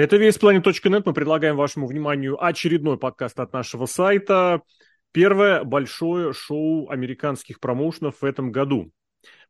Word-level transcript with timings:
Это 0.00 0.16
весьplanet.net. 0.16 1.02
Мы 1.04 1.12
предлагаем 1.12 1.56
вашему 1.56 1.86
вниманию 1.86 2.42
очередной 2.42 2.96
подкаст 2.96 3.38
от 3.38 3.52
нашего 3.52 3.84
сайта. 3.84 4.62
Первое 5.12 5.62
большое 5.62 6.32
шоу 6.32 6.88
американских 6.88 7.60
промоушенов 7.60 8.22
в 8.22 8.24
этом 8.24 8.50
году. 8.50 8.92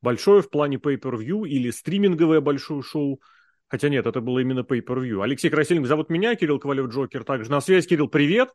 Большое 0.02 0.42
в 0.42 0.50
плане 0.50 0.78
pay-per-view 0.78 1.46
или 1.46 1.70
стриминговое 1.70 2.40
большое 2.40 2.82
шоу. 2.82 3.20
Хотя 3.68 3.90
нет, 3.90 4.06
это 4.06 4.20
было 4.20 4.40
именно 4.40 4.64
pay-per-view. 4.68 5.22
Алексей 5.22 5.50
Красильник 5.50 5.86
зовут 5.86 6.10
меня, 6.10 6.34
Кирилл 6.34 6.58
Ковалев 6.58 6.88
Джокер 6.88 7.22
также 7.22 7.48
на 7.48 7.60
связи. 7.60 7.86
Кирилл, 7.86 8.08
привет. 8.08 8.50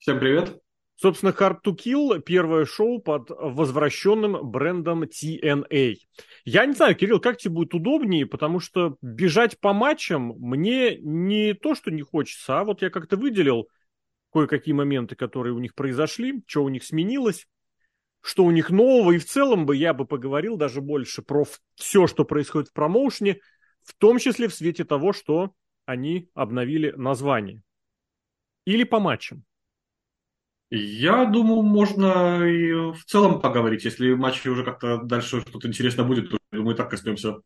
Всем 0.00 0.18
привет. 0.18 0.60
Собственно, 0.96 1.30
Hard 1.30 1.62
to 1.64 1.74
Kill– 1.74 2.20
первое 2.24 2.64
шоу 2.64 3.00
под 3.00 3.30
возвращенным 3.30 4.50
брендом 4.50 5.04
TNA. 5.04 5.96
Я 6.44 6.66
не 6.66 6.74
знаю, 6.74 6.94
Кирилл, 6.94 7.18
как 7.18 7.38
тебе 7.38 7.54
будет 7.54 7.74
удобнее, 7.74 8.26
потому 8.26 8.60
что 8.60 8.96
бежать 9.00 9.58
по 9.58 9.72
матчам 9.72 10.34
мне 10.38 10.98
не 10.98 11.54
то, 11.54 11.74
что 11.74 11.90
не 11.90 12.02
хочется, 12.02 12.60
а 12.60 12.64
вот 12.64 12.82
я 12.82 12.90
как-то 12.90 13.16
выделил 13.16 13.68
кое-какие 14.32 14.74
моменты, 14.74 15.16
которые 15.16 15.54
у 15.54 15.58
них 15.58 15.74
произошли, 15.74 16.42
что 16.46 16.62
у 16.62 16.68
них 16.68 16.84
сменилось, 16.84 17.48
что 18.20 18.44
у 18.44 18.50
них 18.50 18.70
нового, 18.70 19.12
и 19.12 19.18
в 19.18 19.26
целом 19.26 19.66
бы 19.66 19.74
я 19.76 19.94
бы 19.94 20.06
поговорил 20.06 20.56
даже 20.56 20.80
больше 20.80 21.22
про 21.22 21.44
все, 21.74 22.06
что 22.06 22.24
происходит 22.24 22.68
в 22.68 22.72
промоушене, 22.72 23.40
в 23.82 23.94
том 23.94 24.18
числе 24.18 24.48
в 24.48 24.54
свете 24.54 24.84
того, 24.84 25.12
что 25.12 25.52
они 25.84 26.30
обновили 26.34 26.92
название. 26.92 27.62
Или 28.64 28.84
по 28.84 29.00
матчам. 29.00 29.44
Я 30.74 31.26
думаю, 31.26 31.62
можно 31.62 32.42
и 32.48 32.72
в 32.72 33.04
целом 33.04 33.40
поговорить. 33.42 33.84
Если 33.84 34.12
в 34.12 34.18
матче 34.18 34.48
уже 34.48 34.64
как-то 34.64 35.02
дальше 35.02 35.42
что-то 35.42 35.68
интересно 35.68 36.02
будет, 36.02 36.30
то, 36.30 36.38
думаю, 36.50 36.74
так 36.74 36.88
коснемся. 36.90 37.36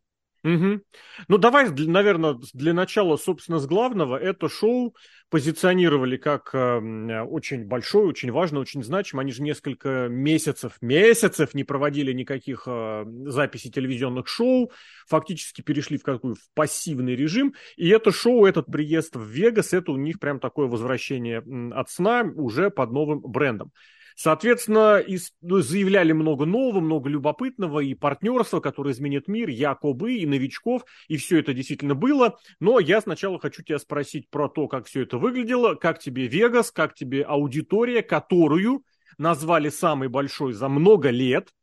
Угу. 0.43 0.81
Ну, 1.27 1.37
давай, 1.37 1.69
наверное, 1.69 2.37
для 2.53 2.73
начала, 2.73 3.17
собственно, 3.17 3.59
с 3.59 3.65
главного. 3.65 4.17
Это 4.17 4.47
шоу 4.49 4.95
позиционировали 5.29 6.15
как 6.15 6.53
э, 6.53 7.21
очень 7.23 7.65
большое, 7.65 8.07
очень 8.07 8.31
важное, 8.31 8.61
очень 8.61 8.83
значимое. 8.83 9.23
Они 9.23 9.31
же 9.31 9.41
несколько 9.41 10.07
месяцев, 10.09 10.73
месяцев 10.81 11.53
не 11.53 11.63
проводили 11.63 12.13
никаких 12.13 12.63
э, 12.67 13.05
записей 13.25 13.71
телевизионных 13.71 14.27
шоу, 14.27 14.71
фактически 15.07 15.61
перешли 15.61 15.97
в 15.97 16.03
какой 16.03 16.35
в 16.35 16.53
пассивный 16.53 17.15
режим. 17.15 17.53
И 17.75 17.89
это 17.89 18.11
шоу, 18.11 18.45
этот 18.45 18.67
приезд 18.67 19.15
в 19.15 19.25
Вегас, 19.25 19.73
это 19.73 19.91
у 19.91 19.97
них 19.97 20.19
прям 20.19 20.39
такое 20.39 20.67
возвращение 20.67 21.43
от 21.73 21.89
сна 21.89 22.21
уже 22.35 22.69
под 22.69 22.91
новым 22.91 23.19
брендом. 23.19 23.71
Соответственно, 24.19 24.97
из, 24.97 25.31
ну, 25.41 25.61
заявляли 25.61 26.11
много 26.11 26.45
нового, 26.45 26.79
много 26.79 27.07
любопытного, 27.07 27.81
и 27.81 27.93
партнерства, 27.93 28.59
которое 28.59 28.91
изменит 28.91 29.27
мир, 29.27 29.47
якобы, 29.47 30.15
и 30.15 30.25
новичков, 30.25 30.85
и 31.07 31.17
все 31.17 31.37
это 31.37 31.53
действительно 31.53 31.93
было. 31.93 32.39
Но 32.59 32.79
я 32.79 32.99
сначала 32.99 33.37
хочу 33.37 33.61
тебя 33.61 33.77
спросить 33.77 34.27
про 34.31 34.49
то, 34.49 34.67
как 34.67 34.87
все 34.87 35.03
это 35.03 35.19
выглядело, 35.19 35.75
как 35.75 35.99
тебе 35.99 36.25
Вегас, 36.25 36.71
как 36.71 36.95
тебе 36.95 37.21
аудитория, 37.21 38.01
которую 38.01 38.83
назвали 39.19 39.69
самой 39.69 40.07
большой 40.07 40.53
за 40.53 40.67
много 40.67 41.11
лет, 41.11 41.53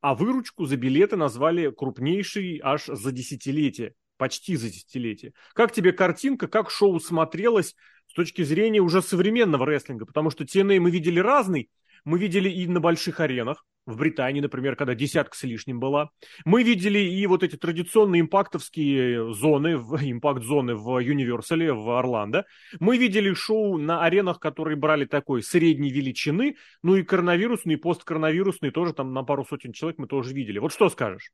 а 0.00 0.14
выручку 0.14 0.66
за 0.66 0.76
билеты 0.76 1.16
назвали 1.16 1.72
крупнейшей 1.72 2.60
аж 2.62 2.84
за 2.86 3.10
десятилетие, 3.10 3.94
почти 4.16 4.54
за 4.54 4.68
десятилетие. 4.68 5.32
Как 5.54 5.72
тебе 5.72 5.90
картинка, 5.90 6.46
как 6.46 6.70
шоу 6.70 7.00
смотрелось 7.00 7.74
с 8.06 8.14
точки 8.14 8.42
зрения 8.42 8.78
уже 8.78 9.02
современного 9.02 9.66
рестлинга? 9.66 10.06
Потому 10.06 10.30
что 10.30 10.44
TNA 10.44 10.78
мы 10.78 10.92
видели 10.92 11.18
разный, 11.18 11.68
мы 12.04 12.18
видели 12.18 12.48
и 12.48 12.66
на 12.66 12.80
больших 12.80 13.20
аренах, 13.20 13.64
в 13.86 13.96
Британии, 13.96 14.40
например, 14.40 14.76
когда 14.76 14.94
десятка 14.94 15.36
с 15.36 15.42
лишним 15.42 15.80
была. 15.80 16.10
Мы 16.44 16.62
видели 16.62 16.98
и 16.98 17.26
вот 17.26 17.42
эти 17.42 17.56
традиционные 17.56 18.20
импактовские 18.20 19.32
зоны, 19.34 19.72
импакт-зоны 20.00 20.74
в 20.74 20.98
Юниверсале, 20.98 21.72
в 21.72 21.98
Орландо. 21.98 22.44
Мы 22.78 22.96
видели 22.96 23.32
шоу 23.34 23.78
на 23.78 24.04
аренах, 24.04 24.38
которые 24.38 24.76
брали 24.76 25.04
такой 25.04 25.42
средней 25.42 25.90
величины, 25.90 26.56
ну 26.82 26.96
и 26.96 27.02
коронавирусные, 27.02 27.76
и 27.76 27.80
посткоронавирусные 27.80 28.70
тоже 28.70 28.92
там 28.92 29.12
на 29.12 29.22
пару 29.22 29.44
сотен 29.44 29.72
человек 29.72 29.98
мы 29.98 30.06
тоже 30.06 30.32
видели. 30.34 30.58
Вот 30.58 30.72
что 30.72 30.88
скажешь? 30.88 31.30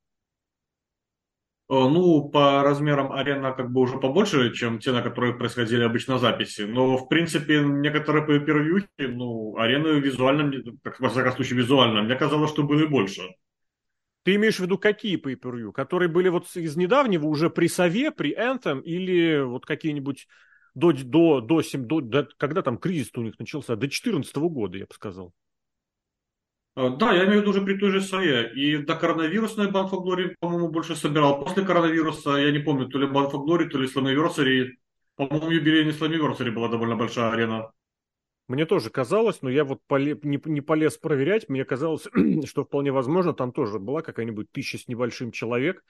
Э, 1.68 1.74
ну, 1.74 2.28
по 2.28 2.62
размерам 2.62 3.12
арена 3.12 3.52
как 3.52 3.72
бы 3.72 3.80
уже 3.80 3.98
побольше, 3.98 4.52
чем 4.52 4.78
те, 4.78 4.92
на 4.92 5.02
которых 5.02 5.36
происходили 5.36 5.82
обычно 5.82 6.18
записи. 6.18 6.62
Но, 6.62 6.96
в 6.96 7.08
принципе, 7.08 7.60
некоторые 7.60 8.24
по 8.24 8.38
первьюхи, 8.38 8.86
ну, 8.98 9.56
арены 9.56 9.98
визуально, 9.98 10.52
как 10.82 11.00
во 11.00 11.08
всяком 11.08 11.32
случае 11.32 11.58
визуально, 11.58 12.02
мне 12.02 12.14
казалось, 12.14 12.50
что 12.50 12.62
были 12.62 12.86
больше. 12.86 13.22
Ты 14.22 14.36
имеешь 14.36 14.56
в 14.56 14.60
виду 14.60 14.78
какие 14.78 15.20
pay 15.20 15.38
per 15.38 15.72
Которые 15.72 16.08
были 16.08 16.28
вот 16.28 16.46
из 16.56 16.76
недавнего 16.76 17.26
уже 17.26 17.50
при 17.50 17.68
Сове, 17.68 18.10
при 18.10 18.36
Anthem 18.36 18.82
или 18.82 19.40
вот 19.40 19.66
какие-нибудь 19.66 20.26
до, 20.74 20.92
до, 20.92 21.40
до, 21.40 21.62
7, 21.62 21.86
до, 21.86 22.00
до 22.00 22.28
когда 22.36 22.62
там 22.62 22.78
кризис 22.78 23.10
у 23.16 23.22
них 23.22 23.38
начался? 23.38 23.74
До 23.74 23.82
2014 23.82 24.36
года, 24.36 24.78
я 24.78 24.86
бы 24.86 24.94
сказал. 24.94 25.32
Э, 26.76 26.90
да, 26.90 27.12
я 27.14 27.24
имею 27.24 27.38
в 27.38 27.40
виду 27.42 27.50
уже 27.50 27.62
при 27.62 27.78
той 27.78 27.90
же 27.90 28.00
САЕ. 28.00 28.52
И 28.54 28.76
до 28.78 28.94
коронавирусной 28.96 29.68
for 29.68 30.04
Glory, 30.04 30.34
по-моему, 30.40 30.68
больше 30.68 30.94
собирал. 30.94 31.42
После 31.42 31.64
коронавируса, 31.64 32.36
я 32.36 32.52
не 32.52 32.58
помню, 32.58 32.88
то 32.88 32.98
ли 32.98 33.06
for 33.06 33.32
Glory, 33.32 33.68
то 33.68 33.78
ли 33.78 33.88
Slammiversary. 33.88 34.72
По-моему, 35.16 35.50
юбилейный 35.50 35.92
Slammiversary 35.92 36.50
была 36.50 36.68
довольно 36.68 36.96
большая 36.96 37.30
арена. 37.30 37.70
Мне 38.48 38.64
тоже 38.66 38.90
казалось, 38.90 39.42
но 39.42 39.50
я 39.50 39.64
вот 39.64 39.80
поле, 39.86 40.18
не, 40.22 40.40
не 40.44 40.60
полез 40.60 40.96
проверять. 40.98 41.48
Мне 41.48 41.64
казалось, 41.64 42.06
что 42.46 42.64
вполне 42.64 42.92
возможно, 42.92 43.32
там 43.32 43.52
тоже 43.52 43.78
была 43.78 44.02
какая-нибудь 44.02 44.50
тысяча 44.52 44.78
с 44.78 44.88
небольшим 44.88 45.32
человек 45.32 45.82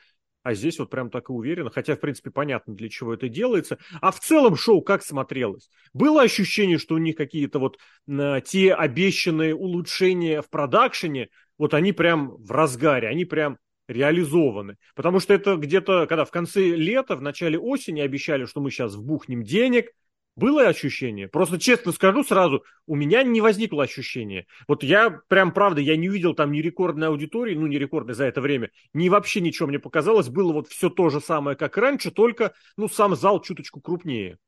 а 0.47 0.55
здесь 0.55 0.79
вот 0.79 0.91
прям 0.91 1.11
так 1.11 1.29
и 1.29 1.33
уверенно, 1.33 1.71
хотя, 1.71 1.97
в 1.97 1.99
принципе, 1.99 2.31
понятно, 2.31 2.73
для 2.73 2.89
чего 2.89 3.13
это 3.13 3.29
делается. 3.29 3.79
А 4.01 4.13
в 4.13 4.21
целом 4.21 4.55
шоу 4.55 4.81
как 4.81 5.03
смотрелось? 5.03 5.69
Было 5.93 6.23
ощущение, 6.23 6.79
что 6.79 6.95
у 6.95 6.99
них 6.99 7.17
какие-то 7.17 7.59
вот 7.59 7.79
э, 8.07 8.41
те 8.45 8.73
обещанные 8.73 9.57
улучшения 9.57 10.43
в 10.43 10.49
продакшене, 10.49 11.31
вот 11.59 11.75
они 11.75 11.91
прям 11.91 12.37
в 12.37 12.53
разгаре, 12.53 13.09
они 13.09 13.25
прям 13.25 13.59
реализованы. 13.89 14.77
Потому 14.95 15.19
что 15.19 15.35
это 15.35 15.57
где-то, 15.57 16.07
когда 16.07 16.25
в 16.25 16.31
конце 16.31 16.61
лета, 16.61 17.17
в 17.17 17.23
начале 17.23 17.59
осени 17.59 18.01
обещали, 18.01 18.45
что 18.45 18.61
мы 18.61 18.71
сейчас 18.71 18.95
вбухнем 18.95 19.43
денег, 19.43 19.91
было 20.37 20.69
ощущение? 20.69 21.29
Просто 21.29 21.59
честно 21.59 21.93
скажу 21.93 22.23
сразу, 22.23 22.63
у 22.87 22.95
меня 22.95 23.23
не 23.23 23.41
возникло 23.41 23.85
ощущения. 23.85 24.47
Вот 24.69 24.83
я 24.83 25.11
прям, 25.29 25.53
правда, 25.53 25.81
я 25.81 25.97
не 25.97 26.11
увидел 26.11 26.35
там 26.35 26.53
ни 26.53 26.61
рекордной 26.61 27.09
аудитории, 27.09 27.55
ну, 27.55 27.67
не 27.67 27.79
рекордной 27.79 28.15
за 28.15 28.25
это 28.25 28.43
время, 28.43 28.71
ни 28.93 29.09
вообще 29.09 29.41
ничего 29.41 29.67
мне 29.67 29.79
показалось. 29.79 30.29
Было 30.29 30.53
вот 30.53 30.69
все 30.69 30.91
то 30.91 31.09
же 31.09 31.21
самое, 31.21 31.57
как 31.57 31.77
раньше, 31.79 32.11
только, 32.11 32.53
ну, 32.77 32.89
сам 32.89 33.17
зал 33.17 33.41
чуточку 33.41 33.81
крупнее. 33.81 34.39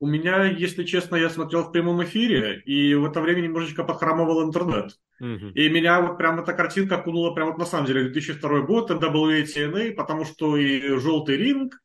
У 0.00 0.06
меня, 0.06 0.44
если 0.46 0.84
честно, 0.84 1.14
я 1.16 1.28
смотрел 1.28 1.62
в 1.62 1.72
прямом 1.72 2.02
эфире, 2.04 2.60
и 2.64 2.94
в 2.94 3.04
это 3.04 3.20
время 3.20 3.42
немножечко 3.42 3.84
подхрамывал 3.84 4.42
интернет. 4.42 4.98
Uh-huh. 5.22 5.52
И 5.52 5.68
меня 5.68 6.00
вот 6.00 6.16
прям 6.16 6.40
эта 6.40 6.54
картинка 6.54 6.96
окунула 6.96 7.34
прям 7.34 7.48
вот 7.48 7.58
на 7.58 7.66
самом 7.66 7.86
деле 7.86 8.04
2002 8.04 8.60
год, 8.62 8.90
WTNA, 8.90 9.92
потому 9.92 10.24
что 10.24 10.56
и 10.56 10.98
желтый 10.98 11.36
ринг, 11.36 11.78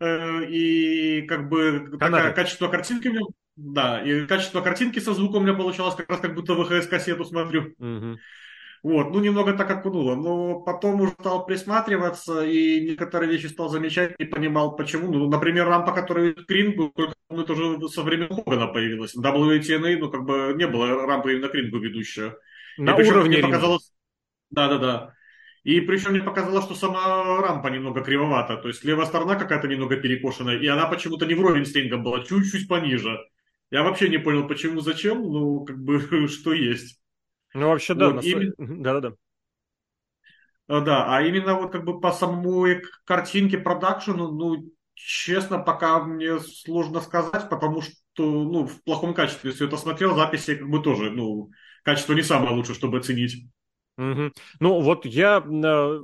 и 0.00 1.22
как 1.22 1.48
бы 1.48 1.96
такое 1.98 2.32
качество 2.32 2.68
картинки 2.68 3.08
у 3.08 3.12
меня, 3.12 3.22
да, 3.56 4.02
и 4.02 4.26
качество 4.26 4.60
картинки 4.60 4.98
со 4.98 5.14
звуком 5.14 5.42
у 5.42 5.46
меня 5.46 5.54
получалось 5.54 5.94
как 5.94 6.10
раз 6.10 6.20
как 6.20 6.34
будто 6.34 6.54
ВХС-кассету 6.54 7.24
смотрю. 7.24 7.74
Угу. 7.78 8.18
Вот, 8.82 9.10
ну 9.10 9.20
немного 9.20 9.54
так 9.54 9.70
окунуло, 9.70 10.14
но 10.14 10.60
потом 10.60 11.00
уже 11.00 11.12
стал 11.12 11.46
присматриваться 11.46 12.44
и 12.44 12.88
некоторые 12.88 13.32
вещи 13.32 13.46
стал 13.46 13.68
замечать 13.68 14.14
и 14.18 14.24
понимал 14.24 14.76
почему. 14.76 15.10
Ну, 15.10 15.28
например, 15.28 15.66
рампа, 15.66 15.92
которая 15.92 16.34
к 16.34 16.48
рингу, 16.50 16.92
только 16.94 17.14
ну, 17.30 17.42
это 17.42 17.54
уже 17.54 17.88
со 17.88 18.02
времен 18.02 18.28
Хогана 18.28 18.68
появилась. 18.68 19.16
WTNA, 19.16 19.96
ну 19.96 20.10
как 20.10 20.24
бы 20.24 20.54
не 20.56 20.68
было 20.68 21.06
рампы 21.06 21.32
именно 21.32 21.48
к 21.48 21.54
рингу 21.54 21.78
ведущая. 21.78 22.36
На 22.78 22.94
и, 22.96 23.08
уровне 23.08 23.38
мне 23.38 23.46
показалось... 23.46 23.92
Да-да-да. 24.50 25.14
И 25.66 25.80
причем 25.80 26.12
мне 26.12 26.22
показалось, 26.22 26.64
что 26.64 26.76
сама 26.76 27.42
рампа 27.42 27.66
немного 27.66 28.00
кривовата. 28.00 28.56
То 28.56 28.68
есть 28.68 28.84
левая 28.84 29.04
сторона 29.04 29.34
какая-то 29.34 29.66
немного 29.66 29.96
перекошена. 29.96 30.54
И 30.54 30.66
она 30.68 30.86
почему-то 30.86 31.26
не 31.26 31.34
вровень 31.34 31.66
с 31.66 31.74
рингом 31.74 32.04
была, 32.04 32.22
чуть-чуть 32.22 32.68
пониже. 32.68 33.18
Я 33.72 33.82
вообще 33.82 34.08
не 34.08 34.18
понял, 34.18 34.46
почему, 34.46 34.78
зачем, 34.78 35.20
ну, 35.22 35.64
как 35.64 35.76
бы, 35.76 36.28
что 36.28 36.52
есть. 36.52 37.00
Ну, 37.52 37.70
вообще, 37.70 37.94
да. 37.94 38.10
Вот, 38.10 38.22
именно... 38.22 38.52
Да-да-да. 38.58 39.16
А, 40.68 40.80
да, 40.82 41.16
а 41.16 41.22
именно 41.22 41.56
вот 41.56 41.72
как 41.72 41.84
бы 41.84 42.00
по 42.00 42.12
самой 42.12 42.84
картинке 43.04 43.58
продакшену, 43.58 44.30
ну, 44.30 44.70
честно, 44.94 45.58
пока 45.58 46.00
мне 46.04 46.38
сложно 46.38 47.00
сказать, 47.00 47.48
потому 47.50 47.82
что, 47.82 47.90
ну, 48.44 48.68
в 48.68 48.84
плохом 48.84 49.14
качестве 49.14 49.50
все 49.50 49.66
это 49.66 49.76
смотрел, 49.78 50.14
записи 50.14 50.54
как 50.54 50.68
бы 50.68 50.80
тоже, 50.80 51.10
ну, 51.10 51.50
качество 51.82 52.12
не 52.12 52.22
самое 52.22 52.54
лучшее, 52.54 52.76
чтобы 52.76 52.98
оценить. 52.98 53.48
Угу. 53.98 54.32
Ну 54.60 54.80
вот 54.80 55.06
я 55.06 55.38
э, 55.38 55.42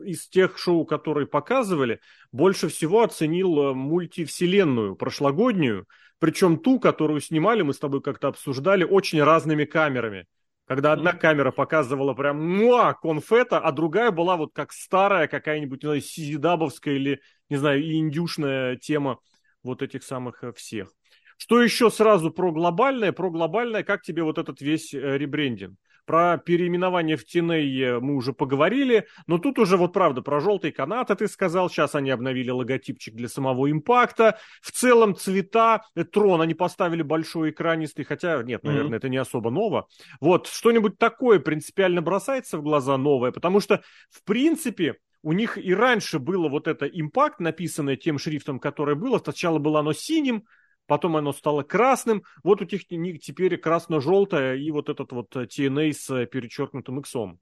из 0.06 0.26
тех 0.28 0.56
шоу, 0.58 0.86
которые 0.86 1.26
показывали, 1.26 2.00
больше 2.32 2.68
всего 2.68 3.02
оценил 3.02 3.58
э, 3.58 3.74
мультивселенную 3.74 4.96
прошлогоднюю, 4.96 5.86
причем 6.18 6.58
ту, 6.58 6.80
которую 6.80 7.20
снимали, 7.20 7.62
мы 7.62 7.74
с 7.74 7.78
тобой 7.78 8.00
как-то 8.00 8.28
обсуждали, 8.28 8.84
очень 8.84 9.22
разными 9.22 9.64
камерами. 9.64 10.26
Когда 10.66 10.92
одна 10.92 11.12
камера 11.12 11.50
показывала 11.50 12.14
прям 12.14 12.40
муа, 12.40 12.94
конфета, 12.94 13.58
а 13.58 13.72
другая 13.72 14.10
была 14.10 14.36
вот 14.36 14.52
как 14.54 14.72
старая 14.72 15.26
какая-нибудь, 15.26 15.82
не 15.82 15.86
знаю, 15.88 16.00
сизидабовская 16.00 16.94
или, 16.94 17.20
не 17.50 17.56
знаю, 17.56 17.82
индюшная 17.82 18.76
тема 18.76 19.18
вот 19.62 19.82
этих 19.82 20.02
самых 20.02 20.42
э, 20.44 20.52
всех. 20.52 20.88
Что 21.36 21.60
еще 21.60 21.90
сразу 21.90 22.30
про 22.30 22.52
глобальное? 22.52 23.12
Про 23.12 23.30
глобальное, 23.30 23.82
как 23.82 24.02
тебе 24.02 24.22
вот 24.22 24.38
этот 24.38 24.62
весь 24.62 24.94
э, 24.94 25.18
ребрендинг? 25.18 25.76
Про 26.04 26.36
переименование 26.38 27.16
в 27.16 27.24
TNA 27.24 28.00
мы 28.00 28.16
уже 28.16 28.32
поговорили, 28.32 29.06
но 29.26 29.38
тут 29.38 29.58
уже 29.58 29.76
вот 29.76 29.92
правда 29.92 30.20
про 30.22 30.40
желтый 30.40 30.72
канат 30.72 31.10
ты 31.16 31.28
сказал, 31.28 31.68
сейчас 31.68 31.94
они 31.94 32.10
обновили 32.10 32.50
логотипчик 32.50 33.14
для 33.14 33.28
самого 33.28 33.70
импакта, 33.70 34.38
в 34.60 34.72
целом 34.72 35.14
цвета, 35.14 35.82
э, 35.94 36.04
трон 36.04 36.40
они 36.40 36.54
поставили 36.54 37.02
большой 37.02 37.50
экранистый, 37.50 38.04
хотя 38.04 38.42
нет, 38.42 38.64
наверное, 38.64 38.92
mm-hmm. 38.92 38.96
это 38.96 39.08
не 39.08 39.18
особо 39.18 39.50
ново. 39.50 39.88
Вот, 40.20 40.46
что-нибудь 40.46 40.98
такое 40.98 41.38
принципиально 41.38 42.02
бросается 42.02 42.58
в 42.58 42.62
глаза 42.62 42.96
новое, 42.96 43.30
потому 43.30 43.60
что, 43.60 43.82
в 44.10 44.24
принципе, 44.24 44.96
у 45.22 45.32
них 45.32 45.56
и 45.56 45.74
раньше 45.74 46.18
было 46.18 46.48
вот 46.48 46.66
это 46.66 46.86
импакт, 46.86 47.38
написанное 47.40 47.96
тем 47.96 48.18
шрифтом, 48.18 48.58
которое 48.58 48.96
было. 48.96 49.18
Сначала 49.18 49.58
было 49.58 49.80
оно 49.80 49.92
синим, 49.92 50.44
потом 50.86 51.16
оно 51.16 51.32
стало 51.32 51.62
красным. 51.62 52.22
Вот 52.42 52.60
у 52.62 52.96
них 52.96 53.20
теперь 53.20 53.56
красно-желтое 53.56 54.60
и 54.60 54.70
вот 54.70 54.88
этот 54.88 55.12
вот 55.12 55.34
TNA 55.34 55.92
с 55.92 56.26
перечеркнутым 56.26 57.00
иксом. 57.00 57.38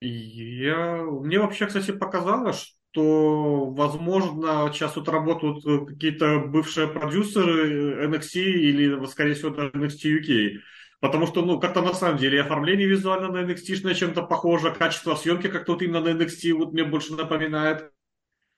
Я... 0.00 1.02
Мне 1.02 1.38
вообще, 1.38 1.66
кстати, 1.66 1.90
показалось, 1.90 2.76
что, 2.90 3.70
возможно, 3.70 4.70
сейчас 4.72 4.92
тут 4.92 5.08
работают 5.08 5.64
какие-то 5.88 6.40
бывшие 6.40 6.86
продюсеры 6.88 8.06
NXT 8.06 8.40
или, 8.40 9.06
скорее 9.06 9.34
всего, 9.34 9.50
даже 9.50 9.70
NXT 9.70 10.20
UK. 10.20 10.60
Потому 11.00 11.26
что, 11.26 11.44
ну, 11.44 11.60
как-то 11.60 11.82
на 11.82 11.92
самом 11.92 12.16
деле 12.16 12.40
оформление 12.40 12.86
визуально 12.86 13.28
на 13.28 13.50
NXT 13.50 13.94
чем-то 13.94 14.22
похоже, 14.22 14.70
качество 14.70 15.14
съемки 15.14 15.48
как-то 15.48 15.72
вот 15.72 15.82
именно 15.82 16.00
на 16.00 16.08
NXT 16.08 16.54
вот 16.54 16.72
мне 16.72 16.84
больше 16.84 17.14
напоминает. 17.14 17.92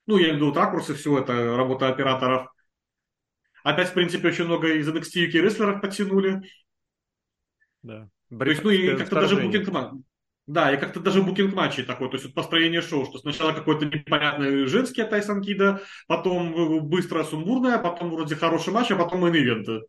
Ну, 0.07 0.17
я 0.17 0.29
имею 0.29 0.33
в 0.33 0.37
виду 0.37 0.45
вот 0.47 0.57
ракурсы, 0.57 0.93
все 0.93 1.19
это, 1.19 1.55
работа 1.57 1.89
операторов. 1.89 2.47
Опять, 3.69 3.89
в 3.89 3.93
принципе, 3.93 4.29
очень 4.29 4.45
много 4.45 4.73
из 4.73 4.89
NXT 4.89 5.27
UK 5.27 5.41
рестлеров 5.41 5.81
подтянули. 5.81 6.41
Да. 7.83 8.09
То 8.29 8.45
есть, 8.45 8.63
ну, 8.63 8.71
и 8.71 8.95
как-то 8.97 9.15
даже 9.15 9.35
букинг 9.35 9.69
да, 10.47 10.73
и 10.73 10.77
как-то 10.79 10.99
даже 10.99 11.21
букинг 11.21 11.53
матчей 11.53 11.83
такой, 11.83 12.09
то 12.09 12.15
есть 12.15 12.25
вот 12.25 12.33
построение 12.33 12.81
шоу, 12.81 13.05
что 13.05 13.19
сначала 13.19 13.53
какой-то 13.53 13.85
непонятный 13.85 14.65
женский 14.65 15.03
Тайсон 15.03 15.43
Кида, 15.43 15.83
потом 16.07 16.89
быстро 16.89 17.23
сумбурное, 17.23 17.77
потом 17.77 18.09
вроде 18.09 18.35
хороший 18.35 18.73
матч, 18.73 18.89
а 18.89 18.95
потом 18.95 19.23
мейн-ивенты. 19.25 19.81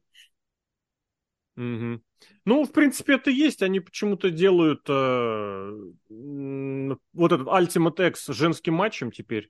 Угу. 1.57 2.03
Ну, 2.45 2.65
в 2.65 2.73
принципе, 2.73 3.15
это 3.15 3.31
есть. 3.31 3.63
Они 3.63 3.81
почему-то 3.81 4.31
делают 4.31 4.83
э, 4.87 5.71
вот 6.11 7.33
этот 7.33 7.47
Ultimate 7.47 8.09
X 8.09 8.27
женским 8.27 8.75
матчем 8.75 9.11
теперь. 9.11 9.49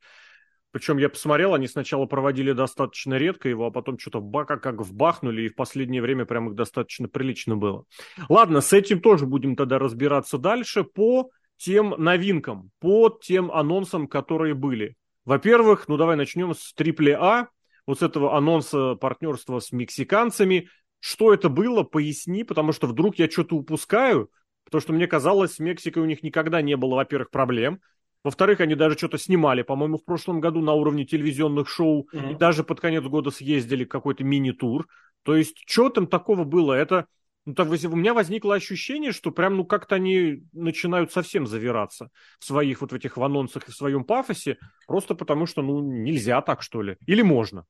Причем 0.72 0.98
я 0.98 1.08
посмотрел, 1.08 1.54
они 1.54 1.66
сначала 1.66 2.06
проводили 2.06 2.52
достаточно 2.52 3.14
редко 3.14 3.48
его, 3.48 3.66
а 3.66 3.70
потом 3.70 3.98
что-то 3.98 4.20
бака 4.20 4.56
как 4.56 4.80
вбахнули, 4.80 5.42
и 5.42 5.48
в 5.48 5.56
последнее 5.56 6.00
время 6.00 6.26
прям 6.26 6.48
их 6.48 6.54
достаточно 6.54 7.08
прилично 7.08 7.56
было. 7.56 7.84
Ладно, 8.28 8.60
с 8.60 8.72
этим 8.72 9.00
тоже 9.00 9.26
будем 9.26 9.56
тогда 9.56 9.78
разбираться 9.78 10.38
дальше 10.38 10.84
по 10.84 11.30
тем 11.56 11.94
новинкам, 11.98 12.70
по 12.78 13.08
тем 13.08 13.50
анонсам, 13.50 14.06
которые 14.06 14.54
были. 14.54 14.94
Во-первых, 15.24 15.88
ну 15.88 15.96
давай 15.96 16.16
начнем 16.16 16.54
с 16.54 16.72
AAA, 16.74 17.48
вот 17.86 17.98
с 17.98 18.02
этого 18.02 18.36
анонса 18.36 18.94
партнерства 18.94 19.58
с 19.58 19.72
мексиканцами. 19.72 20.68
Что 21.00 21.32
это 21.32 21.48
было, 21.48 21.82
поясни, 21.82 22.44
потому 22.44 22.72
что 22.72 22.86
вдруг 22.86 23.18
я 23.18 23.28
что-то 23.28 23.56
упускаю, 23.56 24.30
потому 24.64 24.82
что 24.82 24.92
мне 24.92 25.06
казалось, 25.06 25.54
с 25.54 25.58
Мексикой 25.58 26.02
у 26.02 26.06
них 26.06 26.22
никогда 26.22 26.60
не 26.60 26.76
было, 26.76 26.94
во-первых, 26.96 27.30
проблем. 27.30 27.80
Во-вторых, 28.22 28.60
они 28.60 28.74
даже 28.74 28.96
что-то 28.96 29.18
снимали, 29.18 29.62
по-моему, 29.62 29.96
в 29.96 30.04
прошлом 30.04 30.40
году 30.40 30.60
на 30.60 30.74
уровне 30.74 31.06
телевизионных 31.06 31.68
шоу, 31.68 32.08
mm-hmm. 32.12 32.32
и 32.32 32.34
даже 32.34 32.64
под 32.64 32.80
конец 32.80 33.02
года 33.04 33.30
съездили 33.30 33.84
какой-то 33.84 34.24
мини-тур. 34.24 34.86
То 35.22 35.36
есть, 35.36 35.56
что 35.66 35.88
там 35.88 36.06
такого 36.06 36.44
было? 36.44 36.74
Это 36.74 37.06
ну, 37.46 37.54
так, 37.54 37.68
у 37.68 37.96
меня 37.96 38.12
возникло 38.12 38.54
ощущение, 38.54 39.12
что 39.12 39.30
прям, 39.30 39.56
ну, 39.56 39.64
как-то 39.64 39.94
они 39.94 40.44
начинают 40.52 41.10
совсем 41.10 41.46
завираться 41.46 42.10
в 42.38 42.44
своих 42.44 42.82
вот 42.82 42.92
в 42.92 42.94
этих 42.94 43.16
в 43.16 43.24
анонсах 43.24 43.66
и 43.68 43.72
в 43.72 43.74
своем 43.74 44.04
пафосе, 44.04 44.58
просто 44.86 45.14
потому 45.14 45.46
что, 45.46 45.62
ну, 45.62 45.80
нельзя 45.80 46.42
так, 46.42 46.62
что 46.62 46.82
ли. 46.82 46.98
Или 47.06 47.22
можно? 47.22 47.64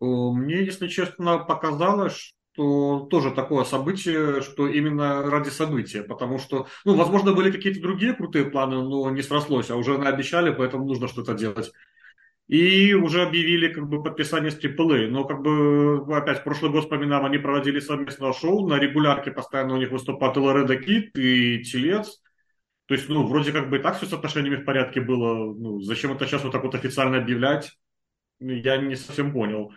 Э, 0.00 0.04
мне, 0.04 0.64
если 0.64 0.86
честно, 0.88 1.38
показалось, 1.38 2.35
что 2.56 3.06
тоже 3.10 3.30
такое 3.32 3.64
событие, 3.64 4.40
что 4.40 4.66
именно 4.66 5.22
ради 5.22 5.50
события, 5.50 6.02
потому 6.02 6.38
что, 6.38 6.66
ну, 6.84 6.94
возможно, 6.94 7.34
были 7.34 7.50
какие-то 7.50 7.82
другие 7.82 8.14
крутые 8.14 8.46
планы, 8.46 8.76
но 8.76 9.10
не 9.10 9.22
срослось, 9.22 9.70
а 9.70 9.76
уже 9.76 9.98
наобещали, 9.98 10.50
поэтому 10.50 10.86
нужно 10.86 11.06
что-то 11.06 11.34
делать. 11.34 11.70
И 12.48 12.94
уже 12.94 13.22
объявили 13.22 13.72
как 13.72 13.88
бы 13.88 14.02
подписание 14.02 14.50
с 14.50 14.58
AAA. 14.58 15.08
Но 15.08 15.24
как 15.24 15.42
бы 15.42 16.06
опять 16.16 16.44
прошлый 16.44 16.70
год, 16.70 16.84
вспоминаем, 16.84 17.24
они 17.24 17.38
проводили 17.38 17.80
совместное 17.80 18.32
шоу. 18.32 18.68
На 18.68 18.78
регулярке 18.78 19.32
постоянно 19.32 19.74
у 19.74 19.78
них 19.78 19.90
выступают 19.90 20.36
Лореда 20.36 20.76
Кит 20.76 21.10
и 21.18 21.64
Телец. 21.64 22.22
То 22.86 22.94
есть, 22.94 23.08
ну, 23.08 23.26
вроде 23.26 23.50
как 23.50 23.68
бы 23.68 23.78
и 23.78 23.82
так 23.82 23.96
все 23.96 24.06
с 24.06 24.12
отношениями 24.12 24.62
в 24.62 24.64
порядке 24.64 25.00
было. 25.00 25.52
Ну, 25.54 25.80
зачем 25.80 26.12
это 26.12 26.24
сейчас 26.24 26.44
вот 26.44 26.52
так 26.52 26.62
вот 26.62 26.76
официально 26.76 27.18
объявлять? 27.18 27.72
я 28.38 28.76
не 28.76 28.96
совсем 28.96 29.32
понял. 29.32 29.72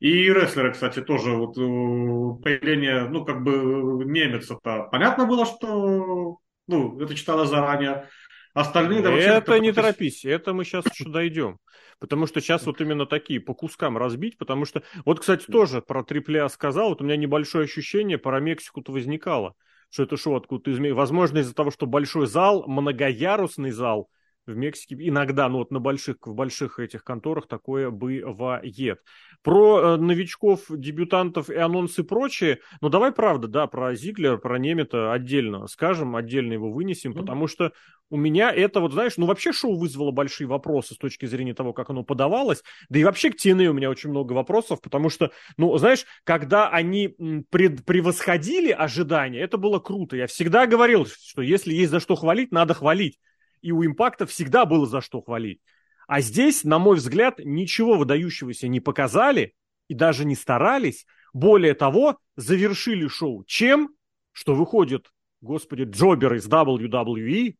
И 0.00 0.32
рестлеры, 0.32 0.72
кстати, 0.72 1.00
тоже 1.00 1.32
вот 1.32 1.58
э, 1.58 2.42
появление, 2.42 3.08
ну, 3.08 3.24
как 3.24 3.42
бы 3.42 4.04
немец 4.04 4.48
это 4.50 4.88
понятно 4.92 5.26
было, 5.26 5.44
что, 5.44 6.38
ну, 6.68 7.00
это 7.00 7.14
читалось 7.16 7.48
заранее. 7.48 8.08
Остальные... 8.54 9.02
Да, 9.02 9.12
это 9.12 9.58
не 9.58 9.72
торопись, 9.72 10.24
это 10.24 10.52
мы 10.52 10.64
сейчас 10.64 10.84
еще 10.86 11.08
дойдем. 11.08 11.58
Потому 11.98 12.26
что 12.26 12.40
сейчас 12.40 12.64
вот 12.64 12.80
именно 12.80 13.06
такие 13.06 13.40
по 13.40 13.54
кускам 13.54 13.98
разбить, 13.98 14.38
потому 14.38 14.64
что... 14.64 14.84
Вот, 15.04 15.18
кстати, 15.18 15.46
тоже 15.46 15.82
про 15.82 16.02
AAA 16.02 16.48
сказал, 16.48 16.90
вот 16.90 17.00
у 17.00 17.04
меня 17.04 17.16
небольшое 17.16 17.64
ощущение, 17.64 18.18
про 18.18 18.38
Мексику-то 18.38 18.92
возникало, 18.92 19.54
что 19.90 20.04
это 20.04 20.16
шоу 20.16 20.36
откуда-то 20.36 20.70
из... 20.70 20.94
Возможно, 20.94 21.38
из-за 21.38 21.54
того, 21.54 21.72
что 21.72 21.86
большой 21.86 22.28
зал, 22.28 22.64
многоярусный 22.68 23.72
зал, 23.72 24.08
в 24.48 24.56
Мексике 24.56 24.96
иногда, 24.98 25.48
ну 25.48 25.58
вот 25.58 25.70
на 25.70 25.80
больших, 25.80 26.16
в 26.26 26.34
больших 26.34 26.78
этих 26.78 27.04
конторах 27.04 27.46
такое 27.46 27.90
бывает. 27.90 29.00
Про 29.42 29.80
э, 29.80 29.96
новичков, 29.96 30.64
дебютантов 30.68 31.48
и 31.50 31.56
анонсы 31.56 32.00
и 32.00 32.04
прочее, 32.04 32.58
ну 32.80 32.88
давай 32.88 33.12
правда, 33.12 33.46
да, 33.46 33.66
про 33.66 33.94
Зиглер, 33.94 34.38
про 34.38 34.58
Немета 34.58 35.12
отдельно 35.12 35.68
скажем, 35.68 36.16
отдельно 36.16 36.52
его 36.52 36.70
вынесем, 36.70 37.12
mm-hmm. 37.12 37.20
потому 37.20 37.46
что 37.46 37.72
у 38.10 38.16
меня 38.16 38.50
это 38.50 38.80
вот, 38.80 38.92
знаешь, 38.92 39.16
ну 39.16 39.26
вообще 39.26 39.52
шоу 39.52 39.78
вызвало 39.78 40.10
большие 40.10 40.46
вопросы 40.46 40.94
с 40.94 40.98
точки 40.98 41.26
зрения 41.26 41.54
того, 41.54 41.72
как 41.72 41.90
оно 41.90 42.02
подавалось, 42.02 42.62
да 42.88 42.98
и 42.98 43.04
вообще 43.04 43.30
к 43.30 43.36
TNA 43.36 43.66
у 43.66 43.72
меня 43.72 43.90
очень 43.90 44.10
много 44.10 44.32
вопросов, 44.32 44.80
потому 44.80 45.10
что, 45.10 45.30
ну, 45.56 45.76
знаешь, 45.78 46.04
когда 46.24 46.68
они 46.68 47.14
пред, 47.50 47.84
превосходили 47.84 48.70
ожидания, 48.70 49.40
это 49.40 49.58
было 49.58 49.78
круто. 49.78 50.16
Я 50.16 50.26
всегда 50.26 50.66
говорил, 50.66 51.06
что 51.06 51.42
если 51.42 51.72
есть 51.74 51.90
за 51.90 52.00
что 52.00 52.16
хвалить, 52.16 52.50
надо 52.50 52.74
хвалить 52.74 53.18
и 53.62 53.72
у 53.72 53.84
импакта 53.84 54.26
всегда 54.26 54.64
было 54.64 54.86
за 54.86 55.00
что 55.00 55.20
хвалить. 55.20 55.60
А 56.06 56.20
здесь, 56.20 56.64
на 56.64 56.78
мой 56.78 56.96
взгляд, 56.96 57.38
ничего 57.38 57.96
выдающегося 57.96 58.66
не 58.68 58.80
показали 58.80 59.54
и 59.88 59.94
даже 59.94 60.24
не 60.24 60.34
старались. 60.34 61.06
Более 61.32 61.74
того, 61.74 62.18
завершили 62.36 63.06
шоу 63.08 63.44
чем? 63.44 63.90
Что 64.32 64.54
выходит, 64.54 65.10
господи, 65.40 65.82
Джобер 65.82 66.34
из 66.34 66.48
WWE, 66.48 67.56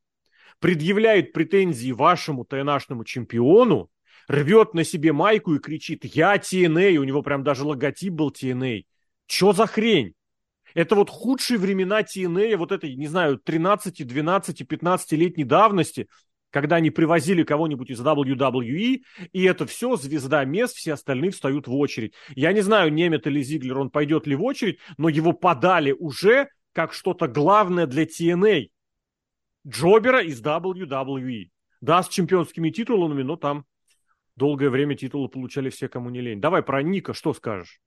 предъявляет 0.60 1.32
претензии 1.32 1.92
вашему 1.92 2.44
ТНАшному 2.44 3.04
чемпиону, 3.04 3.90
рвет 4.28 4.74
на 4.74 4.84
себе 4.84 5.12
майку 5.12 5.54
и 5.54 5.58
кричит 5.58 6.04
«Я 6.04 6.36
TNA», 6.36 6.96
у 6.96 7.04
него 7.04 7.22
прям 7.22 7.42
даже 7.42 7.64
логотип 7.64 8.12
был 8.12 8.30
TNA. 8.30 8.84
Чё 9.26 9.52
за 9.52 9.66
хрень? 9.66 10.14
Это 10.74 10.94
вот 10.94 11.10
худшие 11.10 11.58
времена 11.58 12.02
TNA, 12.02 12.56
вот 12.56 12.72
этой, 12.72 12.94
не 12.94 13.06
знаю, 13.06 13.38
13, 13.38 14.06
12, 14.06 14.62
15-летней 14.62 15.44
давности, 15.44 16.08
когда 16.50 16.76
они 16.76 16.90
привозили 16.90 17.42
кого-нибудь 17.42 17.90
из 17.90 18.00
WWE, 18.00 19.02
и 19.32 19.42
это 19.42 19.66
все, 19.66 19.96
звезда 19.96 20.44
мест, 20.44 20.76
все 20.76 20.94
остальные 20.94 21.30
встают 21.30 21.66
в 21.66 21.74
очередь. 21.74 22.14
Я 22.34 22.52
не 22.52 22.60
знаю, 22.60 22.92
Немет 22.92 23.26
или 23.26 23.42
Зиглер, 23.42 23.78
он 23.78 23.90
пойдет 23.90 24.26
ли 24.26 24.34
в 24.34 24.42
очередь, 24.42 24.78
но 24.96 25.08
его 25.08 25.32
подали 25.32 25.92
уже 25.92 26.48
как 26.72 26.92
что-то 26.92 27.28
главное 27.28 27.86
для 27.86 28.04
TNA. 28.04 28.68
Джобера 29.66 30.22
из 30.22 30.40
WWE. 30.42 31.50
Да, 31.80 32.02
с 32.02 32.08
чемпионскими 32.08 32.70
титулами, 32.70 33.22
но 33.22 33.36
там 33.36 33.64
долгое 34.36 34.70
время 34.70 34.96
титулы 34.96 35.28
получали 35.28 35.70
все, 35.70 35.88
кому 35.88 36.10
не 36.10 36.20
лень. 36.20 36.40
Давай 36.40 36.62
про 36.62 36.82
Ника 36.82 37.12
что 37.12 37.34
скажешь? 37.34 37.80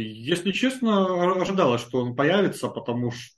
Если 0.00 0.52
честно, 0.52 1.32
ожидалось, 1.40 1.80
что 1.80 1.98
он 1.98 2.16
появится, 2.16 2.68
потому 2.68 3.10
что, 3.10 3.32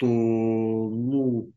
ну, 0.00 1.52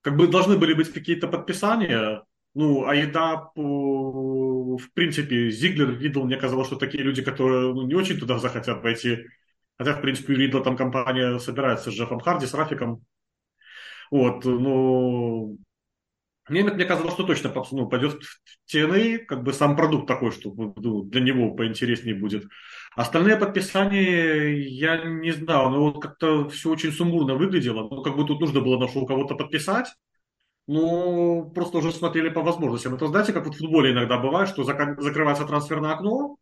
как 0.00 0.16
бы 0.16 0.28
должны 0.28 0.56
были 0.58 0.74
быть 0.74 0.92
какие-то 0.92 1.28
подписания, 1.28 2.24
ну, 2.54 2.84
а 2.86 2.94
еда, 2.94 3.50
в 3.54 4.90
принципе, 4.94 5.50
Зиглер, 5.50 5.98
Ридл, 5.98 6.24
мне 6.24 6.36
казалось, 6.36 6.66
что 6.66 6.76
такие 6.76 7.02
люди, 7.02 7.22
которые 7.22 7.72
ну, 7.72 7.86
не 7.86 7.94
очень 7.94 8.18
туда 8.18 8.38
захотят 8.38 8.82
пойти. 8.82 9.24
Хотя, 9.78 9.94
в 9.94 10.02
принципе, 10.02 10.34
у 10.34 10.62
там 10.62 10.76
компания 10.76 11.38
собирается 11.38 11.90
с 11.90 11.94
Джеффом 11.94 12.20
Харди, 12.20 12.46
с 12.46 12.54
Рафиком. 12.54 13.04
Вот, 14.10 14.44
ну, 14.44 15.58
Немец, 16.48 16.74
мне 16.74 16.84
казалось, 16.84 17.14
что 17.14 17.24
точно 17.24 17.52
ну, 17.70 17.88
пойдет 17.88 18.20
в 18.22 18.74
TNA, 18.74 19.18
как 19.18 19.44
бы 19.44 19.52
сам 19.52 19.76
продукт 19.76 20.08
такой, 20.08 20.32
что 20.32 20.52
ну, 20.52 21.04
для 21.04 21.20
него 21.20 21.54
поинтереснее 21.54 22.16
будет. 22.16 22.44
Остальные 22.96 23.36
подписания 23.36 24.52
я 24.52 25.02
не 25.04 25.32
знал, 25.32 25.70
но 25.70 25.80
вот 25.84 26.02
как-то 26.02 26.48
все 26.48 26.70
очень 26.70 26.92
сумбурно 26.92 27.34
выглядело. 27.34 27.88
Ну, 27.88 28.02
как 28.02 28.16
бы 28.16 28.26
тут 28.26 28.40
нужно 28.40 28.60
было 28.60 28.78
нашел 28.78 29.06
кого-то 29.06 29.34
подписать. 29.34 29.88
Ну, 30.66 31.50
просто 31.54 31.78
уже 31.78 31.92
смотрели 31.92 32.28
по 32.28 32.42
возможностям. 32.42 32.94
Это 32.94 33.08
знаете, 33.08 33.32
как 33.32 33.46
вот 33.46 33.54
в 33.54 33.58
футболе 33.58 33.92
иногда 33.92 34.18
бывает, 34.18 34.48
что 34.48 34.64
закрывается 34.64 35.44
трансферное 35.44 35.92
окно, 35.92 36.36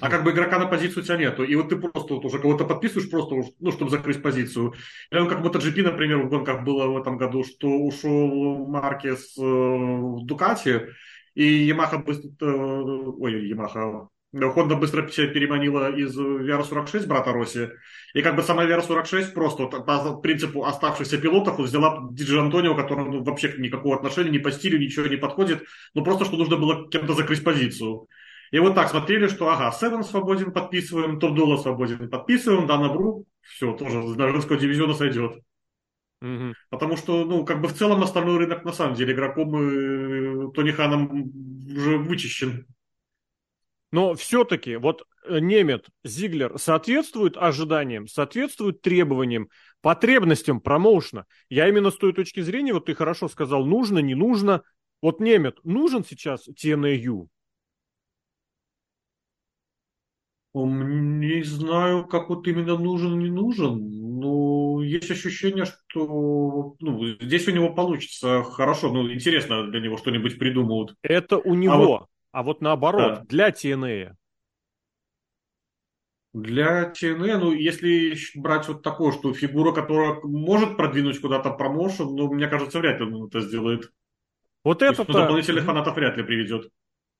а 0.00 0.10
как 0.10 0.24
бы 0.24 0.30
игрока 0.30 0.58
на 0.58 0.66
позицию 0.66 1.02
у 1.02 1.06
тебя 1.06 1.16
нету. 1.16 1.44
И 1.44 1.54
вот 1.54 1.68
ты 1.68 1.76
просто 1.76 2.14
вот 2.14 2.24
уже 2.24 2.38
кого-то 2.38 2.64
подписываешь 2.64 3.10
просто, 3.10 3.36
ну, 3.60 3.72
чтобы 3.72 3.90
закрыть 3.90 4.22
позицию. 4.22 4.74
Или 5.10 5.20
он 5.20 5.28
как 5.28 5.40
MotoGP, 5.40 5.82
например, 5.82 6.22
в 6.22 6.28
гонках 6.28 6.64
было 6.64 6.86
в 6.86 6.96
этом 6.96 7.16
году, 7.16 7.44
что 7.44 7.68
ушел 7.68 8.66
Маркес 8.66 9.36
э, 9.38 9.42
в 9.42 10.24
Дукати, 10.24 10.88
и 11.34 11.44
Ямаха 11.44 11.98
быстро... 11.98 12.30
Э, 12.40 12.82
ой, 13.18 13.48
Ямаха... 13.48 14.08
Honda 14.34 14.76
быстро 14.76 15.02
переманила 15.02 15.94
из 15.94 16.18
VR46 16.18 17.06
брата 17.06 17.32
Росси. 17.32 17.68
И 18.14 18.22
как 18.22 18.34
бы 18.34 18.42
сама 18.42 18.64
VR46 18.64 19.32
просто 19.32 19.64
вот, 19.64 19.86
по 19.86 20.16
принципу 20.16 20.64
оставшихся 20.64 21.18
пилотов 21.18 21.58
взяла 21.58 22.08
Диджи 22.10 22.40
Антонио, 22.40 22.74
который 22.74 23.04
ну, 23.04 23.22
вообще 23.22 23.54
никакого 23.58 23.96
отношения, 23.96 24.30
ни 24.30 24.38
по 24.38 24.50
стилю, 24.50 24.78
ничего 24.78 25.06
не 25.06 25.16
подходит. 25.16 25.64
Ну 25.94 26.02
просто, 26.02 26.24
что 26.24 26.36
нужно 26.36 26.56
было 26.56 26.88
кем-то 26.88 27.12
закрыть 27.12 27.44
позицию. 27.44 28.08
И 28.52 28.58
вот 28.58 28.74
так 28.74 28.88
смотрели, 28.90 29.28
что 29.28 29.48
ага, 29.50 29.72
Севен 29.72 30.04
свободен, 30.04 30.52
подписываем, 30.52 31.18
Топ 31.18 31.34
Дола 31.34 31.56
свободен, 31.56 32.08
подписываем, 32.10 32.66
Дана 32.66 32.90
Бру, 32.90 33.26
все, 33.40 33.72
тоже 33.72 34.02
с 34.02 34.16
женского 34.16 34.58
дивизиона 34.58 34.94
сойдет. 34.94 35.42
Угу. 36.20 36.54
Потому 36.70 36.96
что, 36.96 37.24
ну, 37.24 37.44
как 37.44 37.60
бы 37.60 37.68
в 37.68 37.74
целом 37.74 38.02
остальной 38.02 38.38
рынок, 38.38 38.64
на 38.64 38.72
самом 38.72 38.94
деле, 38.94 39.12
игроком 39.12 39.56
и 39.56 40.52
Тони 40.52 40.70
Ханом 40.70 41.32
уже 41.66 41.98
вычищен. 41.98 42.66
Но 43.92 44.14
все-таки 44.14 44.76
вот 44.76 45.06
э, 45.26 45.38
Немет, 45.38 45.86
Зиглер 46.02 46.58
соответствует 46.58 47.36
ожиданиям, 47.36 48.08
соответствует 48.08 48.80
требованиям, 48.80 49.48
потребностям 49.82 50.60
промоушена. 50.60 51.26
Я 51.50 51.68
именно 51.68 51.90
с 51.90 51.96
той 51.96 52.14
точки 52.14 52.40
зрения, 52.40 52.72
вот 52.72 52.86
ты 52.86 52.94
хорошо 52.94 53.28
сказал, 53.28 53.64
нужно, 53.66 53.98
не 53.98 54.14
нужно. 54.14 54.62
Вот 55.02 55.20
Немет 55.20 55.58
нужен 55.62 56.04
сейчас 56.04 56.48
TNAU? 56.48 57.28
Не 60.54 61.42
знаю, 61.44 62.06
как 62.06 62.28
вот 62.28 62.46
именно 62.46 62.76
нужен, 62.76 63.18
не 63.18 63.30
нужен. 63.30 64.18
Но 64.20 64.82
есть 64.82 65.10
ощущение, 65.10 65.64
что 65.64 66.76
ну, 66.78 67.06
здесь 67.20 67.48
у 67.48 67.52
него 67.52 67.74
получится 67.74 68.42
хорошо. 68.42 68.92
Ну, 68.92 69.10
интересно 69.10 69.66
для 69.70 69.80
него 69.80 69.96
что-нибудь 69.96 70.38
придумают. 70.38 70.94
Это 71.02 71.38
у 71.38 71.54
него. 71.54 71.72
А 71.72 71.78
вот, 71.78 72.06
а 72.32 72.42
вот 72.42 72.60
наоборот, 72.60 73.14
да. 73.14 73.24
для 73.28 73.50
TNA. 73.50 74.14
Для 76.32 76.90
TNA, 76.90 77.36
ну, 77.36 77.52
если 77.52 78.16
брать 78.34 78.66
вот 78.66 78.82
такое, 78.82 79.12
что 79.12 79.34
фигура, 79.34 79.72
которая 79.72 80.18
может 80.22 80.78
продвинуть 80.78 81.20
куда-то 81.20 81.50
промоушен, 81.50 82.06
ну, 82.06 82.32
мне 82.32 82.48
кажется, 82.48 82.78
вряд 82.78 83.00
ли 83.00 83.06
он 83.06 83.26
это 83.26 83.42
сделает. 83.42 83.92
Вот 84.64 84.80
это 84.80 85.04
дополнительных 85.04 85.64
фанатов 85.64 85.94
вряд 85.96 86.16
ли 86.16 86.22
приведет. 86.22 86.70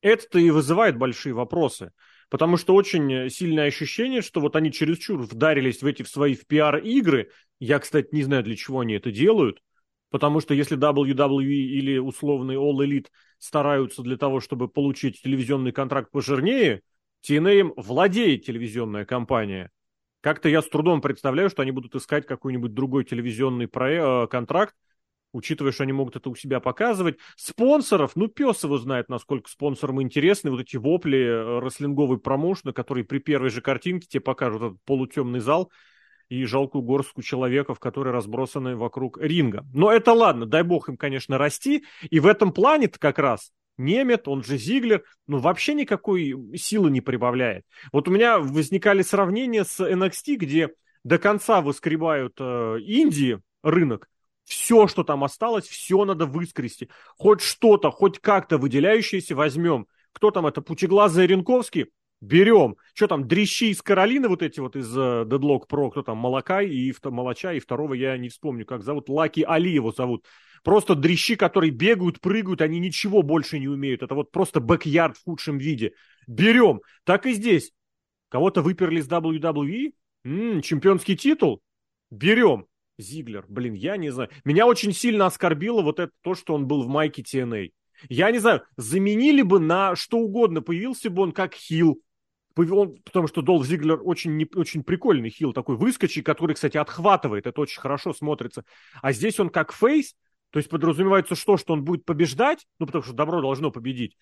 Это-то 0.00 0.38
и 0.38 0.50
вызывает 0.50 0.96
большие 0.96 1.34
вопросы. 1.34 1.92
Потому 2.30 2.56
что 2.56 2.74
очень 2.74 3.28
сильное 3.28 3.66
ощущение, 3.66 4.22
что 4.22 4.40
вот 4.40 4.56
они 4.56 4.72
чересчур 4.72 5.20
вдарились 5.20 5.82
в 5.82 5.86
эти 5.86 6.02
в 6.02 6.08
свои 6.08 6.34
в 6.34 6.46
пиар-игры. 6.46 7.30
Я, 7.60 7.78
кстати, 7.78 8.08
не 8.12 8.22
знаю, 8.22 8.42
для 8.42 8.56
чего 8.56 8.80
они 8.80 8.94
это 8.94 9.12
делают. 9.12 9.60
Потому 10.12 10.40
что 10.40 10.52
если 10.52 10.76
WWE 10.76 11.42
или 11.42 11.96
условный 11.96 12.56
All 12.56 12.76
Elite 12.86 13.06
стараются 13.38 14.02
для 14.02 14.18
того, 14.18 14.40
чтобы 14.40 14.68
получить 14.68 15.22
телевизионный 15.22 15.72
контракт 15.72 16.10
пожирнее, 16.10 16.82
TNA 17.26 17.72
владеет 17.78 18.44
телевизионная 18.44 19.06
компания. 19.06 19.70
Как-то 20.20 20.50
я 20.50 20.60
с 20.60 20.68
трудом 20.68 21.00
представляю, 21.00 21.48
что 21.48 21.62
они 21.62 21.70
будут 21.70 21.94
искать 21.94 22.26
какой-нибудь 22.26 22.74
другой 22.74 23.04
телевизионный 23.04 23.66
проект, 23.66 24.30
контракт, 24.30 24.74
учитывая, 25.32 25.72
что 25.72 25.84
они 25.84 25.94
могут 25.94 26.16
это 26.16 26.28
у 26.28 26.34
себя 26.34 26.60
показывать. 26.60 27.16
Спонсоров, 27.36 28.14
ну, 28.14 28.28
пес 28.28 28.62
его 28.64 28.76
знает, 28.76 29.08
насколько 29.08 29.48
спонсорам 29.48 30.02
интересны 30.02 30.50
вот 30.50 30.60
эти 30.60 30.76
вопли 30.76 31.20
э, 31.20 31.60
рестлинговой 31.60 32.18
промоушена, 32.18 32.74
которые 32.74 33.04
при 33.04 33.18
первой 33.18 33.48
же 33.48 33.62
картинке 33.62 34.06
тебе 34.06 34.20
покажут 34.20 34.62
этот 34.62 34.82
полутемный 34.84 35.40
зал 35.40 35.72
и 36.32 36.46
жалкую 36.46 36.82
горстку 36.82 37.20
человеков, 37.20 37.78
которые 37.78 38.14
разбросаны 38.14 38.74
вокруг 38.74 39.18
ринга. 39.20 39.66
Но 39.74 39.92
это 39.92 40.12
ладно, 40.12 40.46
дай 40.46 40.62
бог 40.62 40.88
им, 40.88 40.96
конечно, 40.96 41.36
расти. 41.36 41.84
И 42.08 42.20
в 42.20 42.26
этом 42.26 42.52
плане 42.52 42.88
как 42.88 43.18
раз 43.18 43.52
Немет, 43.76 44.28
он 44.28 44.42
же 44.42 44.56
Зиглер, 44.56 45.04
ну 45.26 45.38
вообще 45.38 45.74
никакой 45.74 46.34
силы 46.56 46.90
не 46.90 47.02
прибавляет. 47.02 47.64
Вот 47.92 48.08
у 48.08 48.10
меня 48.10 48.38
возникали 48.38 49.02
сравнения 49.02 49.64
с 49.64 49.78
NXT, 49.80 50.36
где 50.36 50.70
до 51.04 51.18
конца 51.18 51.60
выскребают 51.60 52.34
э, 52.38 52.78
Индии 52.80 53.40
рынок, 53.62 54.08
все, 54.44 54.86
что 54.86 55.04
там 55.04 55.24
осталось, 55.24 55.66
все 55.66 56.02
надо 56.04 56.24
выскрести. 56.24 56.88
Хоть 57.16 57.42
что-то, 57.42 57.90
хоть 57.90 58.18
как-то 58.20 58.56
выделяющееся 58.56 59.34
возьмем. 59.34 59.86
Кто 60.12 60.30
там 60.30 60.46
это, 60.46 60.62
Пучеглазый 60.62 61.26
Ренковский? 61.26 61.88
Берем. 62.22 62.76
Что 62.94 63.08
там, 63.08 63.26
дрищи 63.26 63.70
из 63.70 63.82
Каролины, 63.82 64.28
вот 64.28 64.42
эти 64.42 64.60
вот 64.60 64.76
из 64.76 64.96
uh, 64.96 65.24
Deadlock 65.24 65.62
Pro, 65.68 65.90
кто 65.90 66.02
там, 66.02 66.18
Молокай 66.18 66.68
и 66.68 66.94
Молоча, 67.04 67.52
и 67.52 67.58
второго 67.58 67.94
я 67.94 68.16
не 68.16 68.28
вспомню, 68.28 68.64
как 68.64 68.84
зовут, 68.84 69.08
Лаки 69.08 69.42
Али 69.42 69.72
его 69.72 69.90
зовут. 69.90 70.24
Просто 70.62 70.94
дрищи, 70.94 71.34
которые 71.34 71.72
бегают, 71.72 72.20
прыгают, 72.20 72.60
они 72.60 72.78
ничего 72.78 73.22
больше 73.22 73.58
не 73.58 73.66
умеют. 73.66 74.04
Это 74.04 74.14
вот 74.14 74.30
просто 74.30 74.60
бэк-ярд 74.60 75.16
в 75.16 75.24
худшем 75.24 75.58
виде. 75.58 75.94
Берем. 76.28 76.80
Так 77.02 77.26
и 77.26 77.32
здесь. 77.32 77.72
Кого-то 78.28 78.62
выперли 78.62 79.00
с 79.00 79.08
WWE? 79.08 79.92
М-м, 80.24 80.62
чемпионский 80.62 81.16
титул? 81.16 81.60
Берем. 82.12 82.66
Зиглер, 82.98 83.44
блин, 83.48 83.74
я 83.74 83.96
не 83.96 84.10
знаю. 84.10 84.30
Меня 84.44 84.68
очень 84.68 84.92
сильно 84.92 85.26
оскорбило 85.26 85.82
вот 85.82 85.98
это 85.98 86.12
то, 86.20 86.36
что 86.36 86.54
он 86.54 86.68
был 86.68 86.84
в 86.84 86.88
майке 86.88 87.22
TNA. 87.22 87.70
Я 88.08 88.30
не 88.30 88.38
знаю, 88.38 88.62
заменили 88.76 89.42
бы 89.42 89.58
на 89.58 89.96
что 89.96 90.18
угодно, 90.18 90.62
появился 90.62 91.10
бы 91.10 91.22
он 91.22 91.32
как 91.32 91.54
хил, 91.54 92.00
он, 92.56 92.96
потому 93.04 93.28
что 93.28 93.42
Долф 93.42 93.66
Зиглер 93.66 94.00
очень, 94.02 94.36
не, 94.36 94.48
очень 94.54 94.82
прикольный 94.82 95.30
хил, 95.30 95.52
такой 95.52 95.76
выскочий, 95.76 96.22
который, 96.22 96.54
кстати, 96.54 96.76
отхватывает, 96.76 97.46
это 97.46 97.60
очень 97.60 97.80
хорошо 97.80 98.12
смотрится. 98.12 98.64
А 99.00 99.12
здесь 99.12 99.38
он 99.40 99.50
как 99.50 99.72
фейс, 99.72 100.14
то 100.50 100.58
есть 100.58 100.68
подразумевается 100.68 101.34
что, 101.34 101.56
что 101.56 101.72
он 101.72 101.84
будет 101.84 102.04
побеждать, 102.04 102.66
ну, 102.78 102.86
потому 102.86 103.02
что 103.04 103.12
добро 103.14 103.40
должно 103.40 103.70
победить. 103.70 104.16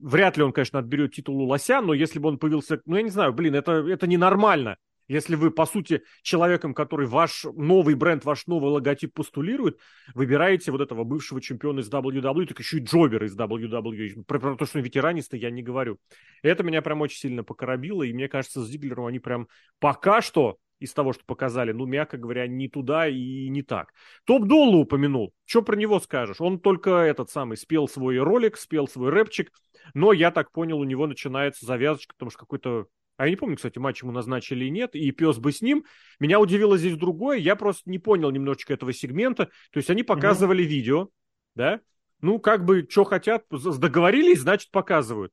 Вряд 0.00 0.36
ли 0.36 0.42
он, 0.42 0.52
конечно, 0.52 0.78
отберет 0.78 1.14
титул 1.14 1.40
у 1.40 1.44
Лося, 1.46 1.80
но 1.80 1.94
если 1.94 2.18
бы 2.18 2.28
он 2.28 2.38
появился, 2.38 2.80
ну, 2.84 2.96
я 2.96 3.02
не 3.02 3.10
знаю, 3.10 3.32
блин, 3.32 3.54
это, 3.54 3.72
это 3.72 4.06
ненормально. 4.06 4.76
Если 5.08 5.34
вы, 5.36 5.50
по 5.50 5.66
сути, 5.66 6.02
человеком, 6.22 6.74
который 6.74 7.06
ваш 7.06 7.44
новый 7.44 7.94
бренд, 7.94 8.24
ваш 8.24 8.46
новый 8.46 8.70
логотип 8.70 9.12
постулирует, 9.12 9.78
выбираете 10.14 10.72
вот 10.72 10.80
этого 10.80 11.04
бывшего 11.04 11.40
чемпиона 11.40 11.80
из 11.80 11.90
WWE, 11.90 12.46
так 12.46 12.58
еще 12.58 12.78
и 12.78 12.84
Джобер 12.84 13.24
из 13.24 13.36
WWE. 13.36 14.24
Про, 14.24 14.38
про 14.38 14.56
то, 14.56 14.66
что 14.66 14.78
он 14.78 14.84
ветеранист, 14.84 15.34
я 15.34 15.50
не 15.50 15.62
говорю. 15.62 15.98
Это 16.42 16.62
меня 16.62 16.82
прям 16.82 17.00
очень 17.02 17.18
сильно 17.18 17.44
покоробило, 17.44 18.02
и 18.02 18.12
мне 18.12 18.28
кажется, 18.28 18.62
с 18.62 18.68
Зиглером 18.68 19.06
они 19.06 19.18
прям 19.18 19.48
пока 19.78 20.22
что 20.22 20.58
из 20.78 20.92
того, 20.92 21.12
что 21.12 21.24
показали, 21.24 21.72
ну, 21.72 21.86
мягко 21.86 22.16
говоря, 22.16 22.46
не 22.46 22.68
туда 22.68 23.08
и 23.08 23.48
не 23.48 23.62
так. 23.62 23.92
Топ 24.24 24.44
Доллу 24.46 24.80
упомянул. 24.80 25.32
Что 25.44 25.62
про 25.62 25.76
него 25.76 26.00
скажешь? 26.00 26.40
Он 26.40 26.58
только 26.58 26.90
этот 26.90 27.30
самый 27.30 27.56
спел 27.56 27.88
свой 27.88 28.18
ролик, 28.18 28.56
спел 28.56 28.88
свой 28.88 29.10
рэпчик, 29.10 29.50
но 29.94 30.12
я 30.12 30.30
так 30.30 30.50
понял, 30.52 30.78
у 30.78 30.84
него 30.84 31.06
начинается 31.06 31.66
завязочка, 31.66 32.14
потому 32.14 32.30
что 32.30 32.40
какой-то 32.40 32.86
а 33.16 33.24
я 33.24 33.30
не 33.30 33.36
помню, 33.36 33.56
кстати, 33.56 33.78
матч 33.78 34.02
ему 34.02 34.12
назначили 34.12 34.64
или 34.64 34.70
нет, 34.70 34.94
и 34.94 35.10
пес 35.12 35.38
бы 35.38 35.52
с 35.52 35.62
ним. 35.62 35.84
Меня 36.18 36.40
удивило 36.40 36.76
здесь 36.76 36.96
другое, 36.96 37.38
я 37.38 37.54
просто 37.56 37.88
не 37.88 37.98
понял 37.98 38.30
немножечко 38.30 38.74
этого 38.74 38.92
сегмента. 38.92 39.46
То 39.70 39.78
есть 39.78 39.90
они 39.90 40.02
показывали 40.02 40.62
угу. 40.62 40.70
видео, 40.70 41.08
да? 41.54 41.80
Ну, 42.20 42.38
как 42.38 42.64
бы, 42.64 42.86
что 42.88 43.04
хотят, 43.04 43.44
договорились, 43.50 44.40
значит, 44.40 44.70
показывают. 44.70 45.32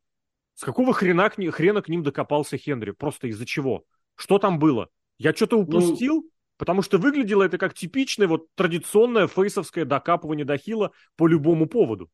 С 0.56 0.64
какого 0.64 0.94
хрена 0.94 1.30
к, 1.30 1.36
хрена 1.52 1.82
к 1.82 1.90
ним 1.90 2.04
докопался 2.04 2.58
Хенри? 2.58 2.92
Просто 2.92 3.28
из-за 3.28 3.46
чего? 3.46 3.84
Что 4.16 4.38
там 4.38 4.60
было? 4.60 4.90
Я 5.18 5.34
что-то 5.34 5.56
ну, 5.56 5.64
упустил? 5.64 6.16
Ну... 6.16 6.30
Потому 6.58 6.84
что 6.84 7.00
выглядело 7.00 7.42
это 7.42 7.58
как 7.58 7.74
типичное 7.74 8.28
вот 8.28 8.46
традиционное 8.54 9.28
фейсовское 9.28 9.86
докапывание 9.86 10.46
до 10.46 10.58
хила 10.58 10.92
по 11.16 11.26
любому 11.26 11.66
поводу. 11.66 12.12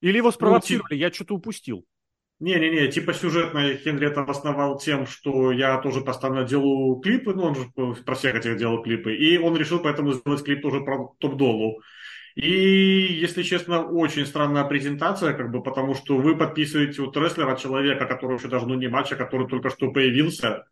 Или 0.00 0.16
его 0.16 0.32
спровоцировали, 0.32 0.94
ну, 0.94 1.00
я 1.00 1.12
что-то 1.12 1.34
упустил. 1.34 1.86
Не-не-не, 2.38 2.88
типа 2.88 3.14
сюжетно 3.14 3.74
Хенри 3.76 4.08
это 4.08 4.22
основал 4.22 4.78
тем, 4.78 5.06
что 5.06 5.52
я 5.52 5.78
тоже 5.78 6.02
постоянно 6.02 6.44
делаю 6.44 6.96
клипы, 6.96 7.32
ну 7.32 7.44
он 7.44 7.54
же 7.54 7.64
про 8.04 8.14
всех 8.14 8.34
этих 8.34 8.58
делал 8.58 8.82
клипы, 8.82 9.14
и 9.14 9.38
он 9.38 9.56
решил 9.56 9.80
поэтому 9.80 10.12
сделать 10.12 10.44
клип 10.44 10.60
тоже 10.60 10.80
про 10.80 11.14
топ-долу. 11.18 11.80
И, 12.34 12.50
если 12.50 13.42
честно, 13.42 13.86
очень 13.86 14.26
странная 14.26 14.64
презентация, 14.64 15.32
как 15.32 15.50
бы, 15.50 15.62
потому 15.62 15.94
что 15.94 16.18
вы 16.18 16.36
подписываете 16.36 17.00
вот 17.00 17.16
рестлера, 17.16 17.56
человека, 17.56 18.04
который 18.04 18.36
еще 18.36 18.48
даже 18.48 18.66
ну, 18.66 18.74
не 18.74 18.88
матча, 18.88 19.16
который 19.16 19.48
только 19.48 19.70
что 19.70 19.90
появился, 19.90 20.66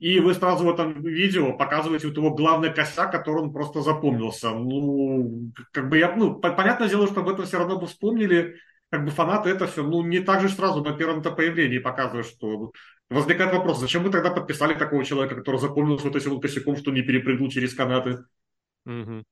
и 0.00 0.18
вы 0.18 0.34
сразу 0.34 0.64
в 0.64 0.70
этом 0.70 1.00
видео 1.04 1.52
показываете 1.52 2.08
вот 2.08 2.16
его 2.16 2.34
главный 2.34 2.74
косяк, 2.74 3.12
который 3.12 3.42
он 3.42 3.52
просто 3.52 3.82
запомнился. 3.82 4.50
Ну, 4.50 5.52
как 5.70 5.88
бы 5.88 5.98
я, 5.98 6.16
ну, 6.16 6.34
понятное 6.34 6.88
дело, 6.88 7.06
что 7.06 7.20
об 7.20 7.28
этом 7.28 7.44
все 7.44 7.58
равно 7.58 7.78
бы 7.78 7.86
вспомнили, 7.86 8.56
как 8.90 9.04
бы 9.04 9.10
фанаты 9.10 9.50
это 9.50 9.66
все, 9.66 9.82
ну, 9.82 10.02
не 10.02 10.20
так 10.20 10.40
же 10.40 10.48
сразу 10.48 10.82
на 10.82 10.92
первом-то 10.92 11.30
появлении 11.30 11.78
показывают, 11.78 12.26
что 12.26 12.72
возникает 13.08 13.52
вопрос, 13.52 13.78
зачем 13.78 14.02
вы 14.02 14.10
тогда 14.10 14.30
подписали 14.30 14.74
такого 14.74 15.04
человека, 15.04 15.36
который 15.36 15.60
запомнился 15.60 16.06
вот 16.06 16.16
этим 16.16 16.32
вот 16.32 16.42
косяком, 16.42 16.76
что 16.76 16.90
не 16.90 17.02
перепрыгнул 17.02 17.48
через 17.50 17.74
канаты? 17.74 18.24
Угу. 18.86 19.24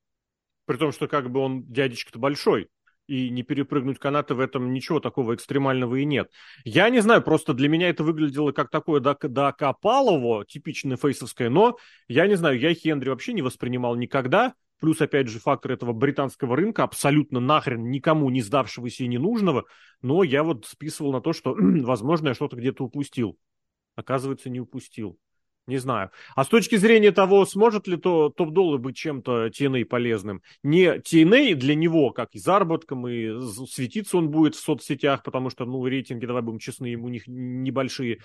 При 0.65 0.77
том, 0.77 0.91
что 0.91 1.07
как 1.07 1.29
бы 1.29 1.41
он 1.41 1.63
дядечка-то 1.65 2.19
большой, 2.19 2.69
и 3.09 3.31
не 3.31 3.41
перепрыгнуть 3.41 3.97
канаты 3.97 4.35
в 4.35 4.39
этом 4.39 4.71
ничего 4.71 4.99
такого 4.99 5.33
экстремального 5.33 5.95
и 5.95 6.05
нет. 6.05 6.31
Я 6.63 6.89
не 6.91 6.99
знаю, 6.99 7.23
просто 7.23 7.55
для 7.55 7.67
меня 7.67 7.89
это 7.89 8.03
выглядело 8.03 8.51
как 8.51 8.69
такое 8.69 8.99
докопалово, 9.01 10.45
типичное 10.45 10.95
фейсовское, 10.95 11.49
но 11.49 11.77
я 12.07 12.27
не 12.27 12.35
знаю, 12.35 12.59
я 12.59 12.71
Хенри 12.73 13.09
вообще 13.09 13.33
не 13.33 13.41
воспринимал 13.41 13.95
никогда, 13.95 14.53
плюс, 14.79 15.01
опять 15.01 15.27
же, 15.27 15.39
фактор 15.39 15.71
этого 15.71 15.93
британского 15.93 16.55
рынка, 16.55 16.83
абсолютно 16.83 17.39
нахрен 17.39 17.89
никому 17.89 18.29
не 18.29 18.41
сдавшегося 18.41 19.03
и 19.03 19.07
ненужного, 19.07 19.65
но 20.01 20.23
я 20.23 20.43
вот 20.43 20.65
списывал 20.65 21.11
на 21.11 21.21
то, 21.21 21.33
что, 21.33 21.55
возможно, 21.57 22.29
я 22.29 22.33
что-то 22.33 22.55
где-то 22.55 22.83
упустил. 22.83 23.37
Оказывается, 23.95 24.49
не 24.49 24.59
упустил. 24.59 25.19
Не 25.69 25.77
знаю. 25.77 26.09
А 26.35 26.43
с 26.43 26.47
точки 26.47 26.77
зрения 26.77 27.11
того, 27.11 27.45
сможет 27.45 27.85
ли 27.87 27.95
то 27.95 28.29
топ-доллар 28.29 28.79
быть 28.79 28.97
чем-то 28.97 29.47
TNA 29.47 29.85
полезным? 29.85 30.41
Не 30.63 30.97
TNA 30.97 31.53
для 31.53 31.75
него, 31.75 32.09
как 32.09 32.33
и 32.33 32.39
заработком, 32.39 33.07
и 33.07 33.39
светиться 33.67 34.17
он 34.17 34.31
будет 34.31 34.55
в 34.55 34.59
соцсетях, 34.59 35.21
потому 35.21 35.51
что, 35.51 35.65
ну, 35.65 35.85
рейтинги, 35.85 36.25
давай 36.25 36.41
будем 36.41 36.57
честны, 36.57 36.95
у 36.95 37.07
них 37.09 37.25
небольшие. 37.27 38.17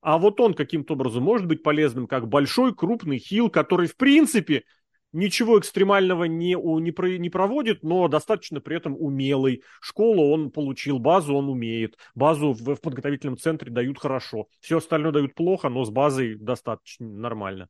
А 0.00 0.18
вот 0.18 0.40
он 0.40 0.54
каким-то 0.54 0.94
образом 0.94 1.22
может 1.22 1.46
быть 1.46 1.62
полезным, 1.62 2.08
как 2.08 2.26
большой, 2.26 2.74
крупный 2.74 3.18
хил, 3.18 3.48
который, 3.48 3.86
в 3.86 3.96
принципе, 3.96 4.64
ничего 5.12 5.58
экстремального 5.58 6.24
не, 6.24 6.54
не, 6.80 6.92
про, 6.92 7.16
не 7.18 7.30
проводит, 7.30 7.82
но 7.82 8.08
достаточно 8.08 8.60
при 8.60 8.76
этом 8.76 8.96
умелый. 8.98 9.62
Школу 9.80 10.32
он 10.32 10.50
получил, 10.50 10.98
базу 10.98 11.34
он 11.34 11.48
умеет. 11.48 11.96
Базу 12.14 12.52
в, 12.52 12.76
в 12.76 12.80
подготовительном 12.80 13.38
центре 13.38 13.70
дают 13.70 13.98
хорошо. 13.98 14.46
Все 14.60 14.78
остальное 14.78 15.12
дают 15.12 15.34
плохо, 15.34 15.68
но 15.68 15.84
с 15.84 15.90
базой 15.90 16.36
достаточно 16.36 17.06
нормально. 17.06 17.68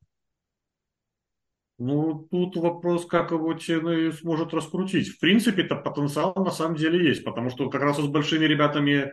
Ну, 1.78 2.26
тут 2.30 2.56
вопрос, 2.56 3.06
как 3.06 3.30
его 3.30 3.54
TNA 3.54 4.12
сможет 4.12 4.52
раскрутить. 4.52 5.10
В 5.10 5.20
принципе-то 5.20 5.76
потенциал 5.76 6.34
на 6.34 6.50
самом 6.50 6.74
деле 6.74 7.08
есть, 7.08 7.22
потому 7.22 7.50
что 7.50 7.70
как 7.70 7.82
раз 7.82 7.98
с 7.98 8.06
большими 8.08 8.46
ребятами, 8.46 9.12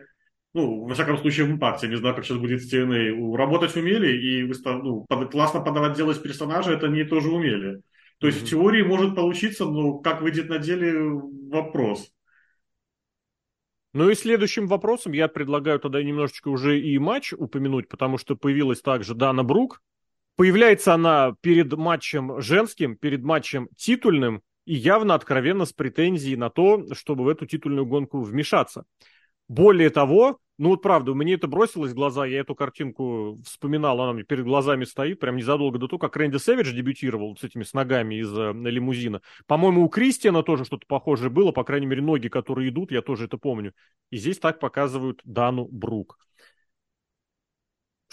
ну, 0.52 0.84
во 0.84 0.94
всяком 0.94 1.16
случае, 1.18 1.46
в 1.46 1.52
импакте, 1.52 1.86
не 1.86 1.96
знаю, 1.96 2.16
как 2.16 2.24
сейчас 2.24 2.38
будет 2.38 2.60
с 2.60 2.74
TNA, 2.74 3.36
работать 3.36 3.76
умели 3.76 4.16
и 4.16 4.52
ну, 4.64 5.06
классно 5.30 5.60
подавать 5.60 5.96
дело 5.96 6.12
с 6.12 6.18
персонажа, 6.18 6.72
это 6.72 6.86
они 6.86 7.04
тоже 7.04 7.30
умели. 7.30 7.82
То 8.18 8.26
есть 8.26 8.40
mm-hmm. 8.40 8.46
в 8.46 8.48
теории 8.48 8.82
может 8.82 9.14
получиться, 9.14 9.66
но 9.66 9.98
как 9.98 10.22
выйдет 10.22 10.48
на 10.48 10.58
деле 10.58 10.94
вопрос. 11.50 12.10
Ну 13.92 14.10
и 14.10 14.14
следующим 14.14 14.66
вопросом 14.66 15.12
я 15.12 15.26
предлагаю 15.26 15.80
тогда 15.80 16.02
немножечко 16.02 16.48
уже 16.48 16.78
и 16.78 16.98
матч 16.98 17.32
упомянуть, 17.32 17.88
потому 17.88 18.18
что 18.18 18.36
появилась 18.36 18.82
также 18.82 19.14
Дана 19.14 19.42
Брук. 19.42 19.80
Появляется 20.36 20.92
она 20.92 21.34
перед 21.40 21.72
матчем 21.72 22.40
женским, 22.40 22.96
перед 22.96 23.22
матчем 23.22 23.68
титульным, 23.76 24.42
и 24.66 24.74
явно 24.74 25.14
откровенно 25.14 25.64
с 25.64 25.72
претензией 25.72 26.36
на 26.36 26.50
то, 26.50 26.84
чтобы 26.92 27.24
в 27.24 27.28
эту 27.28 27.46
титульную 27.46 27.86
гонку 27.86 28.20
вмешаться. 28.20 28.84
Более 29.48 29.90
того, 29.90 30.40
ну 30.58 30.70
вот 30.70 30.82
правда, 30.82 31.14
мне 31.14 31.34
это 31.34 31.48
бросилось 31.48 31.92
в 31.92 31.94
глаза, 31.94 32.26
я 32.26 32.40
эту 32.40 32.54
картинку 32.54 33.38
вспоминал, 33.44 34.00
она 34.00 34.12
мне 34.12 34.22
перед 34.22 34.44
глазами 34.44 34.84
стоит, 34.84 35.20
прям 35.20 35.36
незадолго 35.36 35.78
до 35.78 35.88
того, 35.88 35.98
как 35.98 36.16
Рэнди 36.16 36.38
Сэвидж 36.38 36.72
дебютировал 36.72 37.36
с 37.36 37.44
этими 37.44 37.62
с 37.62 37.74
ногами 37.74 38.16
из 38.16 38.32
э, 38.36 38.52
лимузина. 38.52 39.20
По-моему, 39.46 39.84
у 39.84 39.88
Кристиана 39.88 40.42
тоже 40.42 40.64
что-то 40.64 40.86
похожее 40.86 41.30
было, 41.30 41.52
по 41.52 41.64
крайней 41.64 41.86
мере, 41.86 42.02
ноги, 42.02 42.28
которые 42.28 42.70
идут, 42.70 42.90
я 42.90 43.02
тоже 43.02 43.26
это 43.26 43.36
помню. 43.38 43.72
И 44.10 44.16
здесь 44.16 44.38
так 44.38 44.60
показывают 44.60 45.20
Дану 45.24 45.66
Брук 45.70 46.18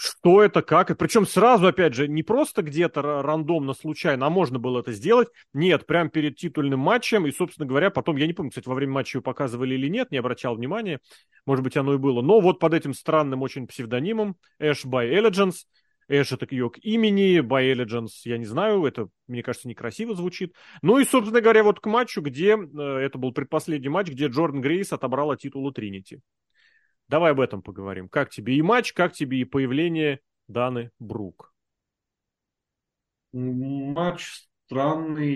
что 0.04 0.42
это, 0.42 0.60
как. 0.62 0.90
И 0.90 0.94
причем 0.94 1.26
сразу, 1.26 1.66
опять 1.66 1.94
же, 1.94 2.08
не 2.08 2.22
просто 2.22 2.62
где-то 2.62 3.22
рандомно, 3.22 3.72
случайно, 3.72 4.26
а 4.26 4.30
можно 4.30 4.58
было 4.58 4.80
это 4.80 4.92
сделать. 4.92 5.28
Нет, 5.52 5.86
прямо 5.86 6.10
перед 6.10 6.36
титульным 6.36 6.80
матчем. 6.80 7.26
И, 7.26 7.32
собственно 7.32 7.66
говоря, 7.66 7.90
потом, 7.90 8.16
я 8.16 8.26
не 8.26 8.34
помню, 8.34 8.50
кстати, 8.50 8.68
во 8.68 8.74
время 8.74 8.92
матча 8.92 9.16
его 9.16 9.22
показывали 9.22 9.74
или 9.74 9.88
нет, 9.88 10.10
не 10.10 10.18
обращал 10.18 10.56
внимания. 10.56 11.00
Может 11.46 11.64
быть, 11.64 11.76
оно 11.76 11.94
и 11.94 11.98
было. 11.98 12.20
Но 12.20 12.40
вот 12.40 12.58
под 12.58 12.74
этим 12.74 12.92
странным 12.92 13.42
очень 13.42 13.66
псевдонимом 13.66 14.36
Ash 14.60 14.84
by 14.84 15.10
Elegance. 15.10 15.64
Эш 16.06 16.32
это 16.32 16.46
ее 16.50 16.68
к 16.68 16.76
имени, 16.78 17.38
by 17.38 17.72
Elegance, 17.72 18.10
я 18.24 18.36
не 18.36 18.44
знаю, 18.44 18.84
это, 18.84 19.08
мне 19.26 19.42
кажется, 19.42 19.68
некрасиво 19.68 20.14
звучит. 20.14 20.52
Ну 20.82 20.98
и, 20.98 21.06
собственно 21.06 21.40
говоря, 21.40 21.64
вот 21.64 21.80
к 21.80 21.86
матчу, 21.86 22.20
где, 22.20 22.58
э, 22.58 22.82
это 22.98 23.16
был 23.16 23.32
предпоследний 23.32 23.88
матч, 23.88 24.08
где 24.08 24.26
Джордан 24.26 24.60
Грейс 24.60 24.92
отобрала 24.92 25.38
у 25.54 25.70
Тринити. 25.70 26.20
Давай 27.14 27.30
об 27.30 27.38
этом 27.38 27.62
поговорим. 27.62 28.08
Как 28.08 28.30
тебе 28.30 28.56
и 28.56 28.62
матч, 28.62 28.92
как 28.92 29.12
тебе 29.12 29.38
и 29.38 29.44
появление 29.44 30.18
Даны 30.48 30.90
Брук? 30.98 31.54
Матч 33.32 34.48
странный, 34.66 35.32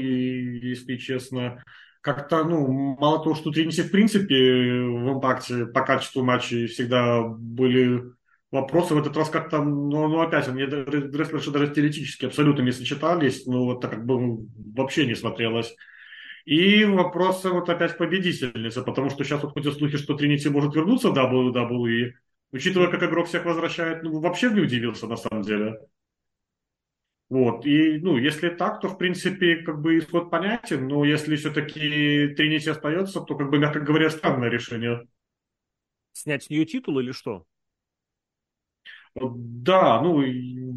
если 0.59 0.97
честно. 0.97 1.63
Как-то, 2.01 2.43
ну, 2.43 2.67
мало 2.67 3.23
того, 3.23 3.37
что 3.37 3.53
Тринити, 3.53 3.83
в 3.83 3.93
принципе, 3.93 4.35
в 4.35 5.13
импакте 5.13 5.67
по 5.67 5.83
качеству 5.83 6.25
матчей 6.25 6.67
всегда 6.67 7.23
были 7.23 8.03
вопросы. 8.51 8.97
В 8.97 8.99
этот 8.99 9.17
раз 9.17 9.31
как-то, 9.31 9.63
ну, 9.63 10.09
ну 10.09 10.21
опять, 10.21 10.49
мне 10.49 10.65
рестлерши 10.65 11.53
даже 11.53 11.73
теоретически 11.73 12.27
абсолютно 12.27 12.63
не 12.63 12.73
сочетались, 12.73 13.47
ну, 13.47 13.67
вот 13.67 13.83
так 13.83 13.93
как 13.93 14.05
бы 14.05 14.49
вообще 14.75 15.07
не 15.07 15.15
смотрелось. 15.15 15.77
И 16.49 16.83
вопросы 16.87 17.51
вот 17.51 17.69
опять 17.69 17.99
победительницы, 17.99 18.83
потому 18.83 19.11
что 19.11 19.23
сейчас 19.23 19.43
вот 19.43 19.53
ходят 19.53 19.77
слухи, 19.77 19.99
что 19.99 20.15
Тринити 20.15 20.49
может 20.49 20.75
вернуться 20.75 21.11
в 21.11 21.13
WWE. 21.13 22.15
Учитывая, 22.53 22.89
как 22.89 23.03
игрок 23.03 23.27
всех 23.27 23.45
возвращает, 23.45 24.03
ну, 24.03 24.19
вообще 24.19 24.49
не 24.49 24.61
удивился 24.61 25.07
на 25.07 25.17
самом 25.17 25.43
деле. 25.43 25.79
Вот, 27.29 27.67
и, 27.67 27.99
ну, 27.99 28.17
если 28.17 28.49
так, 28.49 28.81
то, 28.81 28.89
в 28.89 28.97
принципе, 28.97 29.57
как 29.57 29.83
бы 29.83 29.99
исход 29.99 30.31
понятен, 30.31 30.89
но 30.89 31.05
если 31.05 31.37
все-таки 31.37 32.29
Тринити 32.35 32.71
остается, 32.71 33.21
то, 33.21 33.37
как 33.37 33.51
бы, 33.51 33.59
мягко 33.59 33.81
говоря, 33.81 34.09
странное 34.09 34.49
решение. 34.49 35.07
Снять 36.15 36.45
с 36.45 36.49
нее 36.49 36.65
титул 36.65 36.99
или 36.99 37.13
что? 37.13 37.45
Да, 39.15 40.01
ну, 40.01 40.23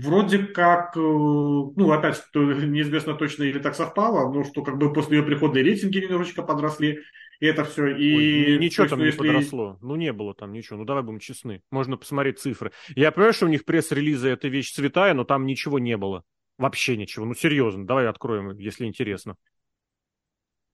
вроде 0.02 0.40
как, 0.40 0.96
э, 0.98 1.00
ну, 1.00 1.92
опять, 1.92 2.24
неизвестно 2.34 3.14
точно, 3.14 3.44
или 3.44 3.60
так 3.60 3.76
совпало, 3.76 4.32
но 4.34 4.44
что 4.44 4.64
как 4.64 4.78
бы 4.78 4.92
после 4.92 5.18
ее 5.18 5.24
прихода 5.24 5.60
и 5.60 5.64
рейтинги 5.64 6.00
немножечко 6.00 6.44
подросли, 6.44 7.00
и 7.40 7.46
это 7.48 7.64
все. 7.66 7.88
И 7.88 8.16
Ой, 8.16 8.58
ничего 8.60 8.88
там 8.88 9.00
есть, 9.04 9.20
не 9.20 9.28
если... 9.28 9.36
подросло. 9.36 9.78
Ну, 9.82 9.96
не 9.96 10.14
было 10.14 10.34
там 10.36 10.54
ничего. 10.54 10.78
Ну, 10.78 10.86
давай 10.86 11.04
будем 11.04 11.20
честны. 11.20 11.64
Можно 11.72 11.98
посмотреть 11.98 12.40
цифры. 12.40 12.72
Я 12.96 13.12
понимаю, 13.12 13.34
что 13.34 13.48
у 13.48 13.50
них 13.50 13.66
пресс-релизы 13.66 14.30
это 14.30 14.48
вещь 14.48 14.72
святая, 14.74 15.16
но 15.16 15.24
там 15.24 15.46
ничего 15.48 15.80
не 15.80 15.98
было. 15.98 16.24
Вообще 16.60 16.96
ничего. 16.96 17.26
Ну, 17.26 17.34
серьезно. 17.34 17.88
Давай 17.88 18.08
откроем, 18.08 18.56
если 18.60 18.86
интересно. 18.86 19.38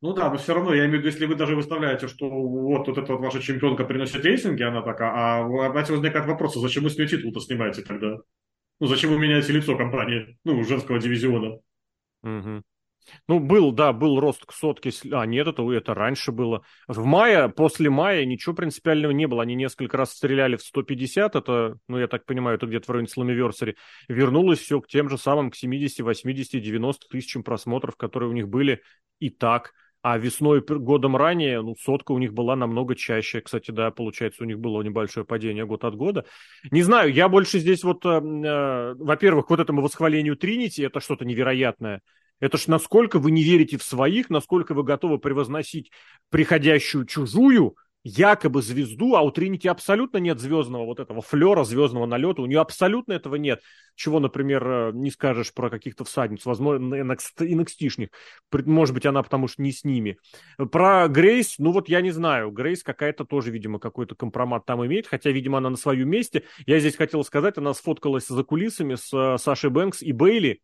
Ну 0.01 0.13
да, 0.13 0.29
но 0.29 0.37
все 0.37 0.53
равно, 0.53 0.73
я 0.73 0.85
имею 0.85 0.97
в 0.97 0.99
виду, 0.99 1.07
если 1.07 1.25
вы 1.25 1.35
даже 1.35 1.55
выставляете, 1.55 2.07
что 2.07 2.29
вот, 2.29 2.87
вот 2.87 2.97
эта 2.97 3.13
вот 3.13 3.21
ваша 3.21 3.41
чемпионка 3.41 3.83
приносит 3.83 4.23
рейтинги, 4.23 4.61
она 4.61 4.83
такая, 4.83 5.11
а 5.11 5.69
опять 5.69 5.89
возникает 5.89 6.27
вопрос, 6.27 6.55
а 6.55 6.59
зачем 6.59 6.83
вы 6.83 6.91
с 6.91 6.97
нее 6.97 7.07
титул-то 7.07 7.39
снимаете 7.39 7.81
тогда? 7.81 8.17
Ну, 8.79 8.85
зачем 8.85 9.09
вы 9.09 9.17
меняете 9.17 9.53
лицо 9.53 9.75
компании, 9.75 10.37
ну, 10.43 10.63
женского 10.63 10.99
дивизиона? 10.99 11.57
Угу. 12.21 12.63
Ну, 13.27 13.39
был, 13.39 13.71
да, 13.71 13.93
был 13.93 14.19
рост 14.19 14.45
к 14.45 14.51
сотке. 14.51 14.91
А, 15.11 15.25
нет, 15.25 15.47
это, 15.47 15.69
это 15.71 15.93
раньше 15.93 16.31
было. 16.31 16.63
В 16.87 17.05
мае, 17.05 17.49
после 17.49 17.89
мая 17.89 18.25
ничего 18.25 18.53
принципиального 18.53 19.11
не 19.11 19.27
было. 19.27 19.43
Они 19.43 19.55
несколько 19.55 19.97
раз 19.97 20.11
стреляли 20.11 20.57
в 20.57 20.61
150. 20.61 21.35
Это, 21.35 21.77
ну, 21.87 21.97
я 21.97 22.07
так 22.07 22.25
понимаю, 22.25 22.57
это 22.57 22.67
где-то 22.67 22.85
в 22.85 22.89
районе 22.89 23.07
Slammiversary. 23.07 23.75
Вернулось 24.07 24.59
все 24.59 24.81
к 24.81 24.87
тем 24.87 25.09
же 25.09 25.17
самым, 25.17 25.51
к 25.51 25.55
70, 25.55 26.01
80, 26.01 26.61
90 26.61 27.07
тысячам 27.07 27.43
просмотров, 27.43 27.95
которые 27.95 28.29
у 28.29 28.33
них 28.33 28.47
были 28.47 28.81
и 29.19 29.29
так. 29.29 29.73
А 30.09 30.17
весной 30.17 30.61
годом 30.61 31.17
ранее, 31.17 31.61
ну, 31.61 31.75
сотка 31.75 32.13
у 32.13 32.17
них 32.17 32.31
была 32.31 32.55
намного 32.55 32.95
чаще. 32.95 33.41
Кстати, 33.41 33.71
да, 33.71 33.91
получается, 33.91 34.43
у 34.43 34.45
них 34.45 34.57
было 34.57 34.81
небольшое 34.81 35.25
падение 35.25 35.65
год 35.65 35.83
от 35.83 35.97
года. 35.97 36.23
Не 36.71 36.81
знаю, 36.81 37.11
я 37.11 37.27
больше 37.27 37.59
здесь 37.59 37.83
вот, 37.83 38.05
э, 38.05 38.09
э, 38.09 38.93
во-первых, 38.97 39.49
вот 39.49 39.59
этому 39.59 39.81
восхвалению 39.81 40.37
Тринити, 40.37 40.83
это 40.83 41.01
что-то 41.01 41.25
невероятное. 41.25 41.99
Это 42.39 42.57
ж 42.57 42.67
насколько 42.67 43.19
вы 43.19 43.31
не 43.31 43.43
верите 43.43 43.77
в 43.77 43.83
своих, 43.83 44.29
насколько 44.29 44.73
вы 44.73 44.83
готовы 44.83 45.17
превозносить 45.17 45.91
приходящую 46.29 47.05
чужую, 47.05 47.75
якобы 48.03 48.61
звезду, 48.61 49.15
а 49.15 49.21
у 49.21 49.31
Тринити 49.31 49.67
абсолютно 49.67 50.17
нет 50.17 50.39
звездного 50.39 50.85
вот 50.85 50.99
этого 50.99 51.21
флера, 51.21 51.63
звездного 51.63 52.05
налета, 52.05 52.41
у 52.41 52.45
нее 52.45 52.59
абсолютно 52.59 53.13
этого 53.13 53.35
нет. 53.35 53.61
Чего, 53.95 54.19
например, 54.19 54.67
э, 54.67 54.91
не 54.93 55.11
скажешь 55.11 55.53
про 55.53 55.69
каких-то 55.69 56.05
всадниц, 56.05 56.45
возможно, 56.45 56.95
NXT-шных. 56.95 58.09
Может 58.51 58.93
быть, 58.93 59.05
она 59.05 59.23
потому 59.23 59.47
что 59.47 59.61
не 59.61 59.71
с 59.71 59.83
ними. 59.83 60.17
Про 60.71 61.07
Грейс, 61.07 61.55
ну 61.57 61.71
вот 61.71 61.89
я 61.89 62.01
не 62.01 62.11
знаю, 62.11 62.51
Грейс 62.51 62.83
какая-то 62.83 63.25
тоже, 63.25 63.51
видимо, 63.51 63.79
какой-то 63.79 64.15
компромат 64.15 64.65
там 64.65 64.85
имеет, 64.85 65.07
хотя, 65.07 65.31
видимо, 65.31 65.57
она 65.57 65.69
на 65.69 65.77
своем 65.77 66.09
месте. 66.09 66.43
Я 66.65 66.79
здесь 66.79 66.95
хотел 66.95 67.23
сказать, 67.23 67.57
она 67.57 67.73
сфоткалась 67.73 68.27
за 68.27 68.43
кулисами 68.43 68.95
с 68.95 69.13
э, 69.13 69.37
Сашей 69.37 69.69
Бэнкс 69.69 70.01
и 70.01 70.11
Бейли. 70.11 70.61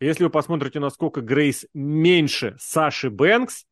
Если 0.00 0.24
вы 0.24 0.30
посмотрите, 0.30 0.80
насколько 0.80 1.20
Грейс 1.20 1.66
меньше 1.74 2.56
Саши 2.58 3.10
Бэнкс, 3.10 3.66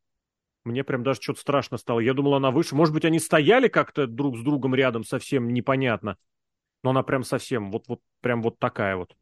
мне 0.69 0.85
прям 0.85 1.03
даже 1.03 1.21
что-то 1.21 1.41
страшно 1.41 1.79
стало. 1.79 2.01
Я 2.01 2.15
думал, 2.15 2.35
она 2.35 2.51
выше. 2.51 2.75
Может 2.75 2.95
быть, 2.95 3.05
они 3.05 3.19
стояли 3.19 3.69
как-то 3.69 4.07
друг 4.07 4.37
с 4.37 4.43
другом 4.43 4.75
рядом, 4.75 5.05
совсем 5.05 5.53
непонятно. 5.53 6.17
Но 6.83 6.91
она 6.91 7.03
прям 7.03 7.25
совсем, 7.25 7.71
вот, 7.71 7.89
вот, 7.89 8.01
прям 8.21 8.43
вот 8.43 8.59
такая 8.59 8.97
вот. 8.97 9.17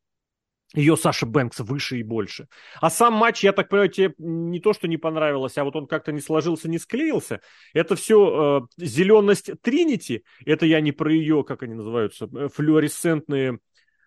Ее 0.74 0.96
Саша 0.96 1.26
Бэнкс 1.26 1.60
выше 1.60 1.98
и 1.98 2.02
больше. 2.02 2.48
А 2.80 2.90
сам 2.90 3.14
матч, 3.14 3.44
я 3.44 3.52
так 3.52 3.68
понимаю, 3.68 3.88
тебе 3.88 4.14
не 4.18 4.58
то, 4.58 4.72
что 4.72 4.88
не 4.88 4.96
понравилось, 4.96 5.56
а 5.58 5.64
вот 5.64 5.76
он 5.76 5.86
как-то 5.86 6.10
не 6.10 6.20
сложился, 6.20 6.68
не 6.68 6.78
склеился. 6.78 7.40
Это 7.72 7.94
все 7.94 8.66
э, 8.78 8.84
зеленость 8.84 9.50
Тринити. 9.62 10.24
Это 10.44 10.66
я 10.66 10.80
не 10.80 10.90
про 10.90 11.12
ее, 11.12 11.44
как 11.44 11.62
они 11.62 11.74
называются, 11.74 12.28
э, 12.34 12.48
флуоресцентные 12.52 13.60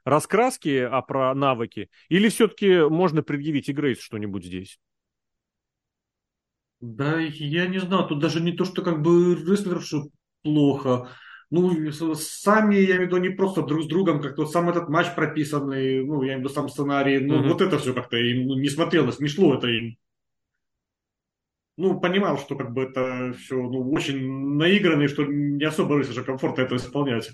раскраски, 0.04 0.80
а 0.80 1.02
про 1.02 1.34
навыки. 1.34 1.90
Или 2.10 2.28
все-таки 2.30 2.90
можно 2.90 3.24
предъявить 3.24 3.70
и 3.70 3.74
Грейс 3.74 4.00
что-нибудь 4.00 4.46
здесь? 4.46 4.80
Да, 6.82 7.20
я 7.20 7.68
не 7.68 7.80
знаю, 7.80 8.08
тут 8.08 8.20
даже 8.20 8.40
не 8.42 8.54
то, 8.54 8.64
что 8.66 8.82
как 8.82 9.02
бы 9.02 9.36
рестлерши 9.36 9.98
плохо. 10.44 11.10
Ну, 11.52 11.92
сами, 12.16 12.76
я 12.76 12.98
имею 12.98 13.00
в 13.00 13.06
виду, 13.08 13.18
не 13.18 13.30
просто 13.30 13.64
друг 13.64 13.84
с 13.84 13.88
другом, 13.88 14.22
как-то 14.22 14.46
сам 14.46 14.70
этот 14.70 14.88
матч 14.88 15.08
прописанный, 15.16 16.06
ну, 16.06 16.22
я 16.22 16.34
имею 16.34 16.38
в 16.38 16.42
виду 16.42 16.50
сам 16.50 16.70
сценарий, 16.70 17.20
ну, 17.20 17.40
mm-hmm. 17.40 17.48
вот 17.48 17.62
это 17.62 17.80
все 17.80 17.94
как-то 17.94 18.18
им 18.18 18.48
ну, 18.48 18.54
не 18.56 18.70
смотрелось, 18.70 19.20
не 19.20 19.28
шло 19.28 19.56
это 19.56 19.68
им. 19.68 19.98
Ну, 21.76 22.00
понимал, 22.00 22.38
что 22.38 22.56
как 22.56 22.72
бы 22.72 22.84
это 22.84 23.34
все 23.34 23.56
ну, 23.56 23.92
очень 23.92 24.22
наигранно, 24.58 25.04
и 25.04 25.08
что 25.08 25.24
не 25.26 25.64
особо 25.66 25.98
рыцаря 25.98 26.24
комфортно 26.24 26.62
это 26.62 26.76
исполнять. 26.76 27.32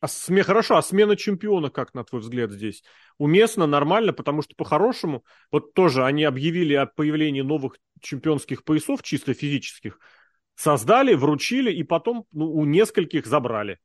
А 0.00 0.08
сме... 0.08 0.42
Хорошо, 0.42 0.76
а 0.76 0.82
смена 0.82 1.16
чемпиона, 1.16 1.70
как 1.70 1.92
на 1.92 2.04
твой 2.04 2.20
взгляд, 2.20 2.50
здесь? 2.50 2.82
Уместно, 3.18 3.66
нормально, 3.66 4.12
потому 4.12 4.42
что 4.42 4.54
по-хорошему, 4.56 5.24
вот 5.50 5.74
тоже 5.74 6.04
они 6.04 6.24
объявили 6.24 6.74
о 6.74 6.86
появлении 6.86 7.40
новых 7.40 7.78
чемпионских 8.00 8.64
поясов, 8.64 9.02
чисто 9.02 9.34
физических, 9.34 9.98
создали, 10.54 11.14
вручили, 11.14 11.72
и 11.72 11.82
потом 11.84 12.26
ну, 12.32 12.50
у 12.52 12.64
нескольких 12.64 13.26
забрали. 13.26 13.78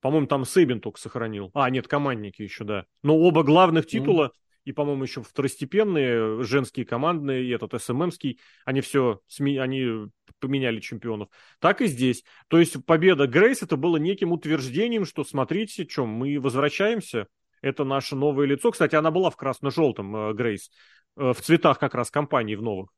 По-моему, 0.00 0.26
там 0.26 0.44
Сейбин 0.44 0.80
только 0.80 1.00
сохранил. 1.00 1.50
А, 1.54 1.68
нет, 1.70 1.88
командники 1.88 2.42
еще, 2.42 2.64
да. 2.64 2.84
Но 3.02 3.16
оба 3.18 3.42
главных 3.42 3.86
титула, 3.86 4.26
mm. 4.26 4.30
и, 4.66 4.72
по-моему, 4.72 5.02
еще 5.02 5.22
второстепенные, 5.22 6.44
женские 6.44 6.86
командные, 6.86 7.44
и 7.44 7.50
этот 7.50 7.82
СММский, 7.82 8.38
они 8.64 8.80
все, 8.80 9.20
они 9.38 10.08
поменяли 10.38 10.80
чемпионов. 10.80 11.28
Так 11.58 11.80
и 11.80 11.86
здесь. 11.86 12.22
То 12.48 12.58
есть 12.58 12.84
победа 12.84 13.26
Грейс 13.26 13.62
это 13.62 13.76
было 13.76 13.96
неким 13.96 14.32
утверждением, 14.32 15.04
что 15.04 15.24
смотрите, 15.24 15.84
чем 15.84 16.08
мы 16.08 16.38
возвращаемся, 16.38 17.26
это 17.60 17.84
наше 17.84 18.14
новое 18.14 18.46
лицо. 18.46 18.70
Кстати, 18.70 18.94
она 18.94 19.10
была 19.10 19.30
в 19.30 19.36
красно-желтом, 19.36 20.14
э, 20.14 20.32
Грейс, 20.34 20.70
э, 21.16 21.32
в 21.32 21.40
цветах 21.40 21.78
как 21.78 21.94
раз 21.94 22.10
компании 22.10 22.54
в 22.54 22.62
новых. 22.62 22.90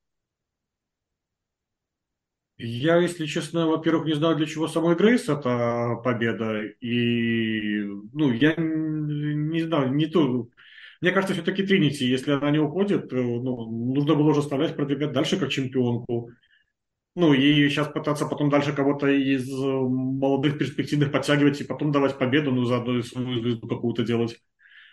Я, 2.63 2.99
если 2.99 3.25
честно, 3.25 3.67
во-первых, 3.67 4.07
не 4.07 4.13
знаю, 4.13 4.37
для 4.37 4.45
чего 4.45 4.69
самой 4.69 4.95
Грейс 4.95 5.29
эта 5.31 5.97
победа. 6.05 6.61
И, 6.81 7.81
ну, 8.13 8.33
я 8.33 8.55
не 8.59 9.63
знаю, 9.63 9.95
не 9.95 10.07
то. 10.07 10.47
Мне 11.01 11.11
кажется, 11.13 11.33
все-таки 11.33 11.63
Тринити, 11.63 12.05
если 12.05 12.33
она 12.33 12.51
не 12.51 12.59
уходит, 12.59 13.11
э, 13.15 13.17
ну, 13.17 13.65
нужно 13.95 14.15
было 14.15 14.31
уже 14.31 14.41
оставлять, 14.41 14.77
продвигать 14.77 15.13
дальше 15.13 15.39
как 15.39 15.49
чемпионку. 15.49 16.33
Ну, 17.17 17.33
и 17.33 17.69
сейчас 17.71 17.89
пытаться 17.89 18.27
потом 18.27 18.51
дальше 18.51 18.75
кого-то 18.75 19.07
из 19.09 19.49
молодых 19.51 20.59
перспективных 20.59 21.13
подтягивать 21.13 21.63
и 21.63 21.65
потом 21.65 21.93
давать 21.93 22.19
победу, 22.19 22.53
ну, 22.53 22.67
заодно 22.67 23.03
свою 23.03 23.41
звезду 23.41 23.67
какую-то 23.69 24.03
делать. 24.03 24.39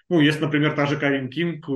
Ну, 0.10 0.22
если, 0.22 0.42
например, 0.42 0.74
та 0.74 0.86
же 0.86 0.98
Карин 0.98 1.30
Кинг, 1.30 1.68
э, 1.68 1.72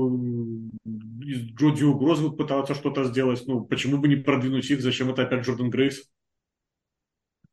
из 1.26 1.52
Джоди 1.54 1.84
Угрозы 1.84 2.30
пытаться 2.30 2.76
что-то 2.76 3.04
сделать, 3.04 3.44
ну, 3.46 3.62
почему 3.66 3.98
бы 3.98 4.08
не 4.08 4.16
продвинуть 4.16 4.70
их, 4.72 4.82
зачем 4.82 5.10
это 5.10 5.24
опять 5.24 5.46
Джордан 5.46 5.70
Грейс? 5.70 6.10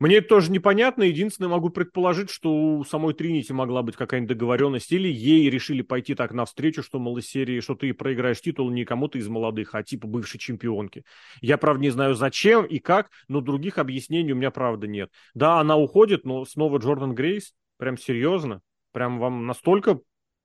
Мне 0.00 0.18
это 0.18 0.28
тоже 0.28 0.52
непонятно. 0.52 1.02
Единственное, 1.02 1.48
могу 1.48 1.70
предположить, 1.70 2.30
что 2.30 2.54
у 2.78 2.84
самой 2.84 3.14
Тринити 3.14 3.52
могла 3.52 3.82
быть 3.82 3.96
какая-нибудь 3.96 4.36
договоренность, 4.36 4.92
или 4.92 5.08
ей 5.08 5.50
решили 5.50 5.82
пойти 5.82 6.14
так 6.14 6.32
навстречу, 6.32 6.84
что, 6.84 7.00
мол, 7.00 7.18
из 7.18 7.28
серии, 7.28 7.58
что 7.58 7.74
ты 7.74 7.92
проиграешь 7.92 8.40
титул 8.40 8.70
не 8.70 8.84
кому-то 8.84 9.18
из 9.18 9.26
молодых, 9.26 9.74
а 9.74 9.82
типа 9.82 10.06
бывшей 10.06 10.38
чемпионки. 10.38 11.02
Я, 11.40 11.58
правда, 11.58 11.82
не 11.82 11.90
знаю, 11.90 12.14
зачем 12.14 12.64
и 12.64 12.78
как, 12.78 13.10
но 13.26 13.40
других 13.40 13.78
объяснений 13.78 14.32
у 14.32 14.36
меня, 14.36 14.52
правда, 14.52 14.86
нет. 14.86 15.10
Да, 15.34 15.58
она 15.58 15.76
уходит, 15.76 16.24
но 16.24 16.44
снова 16.44 16.78
Джордан 16.78 17.16
Грейс, 17.16 17.54
прям 17.76 17.98
серьезно? 17.98 18.60
Прям 18.92 19.18
вам 19.18 19.46
настолько 19.46 19.98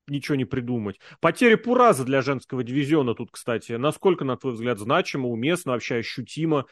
ничего 0.07 0.35
не 0.35 0.45
придумать. 0.45 0.99
Потеря 1.19 1.57
Пураза 1.57 2.03
для 2.03 2.21
женского 2.21 2.63
дивизиона 2.63 3.15
тут, 3.15 3.31
кстати, 3.31 3.73
насколько, 3.73 4.25
на 4.25 4.37
твой 4.37 4.53
взгляд, 4.53 4.79
значимо, 4.79 5.29
уместно, 5.29 5.73
вообще 5.73 5.95
ощутимо? 5.95 6.65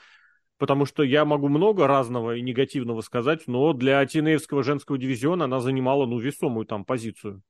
Потому 0.57 0.85
что 0.85 1.01
я 1.03 1.25
могу 1.25 1.47
много 1.47 1.87
разного 1.87 2.35
и 2.35 2.41
негативного 2.41 3.01
сказать, 3.01 3.47
но 3.47 3.73
для 3.73 4.05
тинеевского 4.05 4.63
женского 4.63 4.97
дивизиона 4.97 5.45
она 5.45 5.59
занимала, 5.59 6.05
ну, 6.05 6.19
весомую 6.19 6.65
там 6.65 6.85
позицию. 6.85 7.41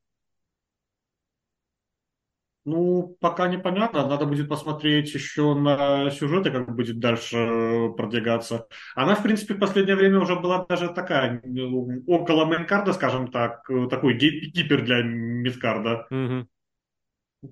Ну, 2.63 3.17
пока 3.19 3.47
непонятно. 3.47 4.07
Надо 4.07 4.25
будет 4.25 4.47
посмотреть 4.47 5.13
еще 5.13 5.55
на 5.55 6.11
сюжеты, 6.11 6.51
как 6.51 6.75
будет 6.75 6.99
дальше 6.99 7.37
э, 7.37 7.89
продвигаться. 7.97 8.67
Она, 8.95 9.15
в 9.15 9.23
принципе, 9.23 9.55
в 9.55 9.59
последнее 9.59 9.95
время 9.95 10.19
уже 10.19 10.35
была 10.35 10.65
даже 10.69 10.89
такая, 10.89 11.41
ну, 11.43 12.03
около 12.05 12.45
мейнкарда, 12.45 12.93
скажем 12.93 13.31
так, 13.31 13.67
э, 13.69 13.87
такой 13.89 14.13
гипер 14.13 14.83
для 14.83 15.01
мидкарда. 15.01 16.07
Угу. 16.11 16.47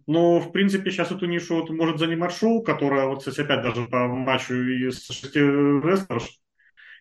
Но, 0.06 0.40
в 0.40 0.52
принципе, 0.52 0.92
сейчас 0.92 1.12
эту 1.12 1.26
нишу 1.26 1.56
вот 1.56 1.72
может 1.72 1.98
занимать 1.98 2.34
шоу, 2.34 2.62
которая, 2.62 3.08
вот, 3.08 3.20
кстати, 3.20 3.42
опять 3.42 3.64
даже 3.64 3.88
по 3.88 4.08
матчу 4.08 4.54
из 4.54 5.08
шести 5.08 5.40
рестлеров, 5.40 6.28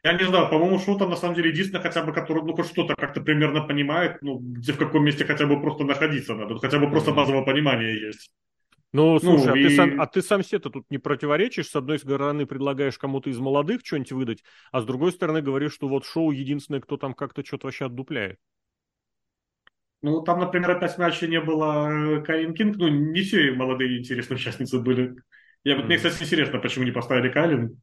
я 0.02 0.12
не 0.12 0.24
знаю, 0.24 0.48
по-моему, 0.48 0.78
Шоу 0.78 0.98
там 0.98 1.10
на 1.10 1.16
самом 1.16 1.34
деле 1.34 1.50
единственное, 1.50 1.82
хотя 1.82 2.02
бы, 2.02 2.12
который, 2.12 2.42
ну, 2.42 2.54
хоть 2.54 2.66
что-то 2.66 2.94
как-то 2.94 3.20
примерно 3.20 3.62
понимает, 3.62 4.18
ну, 4.22 4.38
где 4.38 4.72
в 4.72 4.78
каком 4.78 5.04
месте 5.04 5.24
хотя 5.24 5.46
бы 5.46 5.60
просто 5.60 5.84
находиться 5.84 6.34
надо, 6.34 6.58
хотя 6.58 6.78
бы 6.78 6.90
просто 6.90 7.12
базовое 7.12 7.44
понимание 7.44 8.00
есть. 8.00 8.30
Ну, 8.92 9.14
ну 9.14 9.18
слушай, 9.20 9.46
ну, 9.46 9.52
а, 9.52 9.58
и... 9.58 9.64
ты 9.64 9.76
сам, 9.76 10.00
а 10.00 10.06
ты 10.06 10.22
сам 10.22 10.42
себе-то 10.42 10.70
тут 10.70 10.86
не 10.90 10.98
противоречишь? 10.98 11.68
С 11.68 11.76
одной 11.76 11.98
стороны, 11.98 12.46
предлагаешь 12.46 12.98
кому-то 12.98 13.28
из 13.28 13.38
молодых 13.38 13.82
что-нибудь 13.84 14.12
выдать, 14.12 14.44
а 14.72 14.80
с 14.80 14.86
другой 14.86 15.12
стороны, 15.12 15.42
говоришь, 15.42 15.74
что 15.74 15.88
вот 15.88 16.06
шоу 16.06 16.30
единственное, 16.30 16.80
кто 16.80 16.96
там 16.96 17.12
как-то 17.12 17.44
что-то 17.44 17.66
вообще 17.66 17.86
отдупляет. 17.86 18.38
Ну, 20.00 20.22
там, 20.22 20.38
например, 20.38 20.70
опять 20.70 20.94
в 20.94 20.98
матче 20.98 21.26
не 21.26 21.40
было 21.40 21.88
э, 21.90 22.22
Кайлин 22.22 22.54
Кинг, 22.54 22.76
ну, 22.76 22.88
не 22.88 23.20
все 23.22 23.50
молодые 23.50 23.98
интересные 23.98 24.36
участницы 24.36 24.78
были. 24.78 25.16
Я, 25.64 25.74
mm-hmm. 25.74 25.84
Мне, 25.84 25.96
кстати, 25.96 26.22
интересно, 26.22 26.60
почему 26.60 26.84
не 26.84 26.92
поставили 26.92 27.30
Кайлин. 27.30 27.80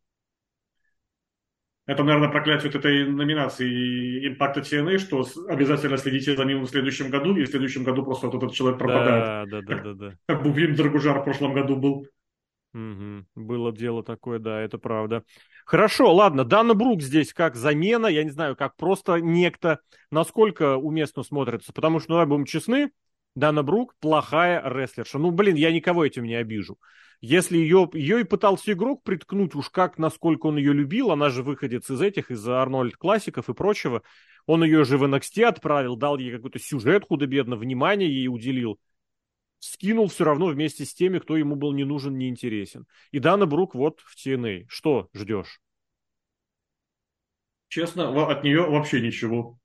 Это, 1.87 2.03
наверное, 2.03 2.29
проклятие 2.29 2.71
вот 2.71 2.79
этой 2.79 3.07
номинации 3.07 4.27
импакта 4.27 4.61
TNA, 4.61 4.97
что 4.97 5.25
обязательно 5.47 5.97
следите 5.97 6.35
за 6.35 6.43
ним 6.43 6.63
в 6.63 6.67
следующем 6.67 7.11
году, 7.11 7.35
и 7.35 7.43
в 7.43 7.49
следующем 7.49 7.83
году 7.83 8.03
просто 8.03 8.27
вот 8.27 8.35
этот 8.35 8.53
человек 8.53 8.79
пропадает. 8.79 9.49
Да, 9.49 9.61
да, 9.61 9.61
да, 9.61 9.83
да, 9.83 9.93
да. 9.93 10.13
Как 10.27 10.43
Бубин 10.43 10.75
Драгужар 10.75 11.19
в 11.19 11.23
прошлом 11.23 11.53
году 11.53 11.75
был. 11.75 12.07
Угу. 12.73 13.25
Было 13.35 13.71
дело 13.71 14.03
такое, 14.03 14.39
да, 14.39 14.61
это 14.61 14.77
правда. 14.79 15.23
Хорошо, 15.65 16.13
ладно, 16.13 16.43
Дана 16.43 16.73
Брук 16.73 17.01
здесь 17.01 17.33
как 17.33 17.55
замена, 17.55 18.07
я 18.07 18.23
не 18.23 18.31
знаю, 18.31 18.55
как 18.55 18.75
просто 18.75 19.17
некто, 19.21 19.79
насколько 20.11 20.77
уместно 20.77 21.23
смотрится, 21.23 21.71
потому 21.71 21.99
что, 21.99 22.09
ну, 22.09 22.15
давай 22.15 22.27
будем 22.27 22.45
честны, 22.45 22.91
Дана 23.35 23.63
Брук 23.63 23.95
плохая 23.99 24.61
рестлерша. 24.63 25.19
Ну, 25.19 25.31
блин, 25.31 25.55
я 25.55 25.71
никого 25.71 26.05
этим 26.05 26.23
не 26.23 26.35
обижу. 26.35 26.77
Если 27.21 27.57
ее, 27.57 27.89
ее 27.93 28.21
и 28.21 28.23
пытался 28.23 28.73
игрок 28.73 29.03
приткнуть, 29.03 29.55
уж 29.55 29.69
как, 29.69 29.97
насколько 29.97 30.47
он 30.47 30.57
ее 30.57 30.73
любил, 30.73 31.11
она 31.11 31.29
же 31.29 31.43
выходец 31.43 31.89
из 31.89 32.01
этих, 32.01 32.31
из 32.31 32.47
Арнольд 32.47 32.97
классиков 32.97 33.49
и 33.49 33.53
прочего, 33.53 34.03
он 34.45 34.63
ее 34.63 34.83
же 34.83 34.97
в 34.97 35.03
NXT 35.03 35.43
отправил, 35.43 35.95
дал 35.95 36.17
ей 36.17 36.31
какой-то 36.31 36.59
сюжет 36.59 37.05
худо-бедно, 37.07 37.55
внимание 37.55 38.09
ей 38.09 38.27
уделил, 38.27 38.79
скинул 39.59 40.07
все 40.07 40.23
равно 40.23 40.47
вместе 40.47 40.85
с 40.85 40.93
теми, 40.93 41.19
кто 41.19 41.35
ему 41.35 41.55
был 41.55 41.73
не 41.73 41.83
нужен, 41.83 42.17
не 42.17 42.29
интересен. 42.29 42.85
И 43.11 43.19
Дана 43.19 43.45
Брук 43.45 43.75
вот 43.75 44.01
в 44.01 44.15
TNA. 44.15 44.65
Что 44.67 45.09
ждешь? 45.13 45.61
Честно, 47.67 48.29
от 48.29 48.43
нее 48.43 48.61
вообще 48.61 49.01
ничего. 49.01 49.59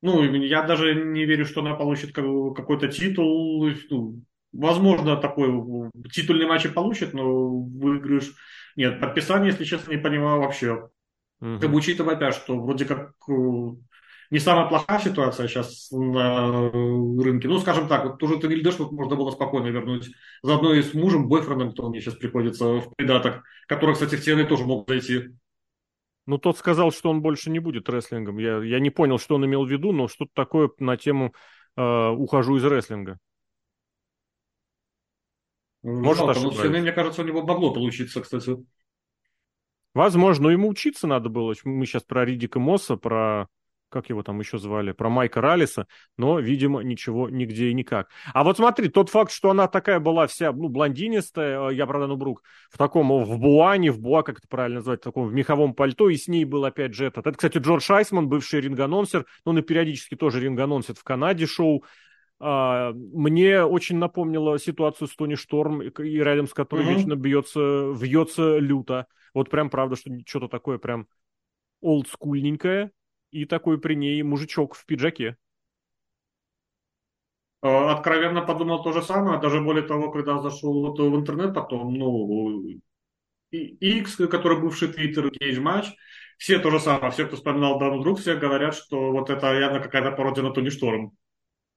Ну, 0.00 0.22
я 0.22 0.62
даже 0.62 0.94
не 0.94 1.24
верю, 1.24 1.44
что 1.44 1.60
она 1.60 1.74
получит 1.74 2.12
какой-то 2.12 2.88
титул. 2.88 3.68
Ну, 3.90 4.22
Возможно, 4.52 5.16
такой 5.16 5.48
титульный 6.12 6.46
матч 6.46 6.64
и 6.66 6.68
получит, 6.68 7.12
но 7.12 7.48
выигрыш... 7.48 8.32
Нет, 8.76 9.00
подписание, 9.00 9.50
если 9.50 9.64
честно, 9.64 9.90
не 9.90 9.98
понимаю 9.98 10.40
вообще. 10.40 10.88
Угу. 11.40 11.58
Как 11.60 11.70
бы 11.70 11.76
учитывая 11.76 12.14
опять, 12.14 12.34
что 12.34 12.58
вроде 12.58 12.84
как 12.84 13.12
э, 13.28 13.32
не 14.30 14.38
самая 14.38 14.68
плохая 14.68 15.00
ситуация 15.00 15.48
сейчас 15.48 15.88
на 15.90 16.70
рынке. 16.70 17.48
Ну, 17.48 17.58
скажем 17.58 17.88
так, 17.88 18.04
вот 18.04 18.22
уже 18.22 18.38
Тенильдеш 18.38 18.78
вот 18.78 18.92
можно 18.92 19.16
было 19.16 19.30
спокойно 19.30 19.68
вернуть. 19.68 20.10
Заодно 20.42 20.74
и 20.74 20.82
с 20.82 20.94
мужем, 20.94 21.28
бойфрендом, 21.28 21.72
кто 21.72 21.88
мне 21.88 22.00
сейчас 22.00 22.14
приходится 22.14 22.64
в 22.80 22.94
придаток, 22.96 23.42
который, 23.66 23.94
кстати, 23.94 24.16
в 24.16 24.26
TNA 24.26 24.46
тоже 24.46 24.64
могут 24.64 24.88
зайти. 24.88 25.30
Ну, 26.28 26.36
тот 26.36 26.58
сказал, 26.58 26.92
что 26.92 27.08
он 27.08 27.22
больше 27.22 27.48
не 27.48 27.58
будет 27.58 27.88
рестлингом. 27.88 28.36
Я, 28.36 28.58
я 28.58 28.80
не 28.80 28.90
понял, 28.90 29.18
что 29.18 29.36
он 29.36 29.46
имел 29.46 29.64
в 29.64 29.70
виду, 29.70 29.92
но 29.92 30.08
что-то 30.08 30.30
такое 30.34 30.70
на 30.78 30.98
тему 30.98 31.32
э, 31.74 31.80
«ухожу 31.80 32.56
из 32.56 32.64
рестлинга». 32.66 33.18
Может, 35.82 36.26
Жалко, 36.26 36.40
но 36.40 36.50
с 36.52 36.62
мне 36.68 36.92
кажется, 36.92 37.22
у 37.22 37.24
него 37.24 37.46
могло 37.46 37.72
получиться, 37.72 38.20
кстати. 38.20 38.58
Возможно, 39.94 40.44
но 40.44 40.50
ему 40.50 40.68
учиться 40.68 41.06
надо 41.06 41.30
было. 41.30 41.54
Мы 41.64 41.86
сейчас 41.86 42.02
про 42.02 42.26
Ридика 42.26 42.60
Мосса, 42.60 42.98
про 42.98 43.48
как 43.88 44.08
его 44.08 44.22
там 44.22 44.38
еще 44.40 44.58
звали, 44.58 44.92
про 44.92 45.08
Майка 45.08 45.40
Раллиса, 45.40 45.86
но, 46.16 46.38
видимо, 46.38 46.80
ничего 46.80 47.28
нигде 47.28 47.68
и 47.68 47.74
никак. 47.74 48.08
А 48.32 48.44
вот 48.44 48.56
смотри, 48.56 48.88
тот 48.88 49.10
факт, 49.10 49.32
что 49.32 49.50
она 49.50 49.68
такая 49.68 50.00
была 50.00 50.26
вся, 50.26 50.52
ну, 50.52 50.68
блондинистая, 50.68 51.70
э, 51.70 51.74
я, 51.74 51.86
правда, 51.86 52.06
ну, 52.06 52.16
Брук, 52.16 52.42
в 52.70 52.78
таком, 52.78 53.08
в 53.24 53.38
буане, 53.38 53.90
в 53.90 54.00
буа, 54.00 54.22
как 54.22 54.38
это 54.38 54.48
правильно 54.48 54.76
назвать, 54.76 55.00
в 55.00 55.04
таком, 55.04 55.26
в 55.26 55.32
меховом 55.32 55.74
пальто, 55.74 56.08
и 56.08 56.16
с 56.16 56.28
ней 56.28 56.44
был 56.44 56.64
опять 56.64 56.94
же 56.94 57.06
этот. 57.06 57.26
Это, 57.26 57.36
кстати, 57.36 57.58
Джордж 57.58 57.90
Айсман, 57.90 58.28
бывший 58.28 58.60
ринганонсер, 58.60 59.26
но 59.44 59.52
он 59.52 59.58
и 59.58 59.62
периодически 59.62 60.14
тоже 60.14 60.40
ринганонсит 60.40 60.98
в 60.98 61.04
Канаде 61.04 61.46
шоу. 61.46 61.84
А, 62.40 62.92
мне 62.92 63.64
очень 63.64 63.96
напомнило 63.96 64.58
ситуацию 64.58 65.08
с 65.08 65.16
Тони 65.16 65.34
Шторм, 65.34 65.82
и 65.82 66.18
рядом 66.18 66.46
с 66.46 66.54
которой 66.54 66.84
mm-hmm. 66.84 66.94
вечно 66.94 67.16
бьется, 67.16 67.60
вьется 67.96 68.58
люто. 68.58 69.06
Вот 69.34 69.50
прям 69.50 69.70
правда, 69.70 69.96
что 69.96 70.10
что-то 70.26 70.48
такое 70.48 70.78
прям 70.78 71.06
олдскульненькое, 71.80 72.90
и 73.30 73.44
такой 73.44 73.80
при 73.80 73.94
ней 73.94 74.22
мужичок 74.22 74.74
в 74.74 74.84
пиджаке. 74.86 75.36
Э, 77.62 77.68
откровенно 77.90 78.42
подумал 78.42 78.82
то 78.82 78.92
же 78.92 79.02
самое, 79.02 79.40
даже 79.40 79.60
более 79.60 79.86
того, 79.86 80.10
когда 80.10 80.38
зашел 80.40 80.80
вот 80.80 80.98
в 80.98 81.16
интернет 81.16 81.54
потом, 81.54 81.94
ну, 81.94 82.80
X, 83.50 84.16
который 84.16 84.60
бывший 84.60 84.88
Твиттер, 84.88 85.30
Кейдж 85.30 85.60
Матч, 85.60 85.86
все 86.38 86.58
то 86.58 86.70
же 86.70 86.80
самое, 86.80 87.10
все, 87.12 87.26
кто 87.26 87.36
вспоминал 87.36 87.78
данный 87.78 88.02
друг, 88.02 88.20
все 88.20 88.36
говорят, 88.36 88.74
что 88.74 89.10
вот 89.12 89.30
это 89.30 89.54
явно 89.58 89.80
какая-то 89.80 90.12
пародия 90.12 90.44
на 90.44 90.52
Тони 90.52 90.68
Шторм. 90.70 91.12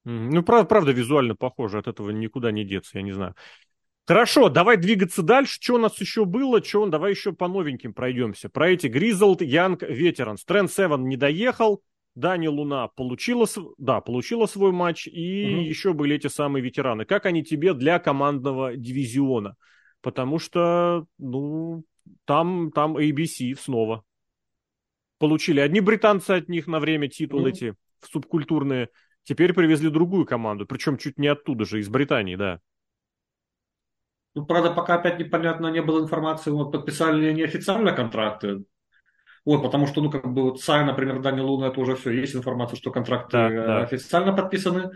Ну, 0.04 0.42
правда, 0.44 0.68
правда, 0.68 0.92
визуально 0.92 1.36
похоже, 1.36 1.78
от 1.78 1.88
этого 1.88 2.10
никуда 2.10 2.52
не 2.52 2.66
деться, 2.66 2.98
я 2.98 3.04
не 3.04 3.12
знаю. 3.12 3.36
Хорошо, 4.06 4.50
давай 4.50 4.78
двигаться 4.78 5.22
дальше. 5.22 5.60
Что 5.62 5.76
у 5.76 5.78
нас 5.78 6.00
еще 6.02 6.26
было? 6.26 6.64
Что, 6.64 6.86
давай 6.88 7.12
еще 7.12 7.34
по 7.34 7.48
новеньким 7.48 7.94
пройдемся. 7.94 8.50
Про 8.50 8.72
эти 8.72 8.88
Гризлд, 8.88 9.42
Янг, 9.42 9.84
Ветеранс. 9.84 10.44
Тренд 10.44 10.72
Севен 10.72 11.08
не 11.08 11.18
доехал. 11.18 11.84
Дани 12.16 12.48
Луна 12.48 12.90
получила, 12.90 13.48
да, 13.78 14.02
получила 14.02 14.46
свой 14.48 14.72
матч. 14.72 15.08
И 15.08 15.46
угу. 15.54 15.62
еще 15.62 15.94
были 15.94 16.16
эти 16.16 16.28
самые 16.28 16.64
ветераны. 16.64 17.06
Как 17.06 17.26
они 17.26 17.44
тебе 17.44 17.74
для 17.74 18.00
командного 18.00 18.76
дивизиона? 18.76 19.56
Потому 20.02 20.40
что, 20.40 21.06
ну, 21.20 21.86
там, 22.26 22.72
там 22.72 22.98
ABC 22.98 23.56
снова. 23.58 24.04
Получили 25.20 25.60
одни 25.60 25.80
британцы 25.80 26.32
от 26.32 26.50
них 26.50 26.66
на 26.66 26.80
время 26.80 27.08
титул 27.08 27.42
угу. 27.42 27.50
эти 27.50 27.76
субкультурные. 28.12 28.90
Теперь 29.24 29.54
привезли 29.54 29.90
другую 29.90 30.26
команду. 30.26 30.66
Причем 30.66 30.98
чуть 30.98 31.20
не 31.20 31.28
оттуда 31.28 31.66
же, 31.66 31.80
из 31.80 31.88
Британии, 31.88 32.36
да. 32.36 32.60
Ну, 34.34 34.46
правда, 34.46 34.72
пока 34.72 34.96
опять 34.96 35.20
непонятно, 35.20 35.68
не 35.68 35.82
было 35.82 36.02
информации, 36.02 36.52
вот 36.52 36.72
подписали 36.72 37.28
ли 37.28 37.34
неофициально 37.34 37.92
контракты. 37.92 38.64
Вот, 39.44 39.64
потому 39.64 39.88
что, 39.88 40.02
ну, 40.02 40.12
как 40.12 40.32
бы, 40.32 40.44
вот 40.44 40.62
Сай, 40.62 40.86
например, 40.86 41.20
Дани 41.20 41.42
Луна, 41.42 41.68
это 41.68 41.80
уже 41.80 41.96
все, 41.96 42.12
есть 42.12 42.36
информация, 42.36 42.78
что 42.78 42.92
контракты 42.92 43.32
да, 43.32 43.50
да. 43.50 43.82
официально 43.82 44.34
подписаны. 44.34 44.92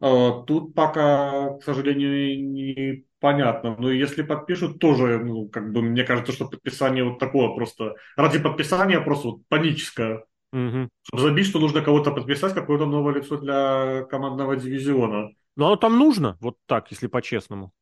А, 0.00 0.42
тут 0.42 0.74
пока, 0.74 1.58
к 1.58 1.62
сожалению, 1.62 2.42
непонятно. 2.50 3.76
Но 3.78 3.90
если 3.90 4.22
подпишут, 4.22 4.78
тоже, 4.78 5.20
ну, 5.22 5.48
как 5.48 5.72
бы, 5.72 5.82
мне 5.82 6.04
кажется, 6.04 6.32
что 6.32 6.48
подписание 6.48 7.04
вот 7.04 7.18
такое 7.18 7.54
просто, 7.54 7.94
ради 8.16 8.40
подписания 8.40 9.00
просто 9.00 9.28
вот 9.28 9.40
паническое. 9.48 10.24
Угу. 10.52 10.88
Чтобы 11.02 11.22
забить, 11.22 11.46
что 11.46 11.60
нужно 11.60 11.82
кого-то 11.82 12.10
подписать, 12.10 12.54
какое-то 12.54 12.86
новое 12.86 13.14
лицо 13.14 13.36
для 13.36 14.04
командного 14.10 14.56
дивизиона. 14.56 15.30
Ну, 15.54 15.66
оно 15.66 15.76
там 15.76 15.98
нужно, 15.98 16.36
вот 16.40 16.56
так, 16.66 16.90
если 16.90 17.06
по-честному. 17.06 17.72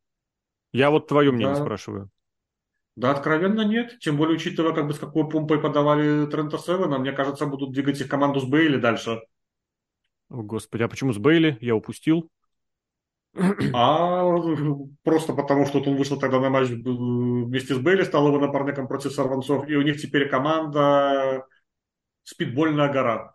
Я 0.72 0.90
вот 0.90 1.08
твое 1.08 1.32
мнение 1.32 1.54
да. 1.54 1.60
спрашиваю. 1.60 2.10
Да, 2.96 3.12
откровенно 3.12 3.62
нет. 3.62 3.98
Тем 4.00 4.16
более, 4.16 4.36
учитывая, 4.36 4.72
как 4.72 4.86
бы 4.86 4.94
с 4.94 4.98
какой 4.98 5.28
помпой 5.28 5.60
подавали 5.60 6.26
Трента 6.26 6.58
Севена, 6.58 6.98
мне 6.98 7.12
кажется, 7.12 7.46
будут 7.46 7.72
двигать 7.72 8.00
их 8.00 8.08
команду 8.08 8.40
с 8.40 8.44
Бейли 8.44 8.76
дальше. 8.76 9.22
О, 10.28 10.42
Господи, 10.42 10.82
а 10.82 10.88
почему 10.88 11.12
с 11.12 11.18
Бейли? 11.18 11.56
Я 11.60 11.74
упустил. 11.74 12.30
А 13.74 14.24
просто 15.02 15.32
потому, 15.32 15.66
что 15.66 15.80
он 15.80 15.96
вышел 15.96 16.18
тогда 16.18 16.40
на 16.40 16.50
матч 16.50 16.68
вместе 16.68 17.74
с 17.74 17.78
Бейли, 17.78 18.02
стал 18.02 18.28
его 18.28 18.38
напарником 18.38 18.86
против 18.86 19.12
сорванцов, 19.12 19.68
и 19.68 19.76
у 19.76 19.82
них 19.82 20.00
теперь 20.00 20.28
команда 20.28 21.46
спидбольная 22.24 22.92
гора. 22.92 23.34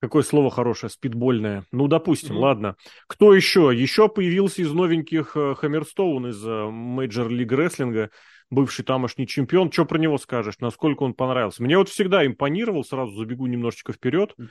Какое 0.00 0.22
слово 0.22 0.50
хорошее, 0.50 0.90
спидбольное. 0.90 1.64
Ну, 1.72 1.88
допустим, 1.88 2.36
mm-hmm. 2.36 2.40
ладно. 2.40 2.76
Кто 3.06 3.34
еще? 3.34 3.72
Еще 3.74 4.08
появился 4.08 4.62
из 4.62 4.72
новеньких 4.72 5.36
э, 5.36 5.54
Хаммерстоун 5.56 6.28
из 6.28 6.42
Major 6.44 7.28
League 7.28 7.50
Wrestling 7.50 7.99
а, 7.99 8.10
бывший 8.48 8.84
тамошний 8.84 9.26
чемпион. 9.26 9.72
Что 9.72 9.84
про 9.86 9.98
него 9.98 10.18
скажешь? 10.18 10.60
Насколько 10.60 11.02
он 11.02 11.14
понравился? 11.14 11.62
Мне 11.62 11.76
вот 11.76 11.88
всегда 11.88 12.24
импонировал, 12.24 12.84
сразу 12.84 13.12
забегу 13.16 13.46
немножечко 13.46 13.92
вперед. 13.92 14.34
Mm-hmm 14.38 14.48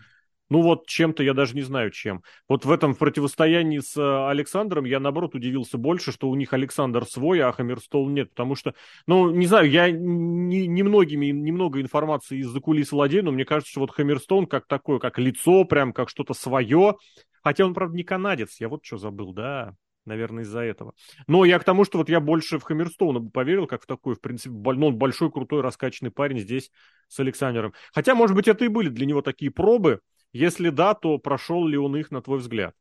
ну 0.49 0.61
вот 0.61 0.87
чем-то, 0.87 1.23
я 1.23 1.33
даже 1.33 1.55
не 1.55 1.61
знаю 1.61 1.91
чем. 1.91 2.23
Вот 2.47 2.65
в 2.65 2.71
этом 2.71 2.95
противостоянии 2.95 3.79
с 3.79 3.97
э, 3.97 4.29
Александром 4.29 4.85
я, 4.85 4.99
наоборот, 4.99 5.35
удивился 5.35 5.77
больше, 5.77 6.11
что 6.11 6.29
у 6.29 6.35
них 6.35 6.53
Александр 6.53 7.05
свой, 7.05 7.41
а 7.41 7.51
Хаммерстоун 7.51 8.13
нет. 8.13 8.29
Потому 8.29 8.55
что, 8.55 8.73
ну, 9.07 9.29
не 9.29 9.45
знаю, 9.45 9.69
я 9.69 9.91
не, 9.91 10.67
немногими, 10.67 11.27
немного 11.27 11.81
информации 11.81 12.39
из-за 12.39 12.59
кулис 12.61 12.91
владею, 12.91 13.25
но 13.25 13.31
мне 13.31 13.45
кажется, 13.45 13.71
что 13.71 13.81
вот 13.81 13.91
Хаммерстоун 13.91 14.47
как 14.47 14.67
такое, 14.67 14.99
как 14.99 15.19
лицо, 15.19 15.65
прям 15.65 15.91
как 15.91 16.09
что-то 16.09 16.33
свое. 16.33 16.95
Хотя 17.43 17.65
он, 17.65 17.73
правда, 17.73 17.95
не 17.95 18.03
канадец, 18.03 18.59
я 18.59 18.69
вот 18.69 18.85
что 18.85 18.97
забыл, 18.97 19.33
да, 19.33 19.75
наверное, 20.05 20.43
из-за 20.43 20.61
этого. 20.61 20.93
Но 21.27 21.45
я 21.45 21.59
к 21.59 21.63
тому, 21.63 21.83
что 21.85 21.97
вот 21.97 22.09
я 22.09 22.19
больше 22.19 22.57
в 22.57 22.63
Хаммерстоуна 22.63 23.19
бы 23.19 23.29
поверил, 23.29 23.67
как 23.67 23.83
в 23.83 23.85
такой, 23.85 24.15
в 24.15 24.21
принципе, 24.21 24.55
ну, 24.55 24.91
большой, 24.91 25.31
крутой, 25.31 25.61
раскачанный 25.61 26.11
парень 26.11 26.39
здесь 26.39 26.71
с 27.07 27.19
Александром. 27.19 27.73
Хотя, 27.93 28.15
может 28.15 28.35
быть, 28.35 28.47
это 28.47 28.65
и 28.65 28.69
были 28.69 28.89
для 28.89 29.05
него 29.05 29.21
такие 29.21 29.51
пробы, 29.51 29.99
если 30.37 30.69
да, 30.69 30.93
то 30.93 31.17
прошел 31.17 31.67
ли 31.67 31.77
он 31.77 31.95
их, 31.97 32.11
на 32.11 32.21
твой 32.21 32.39
взгляд? 32.39 32.75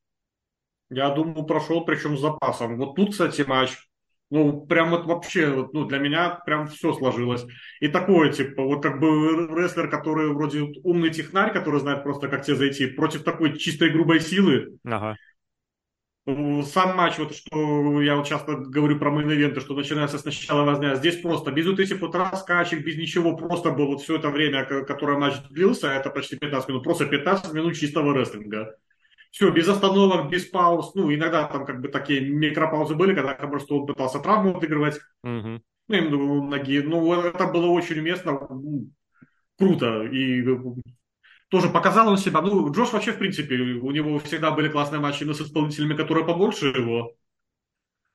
Я 0.91 1.11
думаю, 1.11 1.45
прошел, 1.45 1.85
причем 1.85 2.17
с 2.17 2.21
запасом. 2.21 2.77
Вот 2.77 2.95
тут, 2.95 3.11
кстати, 3.11 3.43
матч, 3.43 3.77
ну, 4.31 4.67
прям 4.67 4.91
вот 4.91 5.07
вообще, 5.07 5.69
ну, 5.73 5.85
для 5.85 5.99
меня 5.99 6.31
прям 6.47 6.69
все 6.69 6.93
сложилось. 6.93 7.45
И 7.81 7.89
такое, 7.89 8.33
типа, 8.33 8.63
вот 8.63 8.83
как 8.83 9.01
бы 9.01 9.49
рестлер, 9.57 9.89
который 9.89 10.33
вроде 10.33 10.63
умный 10.85 11.11
технарь, 11.11 11.53
который 11.53 11.81
знает 11.81 12.03
просто, 12.03 12.29
как 12.29 12.45
тебе 12.45 12.57
зайти, 12.57 12.87
против 12.87 13.25
такой 13.25 13.59
чистой 13.59 13.91
грубой 13.91 14.21
силы. 14.21 14.79
Ага. 14.85 15.17
Сам 16.27 16.97
матч, 16.97 17.19
вот 17.19 17.37
что 17.37 18.03
я 18.03 18.17
вот 18.17 18.27
часто 18.27 18.57
говорю 18.57 18.99
про 18.99 19.13
мейн-ивенты, 19.13 19.61
что 19.61 19.75
начинается 19.75 20.19
сначала 20.19 20.65
возня. 20.65 20.97
Здесь 20.97 21.21
просто 21.21 21.53
без 21.53 21.67
вот 21.67 21.79
этих 21.79 22.01
вот 22.01 22.17
раскачек, 22.17 22.85
без 22.85 22.97
ничего, 22.97 23.37
просто 23.37 23.71
было 23.71 23.87
вот 23.87 24.03
все 24.03 24.17
это 24.17 24.31
время, 24.31 24.65
которое 24.65 25.19
матч 25.19 25.35
длился, 25.51 25.89
это 25.93 26.11
почти 26.11 26.37
15 26.37 26.69
минут, 26.69 26.83
просто 26.83 27.07
15 27.07 27.53
минут 27.53 27.77
чистого 27.77 28.13
рестлинга. 28.13 28.77
Все, 29.31 29.51
без 29.51 29.69
остановок, 29.69 30.29
без 30.31 30.47
пауз. 30.47 30.95
Ну, 30.95 31.15
иногда 31.15 31.45
там 31.45 31.65
как 31.65 31.81
бы 31.81 31.89
такие 31.89 32.21
микропаузы 32.23 32.95
были, 32.95 33.15
когда 33.15 33.35
просто 33.35 33.75
он 33.75 33.87
пытался 33.87 34.19
травму 34.19 34.57
отыгрывать. 34.57 34.97
Угу. 35.23 35.61
Ну, 35.89 35.95
именно 35.95 36.43
ноги. 36.43 36.81
Ну, 36.81 37.13
это 37.13 37.47
было 37.47 37.67
очень 37.67 37.99
уместно, 37.99 38.41
круто. 39.59 40.05
И 40.05 40.43
тоже 41.57 41.71
показал 41.71 42.09
он 42.09 42.19
себя. 42.19 42.43
Ну, 42.43 42.71
Джош 42.71 42.93
вообще, 42.93 43.13
в 43.13 43.19
принципе, 43.19 43.57
у 43.57 43.91
него 43.91 44.19
всегда 44.19 44.51
были 44.51 44.69
классные 44.69 45.01
матчи 45.01 45.25
с 45.25 45.41
исполнителями, 45.41 45.95
которые 45.95 46.27
побольше 46.27 46.67
его. 46.67 47.15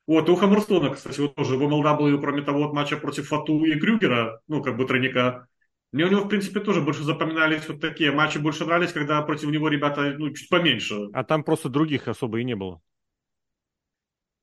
Вот, 0.06 0.30
и 0.30 0.32
у 0.32 0.36
Хаммерстона, 0.36 0.91
кстати, 0.91 1.19
вот 1.19 1.34
тоже 1.34 1.58
в 1.58 1.63
MLW, 1.63 2.19
кроме 2.19 2.43
того, 2.43 2.60
вот 2.63 2.73
матча 2.73 2.97
против 2.97 3.30
Фату 3.30 3.63
и 3.63 3.80
Крюгера, 3.80 4.41
ну, 4.47 4.62
как 4.62 4.77
бы 4.77 4.86
тройника, 4.86 5.47
мне 5.91 6.06
у 6.06 6.10
него, 6.10 6.21
в 6.21 6.27
принципе, 6.27 6.60
тоже 6.60 6.82
больше 6.82 7.04
запоминались 7.04 7.67
вот 7.67 7.82
такие 7.82 8.12
матчи, 8.12 8.38
больше 8.38 8.65
нравились, 8.65 8.93
когда 8.93 9.19
против 9.23 9.49
него 9.49 9.67
ребята, 9.67 10.13
ну, 10.19 10.30
чуть 10.30 10.49
поменьше. 10.49 11.10
А 11.13 11.23
там 11.23 11.43
просто 11.43 11.69
других 11.69 12.08
особо 12.08 12.41
и 12.41 12.43
не 12.43 12.56
было. 12.56 12.80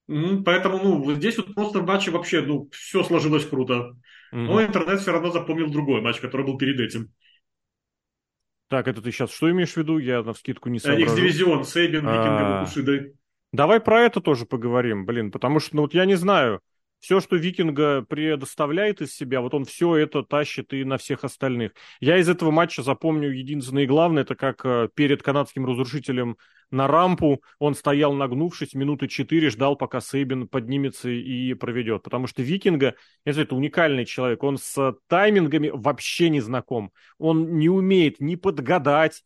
Поэтому, 0.09 0.79
ну, 0.83 1.15
здесь 1.15 1.37
вот 1.37 1.55
просто 1.55 1.81
в 1.81 1.87
матче 1.87 2.11
вообще, 2.11 2.41
ну, 2.41 2.69
все 2.73 3.05
сложилось 3.05 3.47
круто. 3.47 3.97
Угу. 4.33 4.41
Но 4.41 4.63
интернет 4.63 5.01
все 5.01 5.13
равно 5.13 5.31
запомнил 5.31 5.71
другой 5.71 6.01
матч, 6.01 6.19
который 6.19 6.45
был 6.45 6.59
перед 6.59 6.81
этим. 6.81 7.13
Так, 8.69 8.87
это 8.87 9.01
ты 9.01 9.11
сейчас 9.11 9.33
что 9.33 9.51
имеешь 9.51 9.73
в 9.73 9.77
виду? 9.77 9.99
Я 9.99 10.23
на 10.23 10.35
вскидку 10.35 10.69
не 10.69 10.79
соображу. 10.79 11.05
X-дивизион, 11.05 11.65
Сейбин, 11.65 12.07
Викингом, 12.07 12.65
Кушидой. 12.65 13.15
Давай 13.53 13.81
про 13.81 14.03
это 14.03 14.21
тоже 14.21 14.45
поговорим, 14.45 15.07
блин, 15.07 15.31
потому 15.31 15.59
что, 15.59 15.77
ну 15.77 15.83
вот 15.83 15.95
я 15.95 16.05
не 16.05 16.17
знаю, 16.17 16.61
Все, 17.01 17.21
что 17.21 17.37
Викинга 17.37 18.03
предоставляет 18.03 19.01
из 19.01 19.15
себя, 19.15 19.41
вот 19.41 19.55
он 19.55 19.65
все 19.65 19.95
это 19.97 20.23
тащит 20.23 20.73
и 20.73 20.85
на 20.85 20.99
всех 20.99 21.23
остальных. 21.23 21.73
Я 22.01 22.19
из 22.19 22.29
этого 22.29 22.51
матча 22.51 22.83
запомню 22.83 23.31
единственное 23.31 23.85
и 23.85 23.87
главное, 23.87 24.25
это 24.25 24.35
как 24.35 24.65
э, 24.65 24.89
перед 24.95 25.23
канадским 25.23 25.65
разрушителем 25.65 26.37
на 26.71 26.87
рампу 26.87 27.43
он 27.59 27.75
стоял 27.75 28.13
нагнувшись 28.13 28.75
минуты 28.75 29.09
четыре, 29.09 29.49
ждал, 29.49 29.77
пока 29.77 30.01
Сейбин 30.01 30.49
поднимется 30.49 31.09
и 31.09 31.55
проведет. 31.55 32.03
Потому 32.03 32.27
что 32.27 32.43
Викинга, 32.43 32.95
это, 33.25 33.41
это 33.41 33.55
уникальный 33.55 34.05
человек, 34.05 34.43
он 34.43 34.59
с 34.59 34.95
таймингами 35.07 35.71
вообще 35.73 36.29
не 36.29 36.41
знаком. 36.41 36.93
Он 37.19 37.59
не 37.59 37.69
умеет 37.69 38.21
ни 38.21 38.35
подгадать, 38.35 39.23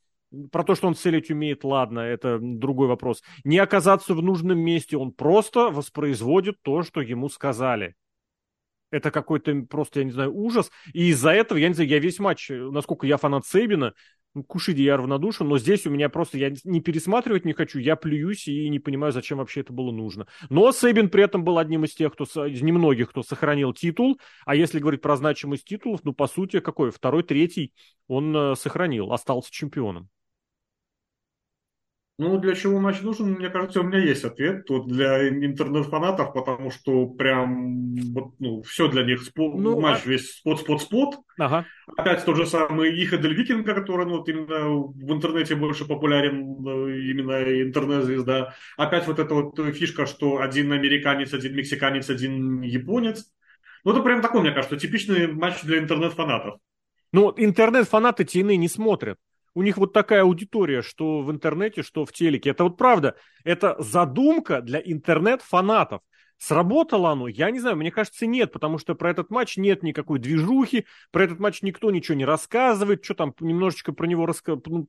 про 0.51 0.65
то, 0.65 0.75
что 0.75 0.89
он 0.89 0.95
целить 0.95 1.31
умеет, 1.31 1.65
ладно, 1.65 2.01
это 2.01 2.39
другой 2.41 2.89
вопрос. 2.89 3.23
Не 3.45 3.59
оказаться 3.59 4.15
в 4.15 4.23
нужном 4.23 4.59
месте, 4.59 4.97
он 4.97 5.13
просто 5.13 5.71
воспроизводит 5.71 6.57
то, 6.63 6.83
что 6.83 7.01
ему 7.01 7.29
сказали. 7.29 7.95
Это 8.91 9.11
какой-то 9.11 9.55
просто, 9.69 10.01
я 10.01 10.05
не 10.05 10.13
знаю, 10.13 10.35
ужас. 10.35 10.71
И 10.93 11.09
из-за 11.09 11.31
этого, 11.31 11.59
я 11.59 11.69
не 11.69 11.75
знаю, 11.75 11.89
я 11.89 11.99
весь 11.99 12.19
матч, 12.19 12.51
насколько 12.51 13.07
я 13.07 13.17
фанат 13.17 13.47
Сейбина, 13.47 13.95
ну, 14.35 14.45
Кушиди 14.45 14.83
я 14.83 14.97
равнодушен, 14.97 15.47
но 15.47 15.59
здесь 15.59 15.87
у 15.87 15.91
меня 15.91 16.09
просто, 16.09 16.39
я 16.39 16.53
не 16.65 16.81
пересматривать 16.81 17.45
не 17.45 17.53
хочу, 17.53 17.79
я 17.79 17.97
плююсь 17.97 18.49
и 18.49 18.69
не 18.71 18.79
понимаю, 18.79 19.13
зачем 19.13 19.39
вообще 19.39 19.61
это 19.61 19.73
было 19.73 19.93
нужно. 19.93 20.27
Но 20.49 20.73
Сейбин 20.73 21.11
при 21.11 21.25
этом 21.25 21.45
был 21.45 21.59
одним 21.59 21.85
из 21.85 21.95
тех, 21.95 22.13
кто, 22.13 22.25
из 22.47 22.63
немногих, 22.63 23.11
кто 23.11 23.23
сохранил 23.23 23.75
титул, 23.75 24.19
а 24.47 24.55
если 24.55 24.79
говорить 24.79 25.03
про 25.03 25.17
значимость 25.17 25.65
титулов, 25.65 26.01
ну, 26.05 26.15
по 26.15 26.27
сути, 26.29 26.61
какой? 26.61 26.91
Второй, 26.91 27.25
третий 27.25 27.75
он 28.09 28.35
э, 28.35 28.55
сохранил, 28.57 29.13
остался 29.13 29.51
чемпионом. 29.51 30.09
Ну, 32.23 32.39
для 32.39 32.55
чего 32.55 32.79
матч 32.79 33.01
нужен, 33.01 33.33
мне 33.33 33.49
кажется, 33.49 33.81
у 33.81 33.83
меня 33.83 33.99
есть 33.99 34.25
ответ. 34.25 34.65
Тут 34.67 34.87
для 34.87 35.29
интернет-фанатов, 35.29 36.33
потому 36.33 36.71
что 36.71 37.07
прям 37.09 37.97
вот, 38.13 38.35
ну, 38.39 38.63
все 38.63 38.87
для 38.87 39.03
них. 39.03 39.23
Спо- 39.23 39.59
ну, 39.59 39.81
матч 39.81 40.03
а... 40.07 40.09
весь 40.09 40.37
спот-спот-спот. 40.37 41.17
Ага. 41.37 41.67
Опять 41.97 42.25
тот 42.25 42.37
же 42.37 42.47
самый 42.47 42.91
Иходель 43.03 43.35
Викинга, 43.35 43.75
который 43.75 44.07
ну, 44.07 44.19
вот 44.19 44.29
именно 44.29 44.69
в 44.71 45.13
интернете 45.13 45.57
больше 45.57 45.85
популярен, 45.85 46.65
э, 46.65 47.01
именно 47.11 47.43
интернет-звезда. 47.61 48.55
Опять 48.77 49.09
вот 49.09 49.19
эта 49.19 49.35
вот 49.35 49.59
фишка, 49.75 50.07
что 50.07 50.41
один 50.41 50.71
американец, 50.71 51.35
один 51.35 51.57
мексиканец, 51.57 52.09
один 52.09 52.63
японец. 52.63 53.33
Ну, 53.83 53.91
это 53.91 54.01
прям 54.01 54.23
такой, 54.23 54.43
мне 54.43 54.53
кажется, 54.53 54.77
типичный 54.77 55.27
матч 55.27 55.63
для 55.65 55.79
интернет-фанатов. 55.79 56.61
Ну, 57.11 57.35
интернет-фанаты 57.37 58.23
TNA 58.23 58.55
не 58.55 58.69
смотрят 58.69 59.19
у 59.55 59.63
них 59.63 59.77
вот 59.77 59.93
такая 59.93 60.23
аудитория, 60.23 60.83
что 60.83 61.23
в 61.23 61.31
интернете, 61.31 61.83
что 61.83 62.05
в 62.05 62.13
телеке. 62.13 62.51
Это 62.51 62.65
вот 62.65 62.77
правда, 62.77 63.17
это 63.45 63.77
задумка 63.79 64.61
для 64.63 64.81
интернет-фанатов. 64.81 66.01
Сработало 66.39 67.13
оно? 67.13 67.29
Я 67.29 67.53
не 67.53 67.61
знаю, 67.61 67.77
мне 67.77 67.93
кажется, 67.93 68.27
нет, 68.27 68.51
потому 68.51 68.77
что 68.77 68.97
про 68.97 69.11
этот 69.11 69.31
матч 69.31 69.57
нет 69.57 69.85
никакой 69.85 70.19
движухи, 70.19 70.87
про 71.13 71.23
этот 71.23 71.39
матч 71.39 71.63
никто 71.63 71.93
ничего 71.93 72.17
не 72.17 72.25
рассказывает, 72.25 73.05
что 73.05 73.15
там 73.15 73.33
немножечко 73.39 73.93
про 73.93 74.07
него 74.07 74.27
раска... 74.27 74.59
ну, 74.67 74.89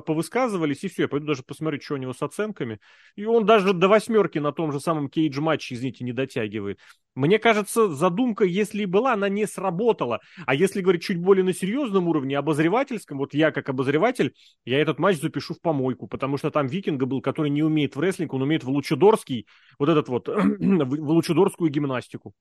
повысказывались, 0.00 0.82
и 0.82 0.88
все, 0.88 1.02
я 1.02 1.08
пойду 1.08 1.28
даже 1.28 1.44
посмотреть, 1.44 1.84
что 1.84 1.94
у 1.94 1.98
него 1.98 2.12
с 2.12 2.22
оценками. 2.22 2.80
И 3.14 3.24
он 3.24 3.46
даже 3.46 3.72
до 3.72 3.86
восьмерки 3.86 4.38
на 4.38 4.50
том 4.50 4.72
же 4.72 4.80
самом 4.80 5.08
кейдж-матче, 5.08 5.76
извините, 5.76 6.02
не 6.02 6.12
дотягивает. 6.12 6.80
Мне 7.16 7.38
кажется, 7.40 7.88
задумка, 7.88 8.44
если 8.44 8.82
и 8.82 8.86
была, 8.86 9.14
она 9.14 9.28
не 9.28 9.46
сработала. 9.46 10.20
А 10.46 10.54
если 10.54 10.80
говорить 10.80 11.02
чуть 11.02 11.18
более 11.18 11.44
на 11.44 11.52
серьезном 11.52 12.06
уровне, 12.06 12.38
обозревательском, 12.38 13.18
вот 13.18 13.34
я 13.34 13.50
как 13.50 13.68
обозреватель, 13.68 14.34
я 14.64 14.80
этот 14.80 14.98
матч 15.00 15.20
запишу 15.20 15.54
в 15.54 15.60
помойку, 15.60 16.06
потому 16.06 16.38
что 16.38 16.50
там 16.50 16.68
Викинга 16.68 17.06
был, 17.06 17.20
который 17.20 17.50
не 17.50 17.62
умеет 17.64 17.96
в 17.96 18.00
рестлинг, 18.00 18.32
он 18.32 18.42
умеет 18.42 18.62
в 18.62 18.70
лучедорский, 18.70 19.46
вот 19.78 19.88
этот 19.88 20.08
вот, 20.08 20.28
в 20.28 21.10
лучедорскую 21.10 21.70
гимнастику. 21.70 22.32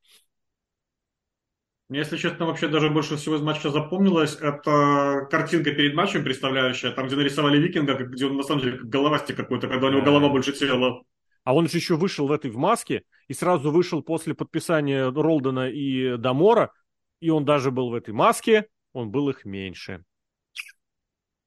Мне, 1.89 1.99
если 1.99 2.17
честно, 2.17 2.45
вообще 2.45 2.67
даже 2.67 2.91
больше 2.91 3.15
всего 3.15 3.37
из 3.37 3.41
матча 3.41 3.71
запомнилось, 3.71 4.37
это 4.39 5.27
картинка 5.31 5.71
перед 5.71 5.95
матчем 5.95 6.23
представляющая, 6.23 6.91
там, 6.91 7.07
где 7.07 7.15
нарисовали 7.15 7.57
Викинга, 7.57 7.95
где 7.95 8.27
он 8.27 8.37
на 8.37 8.43
самом 8.43 8.61
деле 8.61 8.77
как 8.77 8.87
головастик 8.87 9.35
какой-то, 9.35 9.67
когда 9.67 9.87
у 9.87 9.91
него 9.91 10.03
голова 10.03 10.29
больше 10.29 10.53
тела. 10.53 11.01
А 11.43 11.53
он 11.53 11.67
же 11.67 11.77
еще 11.77 11.95
вышел 11.95 12.27
в 12.27 12.31
этой 12.31 12.51
в 12.51 12.57
маске 12.57 13.03
и 13.27 13.33
сразу 13.33 13.71
вышел 13.71 14.01
после 14.01 14.33
подписания 14.33 15.09
Ролдена 15.09 15.69
и 15.69 16.17
Дамора, 16.17 16.71
и 17.19 17.29
он 17.29 17.45
даже 17.45 17.71
был 17.71 17.89
в 17.89 17.95
этой 17.95 18.13
маске, 18.13 18.67
он 18.93 19.11
был 19.11 19.29
их 19.29 19.45
меньше. 19.45 20.03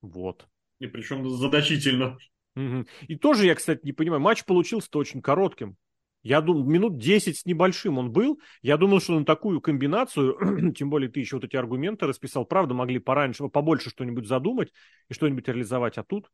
Вот. 0.01 0.47
И 0.79 0.87
причем 0.87 1.29
задачительно. 1.29 2.19
Угу. 2.57 2.87
И 3.09 3.17
тоже 3.17 3.47
я, 3.47 3.55
кстати, 3.55 3.81
не 3.85 3.93
понимаю, 3.93 4.21
матч 4.21 4.45
получился-то 4.45 4.99
очень 4.99 5.23
коротким. 5.23 5.77
Я 6.23 6.41
думал, 6.41 6.65
минут 6.65 6.99
10 6.99 7.37
с 7.37 7.47
небольшим 7.47 7.99
он 7.99 8.13
был. 8.13 8.41
Я 8.63 8.77
думал, 8.77 9.01
что 9.01 9.19
на 9.19 9.25
такую 9.25 9.61
комбинацию, 9.61 10.73
тем 10.77 10.89
более 10.89 11.11
ты 11.11 11.21
еще 11.21 11.37
вот 11.37 11.45
эти 11.45 11.57
аргументы 11.57 12.07
расписал, 12.07 12.45
правда, 12.45 12.75
могли 12.75 12.99
пораньше, 12.99 13.49
побольше 13.49 13.91
что-нибудь 13.91 14.27
задумать 14.27 14.73
и 15.09 15.15
что-нибудь 15.15 15.49
реализовать, 15.49 15.99
а 15.99 16.05
тут 16.05 16.31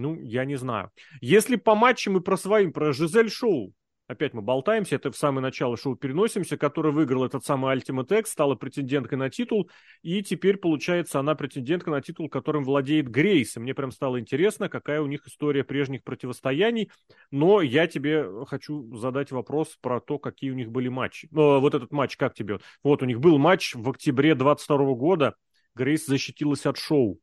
ну, 0.00 0.14
я 0.20 0.44
не 0.44 0.56
знаю. 0.56 0.90
Если 1.20 1.56
по 1.56 1.74
матчам 1.74 2.16
и 2.16 2.20
про 2.20 2.36
своим, 2.36 2.72
про 2.72 2.92
Жизель 2.92 3.30
Шоу, 3.30 3.74
опять 4.10 4.34
мы 4.34 4.42
болтаемся, 4.42 4.96
это 4.96 5.12
в 5.12 5.16
самое 5.16 5.40
начало 5.40 5.76
шоу 5.76 5.94
переносимся, 5.94 6.56
который 6.56 6.90
выиграл 6.90 7.24
этот 7.24 7.44
самый 7.44 7.76
Ultimate 7.76 8.18
X, 8.18 8.32
стала 8.32 8.56
претенденткой 8.56 9.18
на 9.18 9.30
титул, 9.30 9.70
и 10.02 10.22
теперь, 10.22 10.56
получается, 10.56 11.20
она 11.20 11.36
претендентка 11.36 11.90
на 11.90 12.00
титул, 12.02 12.28
которым 12.28 12.64
владеет 12.64 13.08
Грейс. 13.08 13.56
И 13.56 13.60
мне 13.60 13.72
прям 13.72 13.92
стало 13.92 14.18
интересно, 14.18 14.68
какая 14.68 15.00
у 15.00 15.06
них 15.06 15.26
история 15.26 15.62
прежних 15.62 16.02
противостояний, 16.02 16.90
но 17.30 17.60
я 17.62 17.86
тебе 17.86 18.44
хочу 18.46 18.96
задать 18.96 19.30
вопрос 19.30 19.78
про 19.80 20.00
то, 20.00 20.18
какие 20.18 20.50
у 20.50 20.54
них 20.54 20.70
были 20.70 20.88
матчи. 20.88 21.26
Э, 21.26 21.58
вот 21.60 21.74
этот 21.74 21.92
матч, 21.92 22.16
как 22.16 22.34
тебе? 22.34 22.58
Вот, 22.82 23.02
у 23.02 23.06
них 23.06 23.20
был 23.20 23.38
матч 23.38 23.74
в 23.76 23.88
октябре 23.88 24.34
22 24.34 24.94
года, 24.94 25.36
Грейс 25.76 26.06
защитилась 26.06 26.66
от 26.66 26.78
шоу. 26.78 27.20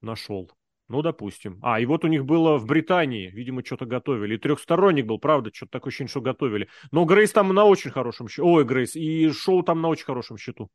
Нашел. 0.00 0.50
Ну, 0.90 1.02
допустим. 1.02 1.60
А, 1.62 1.78
и 1.78 1.86
вот 1.86 2.04
у 2.04 2.08
них 2.08 2.24
было 2.24 2.58
в 2.58 2.66
Британии, 2.66 3.30
видимо, 3.30 3.64
что-то 3.64 3.86
готовили. 3.86 4.34
И 4.34 4.38
трехсторонник 4.38 5.06
был, 5.06 5.20
правда, 5.20 5.52
что-то 5.54 5.70
такое 5.70 5.90
ощущение, 5.90 6.10
что 6.10 6.20
готовили. 6.20 6.68
Но 6.90 7.04
Грейс 7.04 7.30
там 7.30 7.54
на 7.54 7.64
очень 7.64 7.92
хорошем 7.92 8.28
счету. 8.28 8.48
Ой, 8.48 8.64
Грейс, 8.64 8.96
и 8.96 9.30
шоу 9.30 9.62
там 9.62 9.80
на 9.82 9.88
очень 9.88 10.04
хорошем 10.04 10.36
счету. 10.36 10.68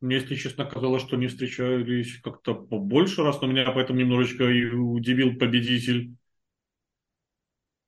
Мне, 0.00 0.16
если 0.16 0.34
честно, 0.34 0.64
казалось, 0.64 1.02
что 1.02 1.16
не 1.16 1.26
встречались 1.26 2.22
как-то 2.22 2.54
побольше 2.54 3.22
раз, 3.22 3.38
но 3.42 3.48
меня 3.48 3.70
поэтому 3.70 3.98
немножечко 3.98 4.44
и 4.44 4.64
удивил 4.70 5.36
победитель. 5.36 6.14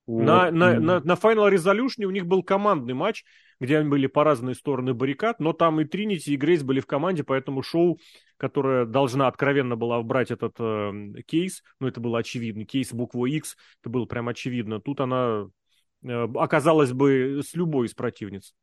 Вот. 0.07 0.25
На, 0.25 0.51
на, 0.51 0.79
на, 0.79 1.01
на 1.01 1.13
Final 1.15 1.51
Resolution 1.51 2.05
у 2.05 2.11
них 2.11 2.27
был 2.27 2.43
командный 2.43 2.93
матч, 2.93 3.25
где 3.61 3.79
они 3.79 3.89
были 3.89 4.07
по 4.07 4.25
разные 4.25 4.55
стороны 4.55 4.95
баррикад, 4.95 5.39
но 5.39 5.53
там 5.53 5.81
и 5.81 5.85
Тринити, 5.85 6.31
и 6.33 6.37
Грейс 6.37 6.63
были 6.63 6.81
в 6.81 6.87
команде, 6.87 7.23
поэтому 7.23 7.63
шоу, 7.63 7.99
которая 8.39 8.87
должна 8.87 9.29
откровенно 9.29 9.77
была 9.77 10.03
брать 10.03 10.31
этот 10.31 10.57
э, 10.59 11.23
кейс, 11.27 11.63
ну 11.79 11.87
это 11.87 12.01
было 12.01 12.19
очевидно, 12.19 12.65
кейс 12.65 12.93
буквой 12.93 13.33
X, 13.33 13.57
это 13.83 13.91
было 13.91 14.07
прям 14.07 14.29
очевидно, 14.29 14.81
тут 14.81 15.01
она 15.01 15.49
э, 16.03 16.29
оказалась 16.35 16.93
бы 16.93 17.43
с 17.45 17.55
любой 17.55 17.87
из 17.87 17.95
противниц. 17.95 18.55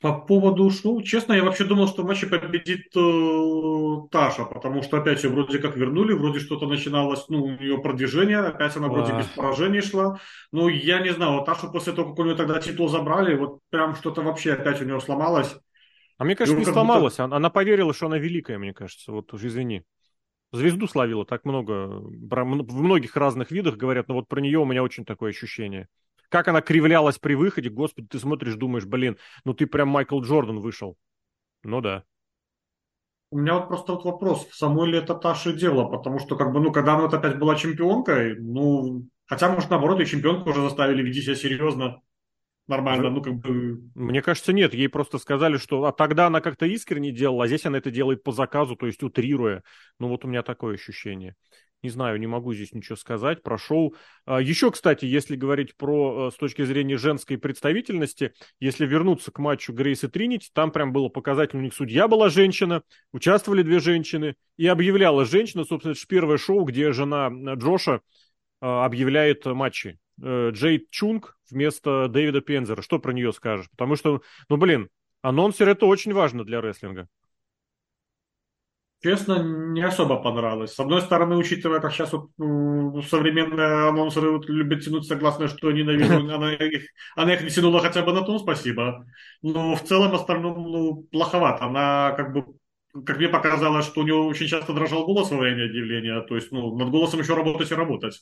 По 0.00 0.12
поводу 0.12 0.70
шоу, 0.70 1.02
честно, 1.02 1.32
я 1.32 1.42
вообще 1.42 1.64
думал, 1.64 1.88
что 1.88 2.02
в 2.02 2.06
матче 2.06 2.28
победит 2.28 2.86
э, 2.94 4.08
Таша, 4.12 4.44
потому 4.44 4.82
что 4.84 4.98
опять 4.98 5.24
ее 5.24 5.30
вроде 5.30 5.58
как 5.58 5.76
вернули, 5.76 6.12
вроде 6.12 6.38
что-то 6.38 6.68
начиналось, 6.68 7.28
ну, 7.28 7.42
у 7.42 7.50
нее 7.50 7.78
продвижение, 7.78 8.38
опять 8.38 8.76
она 8.76 8.86
вроде 8.86 9.12
без 9.12 9.26
поражений 9.26 9.80
шла. 9.80 10.20
Ну, 10.52 10.68
я 10.68 11.00
не 11.00 11.10
знаю, 11.10 11.32
вот 11.32 11.46
Таша 11.46 11.66
после 11.66 11.94
того, 11.94 12.10
как 12.10 12.18
у 12.20 12.24
нее 12.24 12.36
тогда 12.36 12.60
титул 12.60 12.88
забрали, 12.88 13.34
вот 13.34 13.58
прям 13.70 13.96
что-то 13.96 14.22
вообще 14.22 14.52
опять 14.52 14.80
у 14.80 14.84
нее 14.84 15.00
сломалось. 15.00 15.56
А 16.16 16.24
мне 16.24 16.36
кажется, 16.36 16.56
не 16.56 16.64
сломалось, 16.64 17.16
будто... 17.16 17.36
она 17.36 17.50
поверила, 17.50 17.92
что 17.92 18.06
она 18.06 18.18
великая, 18.18 18.58
мне 18.58 18.72
кажется, 18.72 19.10
вот 19.10 19.34
уж 19.34 19.42
извини. 19.42 19.82
Звезду 20.52 20.86
словила 20.86 21.26
так 21.26 21.44
много, 21.44 21.88
в 21.90 22.82
многих 22.82 23.16
разных 23.16 23.50
видах 23.50 23.76
говорят, 23.76 24.06
но 24.06 24.14
вот 24.14 24.28
про 24.28 24.40
нее 24.40 24.60
у 24.60 24.64
меня 24.64 24.84
очень 24.84 25.04
такое 25.04 25.30
ощущение 25.30 25.88
как 26.28 26.48
она 26.48 26.60
кривлялась 26.60 27.18
при 27.18 27.34
выходе, 27.34 27.70
господи, 27.70 28.08
ты 28.08 28.18
смотришь, 28.18 28.54
думаешь, 28.54 28.86
блин, 28.86 29.16
ну 29.44 29.54
ты 29.54 29.66
прям 29.66 29.88
Майкл 29.88 30.20
Джордан 30.20 30.60
вышел. 30.60 30.96
Ну 31.62 31.80
да. 31.80 32.04
У 33.30 33.38
меня 33.38 33.56
вот 33.56 33.68
просто 33.68 33.92
вот 33.92 34.04
вопрос, 34.04 34.48
самой 34.52 34.88
ли 34.88 34.98
это 34.98 35.14
Таши 35.14 35.52
дело, 35.52 35.84
потому 35.84 36.18
что, 36.18 36.34
как 36.36 36.52
бы, 36.52 36.60
ну, 36.60 36.72
когда 36.72 36.94
она 36.94 37.02
вот 37.02 37.14
опять 37.14 37.38
была 37.38 37.56
чемпионкой, 37.56 38.36
ну, 38.38 39.06
хотя, 39.26 39.50
может, 39.50 39.68
наоборот, 39.68 40.00
и 40.00 40.06
чемпионку 40.06 40.48
уже 40.48 40.62
заставили 40.62 41.02
вести 41.02 41.20
себя 41.20 41.34
серьезно, 41.34 42.00
нормально, 42.68 43.10
ну, 43.10 43.20
как 43.20 43.34
бы... 43.34 43.82
Мне 43.94 44.22
кажется, 44.22 44.54
нет, 44.54 44.72
ей 44.72 44.88
просто 44.88 45.18
сказали, 45.18 45.58
что 45.58 45.84
а 45.84 45.92
тогда 45.92 46.28
она 46.28 46.40
как-то 46.40 46.64
искренне 46.64 47.12
делала, 47.12 47.44
а 47.44 47.46
здесь 47.48 47.66
она 47.66 47.76
это 47.76 47.90
делает 47.90 48.22
по 48.22 48.32
заказу, 48.32 48.76
то 48.76 48.86
есть 48.86 49.02
утрируя. 49.02 49.62
Ну, 49.98 50.08
вот 50.08 50.24
у 50.24 50.28
меня 50.28 50.42
такое 50.42 50.76
ощущение. 50.76 51.34
Не 51.82 51.90
знаю, 51.90 52.18
не 52.18 52.26
могу 52.26 52.52
здесь 52.54 52.72
ничего 52.72 52.96
сказать 52.96 53.42
про 53.42 53.56
шоу. 53.56 53.94
А, 54.26 54.40
Еще, 54.40 54.70
кстати, 54.72 55.04
если 55.04 55.36
говорить 55.36 55.76
про, 55.76 56.28
э, 56.28 56.30
с 56.32 56.36
точки 56.36 56.64
зрения 56.64 56.96
женской 56.98 57.38
представительности, 57.38 58.32
если 58.58 58.84
вернуться 58.84 59.30
к 59.30 59.38
матчу 59.38 59.72
Грейс 59.72 60.02
и 60.02 60.08
Тринити, 60.08 60.48
там 60.52 60.72
прям 60.72 60.92
было 60.92 61.08
показательно, 61.08 61.60
у 61.60 61.64
них 61.64 61.74
судья 61.74 62.08
была 62.08 62.30
женщина, 62.30 62.82
участвовали 63.12 63.62
две 63.62 63.78
женщины, 63.78 64.34
и 64.56 64.66
объявляла 64.66 65.24
женщина, 65.24 65.64
собственно, 65.64 65.92
это 65.92 66.00
же 66.00 66.06
первое 66.08 66.36
шоу, 66.36 66.64
где 66.64 66.90
жена 66.92 67.30
Джоша 67.54 68.00
а, 68.60 68.84
объявляет 68.84 69.44
матчи. 69.46 69.98
э, 70.20 70.50
Джейд 70.50 70.90
Чунг 70.90 71.36
вместо 71.48 72.08
Дэвида 72.08 72.40
Пензера. 72.40 72.82
Что 72.82 72.98
про 72.98 73.12
нее 73.12 73.32
скажешь? 73.32 73.70
Потому 73.70 73.94
что, 73.94 74.22
ну, 74.48 74.56
блин, 74.56 74.88
анонсер 75.22 75.68
это 75.68 75.86
очень 75.86 76.12
важно 76.12 76.44
для 76.44 76.60
рестлинга. 76.60 77.06
Честно, 79.00 79.42
не 79.42 79.80
особо 79.80 80.20
понравилось. 80.20 80.74
С 80.74 80.80
одной 80.80 81.02
стороны, 81.02 81.36
учитывая, 81.36 81.80
как 81.80 81.92
сейчас 81.92 82.12
вот, 82.12 82.30
ну, 82.36 83.00
современные 83.02 83.88
анонсеры 83.88 84.32
вот, 84.32 84.48
любят 84.48 84.82
тянуть 84.82 85.06
согласно, 85.06 85.46
что 85.46 85.70
ненавижу, 85.70 86.14
она 86.34 86.52
их, 86.54 86.82
она 87.14 87.34
их 87.34 87.42
не 87.42 87.50
тянула 87.50 87.80
хотя 87.80 88.02
бы 88.02 88.12
на 88.12 88.22
том, 88.22 88.40
спасибо. 88.40 89.06
Но 89.40 89.76
в 89.76 89.84
целом 89.84 90.14
остальном 90.16 90.54
ну, 90.62 91.02
плоховато. 91.12 91.66
Она 91.66 92.12
как 92.16 92.32
бы 92.32 92.44
как 93.04 93.18
мне 93.18 93.28
показалось, 93.28 93.86
что 93.86 94.00
у 94.00 94.04
него 94.04 94.26
очень 94.26 94.46
часто 94.46 94.72
дрожал 94.72 95.04
голос 95.04 95.30
во 95.30 95.38
время 95.38 95.66
объявления. 95.66 96.20
То 96.22 96.34
есть, 96.34 96.50
ну, 96.50 96.76
над 96.76 96.90
голосом 96.90 97.20
еще 97.20 97.34
работать 97.34 97.70
и 97.70 97.74
работать. 97.74 98.20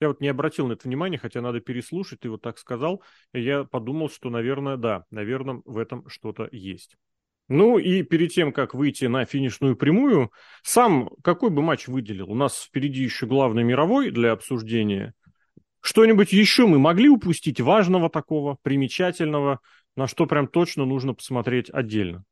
Я 0.00 0.08
вот 0.08 0.20
не 0.20 0.28
обратил 0.28 0.68
на 0.68 0.74
это 0.74 0.86
внимание, 0.88 1.18
хотя 1.18 1.40
надо 1.40 1.60
переслушать, 1.60 2.20
ты 2.20 2.30
вот 2.30 2.42
так 2.42 2.58
сказал. 2.58 3.02
Я 3.32 3.64
подумал, 3.64 4.10
что, 4.10 4.30
наверное, 4.30 4.76
да, 4.76 5.04
наверное, 5.10 5.62
в 5.64 5.78
этом 5.78 6.08
что-то 6.08 6.48
есть. 6.52 6.96
Ну 7.48 7.78
и 7.78 8.02
перед 8.02 8.32
тем, 8.32 8.52
как 8.52 8.74
выйти 8.74 9.04
на 9.04 9.24
финишную 9.24 9.76
прямую, 9.76 10.32
сам 10.62 11.10
какой 11.22 11.50
бы 11.50 11.62
матч 11.62 11.86
выделил? 11.86 12.30
У 12.30 12.34
нас 12.34 12.62
впереди 12.62 13.02
еще 13.02 13.26
главный 13.26 13.62
мировой 13.62 14.10
для 14.10 14.32
обсуждения. 14.32 15.14
Что-нибудь 15.80 16.32
еще 16.32 16.66
мы 16.66 16.80
могли 16.80 17.08
упустить 17.08 17.60
важного 17.60 18.10
такого, 18.10 18.58
примечательного, 18.62 19.60
на 19.94 20.08
что 20.08 20.26
прям 20.26 20.48
точно 20.48 20.84
нужно 20.84 21.14
посмотреть 21.14 21.70
отдельно? 21.70 22.24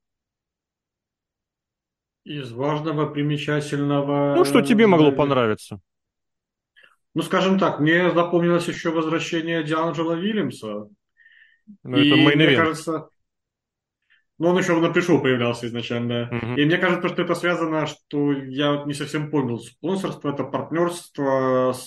Из 2.24 2.50
важного, 2.52 3.06
примечательного... 3.06 4.34
Ну, 4.34 4.44
что 4.44 4.62
тебе 4.62 4.88
могло 4.88 5.12
понравиться? 5.12 5.80
Ну, 7.14 7.22
скажем 7.22 7.60
так, 7.60 7.78
мне 7.78 8.10
запомнилось 8.10 8.66
еще 8.66 8.90
возвращение 8.90 9.62
Дианджела 9.62 10.14
Вильямса. 10.14 10.88
Ну, 11.84 11.96
это 11.96 12.16
мейн 12.16 12.38
Мне 12.38 12.56
кажется, 12.56 13.08
ну, 14.38 14.48
он 14.48 14.58
еще 14.58 14.78
на 14.78 14.90
пришел 14.90 15.20
появлялся 15.20 15.66
изначально. 15.66 16.28
Uh-huh. 16.32 16.56
И 16.56 16.64
мне 16.64 16.76
кажется, 16.76 17.08
что 17.08 17.22
это 17.22 17.36
связано, 17.36 17.86
что 17.86 18.32
я 18.32 18.82
не 18.84 18.92
совсем 18.92 19.30
понял. 19.30 19.60
Спонсорство 19.60 20.30
это 20.30 20.42
партнерство 20.42 21.72
с 21.72 21.86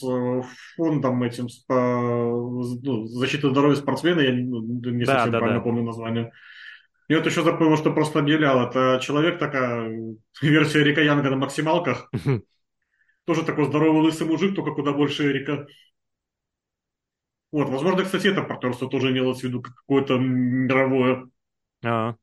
фондом 0.76 1.24
этим 1.24 1.50
с, 1.50 1.66
ну, 1.68 3.06
защиты 3.06 3.50
здоровья 3.50 3.76
спортсмена. 3.76 4.22
Я 4.22 4.32
не, 4.32 4.44
ну, 4.44 4.62
не 4.62 5.04
да, 5.04 5.16
совсем 5.16 5.32
да, 5.34 5.40
правильно 5.40 5.60
да. 5.60 5.64
помню 5.64 5.84
название. 5.84 6.32
И 7.10 7.16
вот 7.16 7.26
еще 7.26 7.44
запомнил, 7.44 7.76
что 7.76 7.92
просто 7.92 8.20
объявлял. 8.20 8.66
Это 8.66 9.00
человек 9.02 9.40
такая, 9.40 9.92
версия 10.42 10.84
Рика 10.84 11.02
Янга 11.02 11.30
на 11.30 11.36
максималках. 11.36 12.10
Uh-huh. 12.16 12.42
Тоже 13.26 13.44
такой 13.44 13.66
здоровый 13.66 14.04
лысый 14.04 14.26
мужик, 14.26 14.56
только 14.56 14.72
куда 14.72 14.94
больше 14.94 15.30
Эрика. 15.30 15.68
Вот, 17.52 17.68
возможно, 17.68 18.04
кстати, 18.04 18.28
это 18.28 18.42
партнерство 18.42 18.90
тоже 18.90 19.12
имелось 19.12 19.42
в 19.42 19.44
виду 19.44 19.62
какое-то 19.62 20.18
мировое. 20.18 21.30
А, 21.84 22.16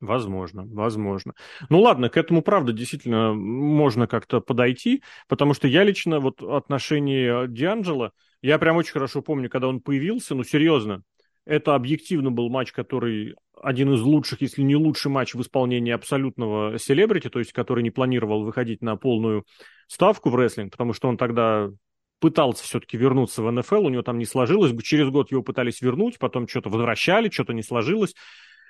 Возможно, 0.00 0.64
возможно. 0.64 1.34
Ну 1.70 1.80
ладно, 1.80 2.08
к 2.08 2.16
этому, 2.16 2.40
правда, 2.42 2.72
действительно 2.72 3.34
можно 3.34 4.06
как-то 4.06 4.40
подойти, 4.40 5.02
потому 5.26 5.54
что 5.54 5.66
я 5.66 5.82
лично 5.82 6.20
вот 6.20 6.40
отношении 6.40 7.48
Дианджела, 7.48 8.12
я 8.40 8.58
прям 8.58 8.76
очень 8.76 8.92
хорошо 8.92 9.22
помню, 9.22 9.50
когда 9.50 9.66
он 9.66 9.80
появился, 9.80 10.36
ну 10.36 10.44
серьезно, 10.44 11.02
это 11.44 11.74
объективно 11.74 12.30
был 12.30 12.48
матч, 12.48 12.70
который 12.70 13.34
один 13.60 13.92
из 13.94 14.00
лучших, 14.00 14.40
если 14.40 14.62
не 14.62 14.76
лучший 14.76 15.10
матч 15.10 15.34
в 15.34 15.40
исполнении 15.40 15.92
абсолютного 15.92 16.78
селебрити, 16.78 17.28
то 17.28 17.40
есть 17.40 17.52
который 17.52 17.82
не 17.82 17.90
планировал 17.90 18.44
выходить 18.44 18.82
на 18.82 18.96
полную 18.96 19.44
ставку 19.88 20.30
в 20.30 20.36
рестлинг, 20.36 20.70
потому 20.70 20.92
что 20.92 21.08
он 21.08 21.16
тогда 21.16 21.70
пытался 22.20 22.64
все-таки 22.64 22.96
вернуться 22.96 23.42
в 23.42 23.50
НФЛ, 23.50 23.86
у 23.86 23.88
него 23.88 24.02
там 24.02 24.18
не 24.18 24.26
сложилось, 24.26 24.72
через 24.82 25.08
год 25.08 25.30
его 25.32 25.42
пытались 25.42 25.80
вернуть, 25.80 26.18
потом 26.18 26.46
что-то 26.46 26.68
возвращали, 26.68 27.30
что-то 27.30 27.52
не 27.52 27.62
сложилось. 27.62 28.14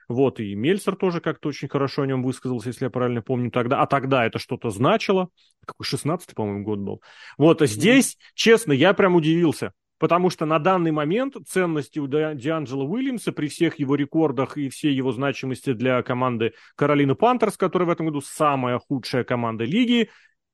Вот, 0.08 0.40
и 0.40 0.54
Мельцер 0.54 0.96
тоже 0.96 1.20
как-то 1.20 1.50
очень 1.50 1.68
хорошо 1.68 2.02
о 2.02 2.06
нем 2.06 2.22
высказался, 2.22 2.68
если 2.68 2.86
я 2.86 2.90
правильно 2.90 3.20
помню 3.20 3.50
тогда. 3.50 3.82
А 3.82 3.86
тогда 3.86 4.24
это 4.24 4.38
что-то 4.38 4.70
значило. 4.70 5.28
Какой 5.66 5.84
16-й, 5.84 6.34
по-моему, 6.34 6.64
год 6.64 6.78
был. 6.78 7.02
Вот, 7.36 7.60
а 7.60 7.66
здесь, 7.66 8.16
честно, 8.34 8.72
я 8.72 8.94
прям 8.94 9.16
удивился. 9.16 9.72
Потому 9.98 10.30
что 10.30 10.46
на 10.46 10.60
данный 10.60 10.92
момент 10.92 11.34
ценности 11.46 11.98
у 11.98 12.06
Дианджела 12.06 12.84
Уильямса 12.84 13.32
при 13.32 13.48
всех 13.48 13.80
его 13.80 13.96
рекордах 13.96 14.56
и 14.56 14.68
всей 14.68 14.94
его 14.94 15.12
значимости 15.12 15.72
для 15.72 16.02
команды 16.02 16.52
Каролины 16.76 17.16
Пантерс, 17.16 17.56
которая 17.56 17.88
в 17.88 17.90
этом 17.90 18.06
году 18.06 18.20
самая 18.20 18.78
худшая 18.78 19.24
команда 19.24 19.64
лиги, 19.64 20.08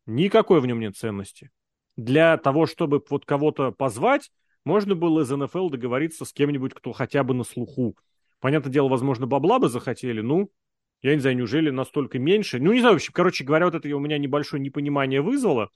никакой 0.07 0.61
в 0.61 0.67
нем 0.67 0.81
нет 0.81 0.97
ценности. 0.97 1.51
Для 1.97 2.39
того, 2.39 2.67
чтобы 2.67 3.03
вот 3.09 3.27
кого-то 3.27 3.71
позвать, 3.71 4.31
можно 4.65 4.95
было 4.95 5.21
из 5.21 5.31
НФЛ 5.31 5.69
договориться 5.69 6.25
с 6.25 6.33
кем-нибудь, 6.33 6.73
кто 6.73 6.93
хотя 6.93 7.23
бы 7.23 7.35
на 7.35 7.45
слуху. 7.45 7.97
Понятное 8.45 8.71
дело, 8.71 8.89
возможно, 8.89 9.27
бабла 9.27 9.59
бы 9.59 9.71
захотели, 9.71 10.21
ну, 10.21 10.51
я 11.01 11.15
не 11.15 11.21
знаю, 11.23 11.35
неужели 11.35 11.71
настолько 11.71 12.19
меньше. 12.19 12.61
Ну, 12.61 12.75
не 12.75 12.81
знаю, 12.81 12.93
в 12.93 12.97
общем, 12.97 13.15
короче 13.15 13.43
говоря, 13.43 13.65
вот 13.65 13.75
это 13.75 13.89
у 13.97 13.99
меня 13.99 14.19
небольшое 14.19 14.63
непонимание 14.63 15.23
вызвало. 15.23 15.71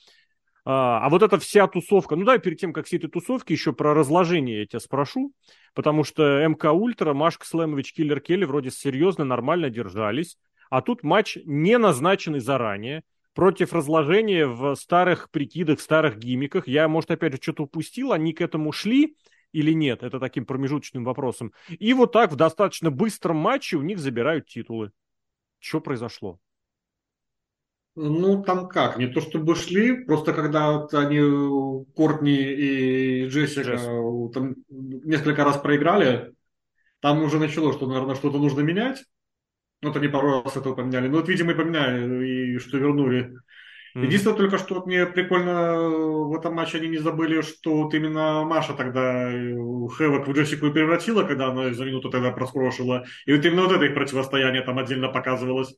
А, 0.67 0.99
а 1.03 1.09
вот 1.09 1.23
эта 1.23 1.39
вся 1.39 1.67
тусовка, 1.67 2.15
ну 2.15 2.27
да, 2.27 2.37
перед 2.37 2.61
тем, 2.61 2.75
как 2.75 2.85
все 2.85 2.97
эти 2.97 3.09
тусовки, 3.09 3.53
еще 3.53 3.73
про 3.73 3.95
разложение 3.95 4.59
я 4.59 4.67
тебя 4.67 4.81
спрошу, 4.81 5.33
потому 5.73 6.05
что 6.05 6.47
МК 6.47 6.73
Ультра, 6.73 7.15
Машка 7.15 7.47
Слэмович, 7.47 7.95
Киллер 7.95 8.21
Келли 8.21 8.45
вроде 8.45 8.71
серьезно, 8.71 9.25
нормально 9.25 9.71
держались, 9.71 10.37
а 10.69 10.83
тут 10.83 11.03
матч 11.03 11.39
не 11.47 11.79
назначенный 11.79 12.41
заранее, 12.41 13.03
против 13.33 13.73
разложения 13.73 14.47
в 14.47 14.75
старых 14.75 15.31
прикидах, 15.31 15.81
старых 15.81 16.19
гимиках. 16.19 16.69
Я, 16.69 16.87
может, 16.87 17.13
опять 17.13 17.33
же, 17.33 17.39
что-то 17.41 17.63
упустил, 17.63 18.13
они 18.13 18.35
к 18.35 18.43
этому 18.43 18.73
шли, 18.73 19.17
или 19.53 19.73
нет, 19.73 20.03
это 20.03 20.19
таким 20.21 20.45
промежуточным 20.45 21.05
вопросом. 21.05 21.53
И 21.69 21.93
вот 21.95 22.13
так 22.13 22.33
в 22.33 22.37
достаточно 22.37 22.91
быстром 22.91 23.37
матче 23.37 23.77
у 23.77 23.83
них 23.83 23.99
забирают 23.99 24.47
титулы. 24.47 24.93
Что 25.59 25.81
произошло? 25.81 26.39
Ну, 28.01 28.45
там 28.45 28.69
как, 28.69 28.97
не 28.97 29.09
то 29.09 29.21
чтобы 29.21 29.57
шли, 29.57 30.05
просто 30.05 30.33
когда 30.33 30.71
вот 30.71 30.95
они, 30.95 31.19
Кортни 31.97 32.37
и 32.37 33.27
Джессика, 33.27 33.75
Джесс. 33.75 34.33
там 34.33 34.55
несколько 34.69 35.43
раз 35.43 35.57
проиграли, 35.57 36.33
там 37.01 37.23
уже 37.23 37.41
началось, 37.41 37.75
что, 37.75 37.89
наверное, 37.89 38.15
что-то 38.15 38.39
нужно 38.39 38.61
менять. 38.61 39.05
Ну, 39.83 39.91
это 39.91 39.99
не 40.01 40.09
пару 40.09 40.43
раз 40.43 40.57
этого 40.57 40.75
поменяли. 40.75 41.09
Ну, 41.09 41.17
вот, 41.17 41.29
видимо, 41.29 41.53
и 41.53 41.55
поменяли, 41.57 42.55
и 42.55 42.59
что 42.59 42.79
вернули. 42.79 43.37
Mm-hmm. 43.99 44.07
Единственное 44.07 44.37
только, 44.37 44.59
что 44.59 44.75
вот 44.77 44.87
мне 44.87 45.07
прикольно 45.07 45.89
в 45.89 46.37
этом 46.37 46.55
матче 46.55 46.79
они 46.79 46.89
не 46.89 46.99
забыли, 46.99 47.41
что 47.41 47.83
вот 47.83 47.95
именно 47.95 48.45
Маша 48.45 48.75
тогда 48.75 49.29
э, 49.33 49.55
Хэвок 49.97 50.29
в 50.29 50.33
Джессику 50.33 50.67
и 50.67 50.73
превратила, 50.73 51.25
когда 51.25 51.49
она 51.49 51.73
за 51.75 51.85
минуту 51.85 52.09
тогда 52.09 52.31
проскрошила. 52.31 53.05
И 53.27 53.35
вот 53.35 53.45
именно 53.45 53.63
вот 53.63 53.73
это 53.73 53.85
их 53.87 53.95
противостояние 53.95 54.63
там 54.63 54.79
отдельно 54.79 55.09
показывалось. 55.09 55.75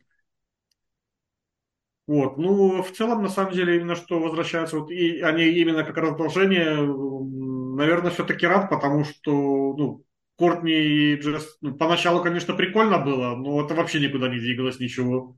Вот, 2.07 2.37
ну, 2.37 2.83
в 2.83 2.91
целом, 2.91 3.23
на 3.23 3.29
самом 3.29 3.53
деле, 3.53 3.77
именно 3.77 3.95
что 3.95 4.19
возвращаются, 4.19 4.81
вот, 4.81 4.91
и 4.91 5.21
они 5.21 5.45
именно 5.45 5.85
как 5.85 5.95
продолжение, 5.95 6.75
наверное, 6.75 8.11
все-таки 8.11 8.47
рад, 8.47 8.69
потому 8.69 9.05
что, 9.05 9.31
ну, 9.31 10.05
Кортни 10.37 10.73
и 10.73 11.17
Джесс, 11.17 11.57
ну, 11.61 11.75
поначалу, 11.75 12.23
конечно, 12.23 12.55
прикольно 12.55 12.99
было, 12.99 13.37
но 13.37 13.65
это 13.65 13.75
вообще 13.75 14.01
никуда 14.01 14.29
не 14.29 14.41
двигалось, 14.41 14.81
ничего. 14.81 15.37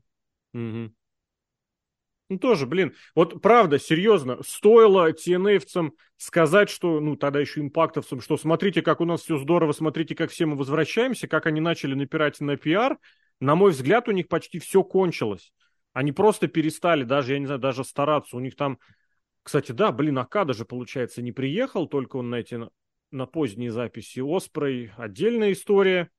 Mm-hmm. 0.55 0.91
Ну, 2.33 2.39
тоже, 2.39 2.65
блин, 2.65 2.95
вот 3.13 3.43
правда, 3.43 3.77
серьезно, 3.77 4.39
стоило 4.43 5.11
TNA-вцам 5.11 5.93
сказать, 6.17 6.67
что, 6.67 6.99
ну, 6.99 7.15
тогда 7.15 7.39
еще 7.39 7.61
импактовцам, 7.61 8.21
что 8.21 8.37
смотрите, 8.37 8.81
как 8.81 9.01
у 9.01 9.05
нас 9.05 9.21
все 9.21 9.37
здорово, 9.37 9.71
смотрите, 9.71 10.15
как 10.15 10.31
все 10.31 10.47
мы 10.47 10.55
возвращаемся, 10.55 11.27
как 11.27 11.45
они 11.45 11.61
начали 11.61 11.93
напирать 11.93 12.39
на 12.39 12.57
пиар, 12.57 12.97
на 13.39 13.53
мой 13.53 13.69
взгляд, 13.69 14.07
у 14.07 14.11
них 14.11 14.29
почти 14.29 14.57
все 14.57 14.83
кончилось. 14.83 15.53
Они 15.91 16.11
просто 16.11 16.47
перестали 16.47 17.03
даже, 17.03 17.33
я 17.33 17.39
не 17.39 17.45
знаю, 17.45 17.61
даже 17.61 17.83
стараться. 17.83 18.35
У 18.35 18.39
них 18.39 18.55
там, 18.55 18.79
кстати, 19.43 19.71
да, 19.73 19.91
блин, 19.91 20.17
Ака 20.17 20.43
даже, 20.43 20.65
получается, 20.65 21.21
не 21.21 21.31
приехал, 21.31 21.87
только 21.87 22.15
он 22.17 22.31
на 22.31 22.35
эти, 22.35 22.59
на 23.11 23.25
поздние 23.27 23.71
записи. 23.71 24.21
Оспрей, 24.21 24.91
отдельная 24.97 25.51
история. 25.51 26.09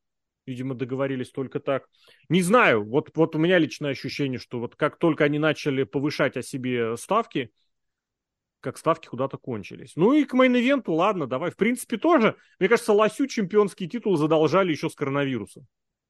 Видимо, 0.47 0.75
договорились 0.75 1.31
только 1.31 1.61
так. 1.61 1.89
Не 2.29 2.43
знаю, 2.43 2.85
вот, 2.85 3.11
вот 3.15 3.35
у 3.35 3.39
меня 3.39 3.59
личное 3.59 3.93
ощущение, 3.93 4.39
что 4.39 4.61
вот 4.61 4.77
как 4.77 4.99
только 4.99 5.25
они 5.25 5.39
начали 5.39 5.85
повышать 5.85 6.37
о 6.37 6.43
себе 6.43 6.97
ставки, 6.97 7.51
как 8.61 8.79
ставки 8.79 9.09
куда-то 9.09 9.37
кончились. 9.39 9.93
Ну 9.97 10.13
и 10.13 10.25
к 10.25 10.35
мейн-ивенту, 10.35 10.93
ладно, 10.93 11.27
давай. 11.27 11.51
В 11.51 11.57
принципе, 11.57 11.97
тоже, 11.97 12.37
мне 12.59 12.69
кажется, 12.69 12.93
Лосю 12.93 13.27
чемпионский 13.27 13.89
титул 13.89 14.17
задолжали 14.17 14.71
еще 14.71 14.89
с 14.89 14.95
коронавируса. 14.95 15.67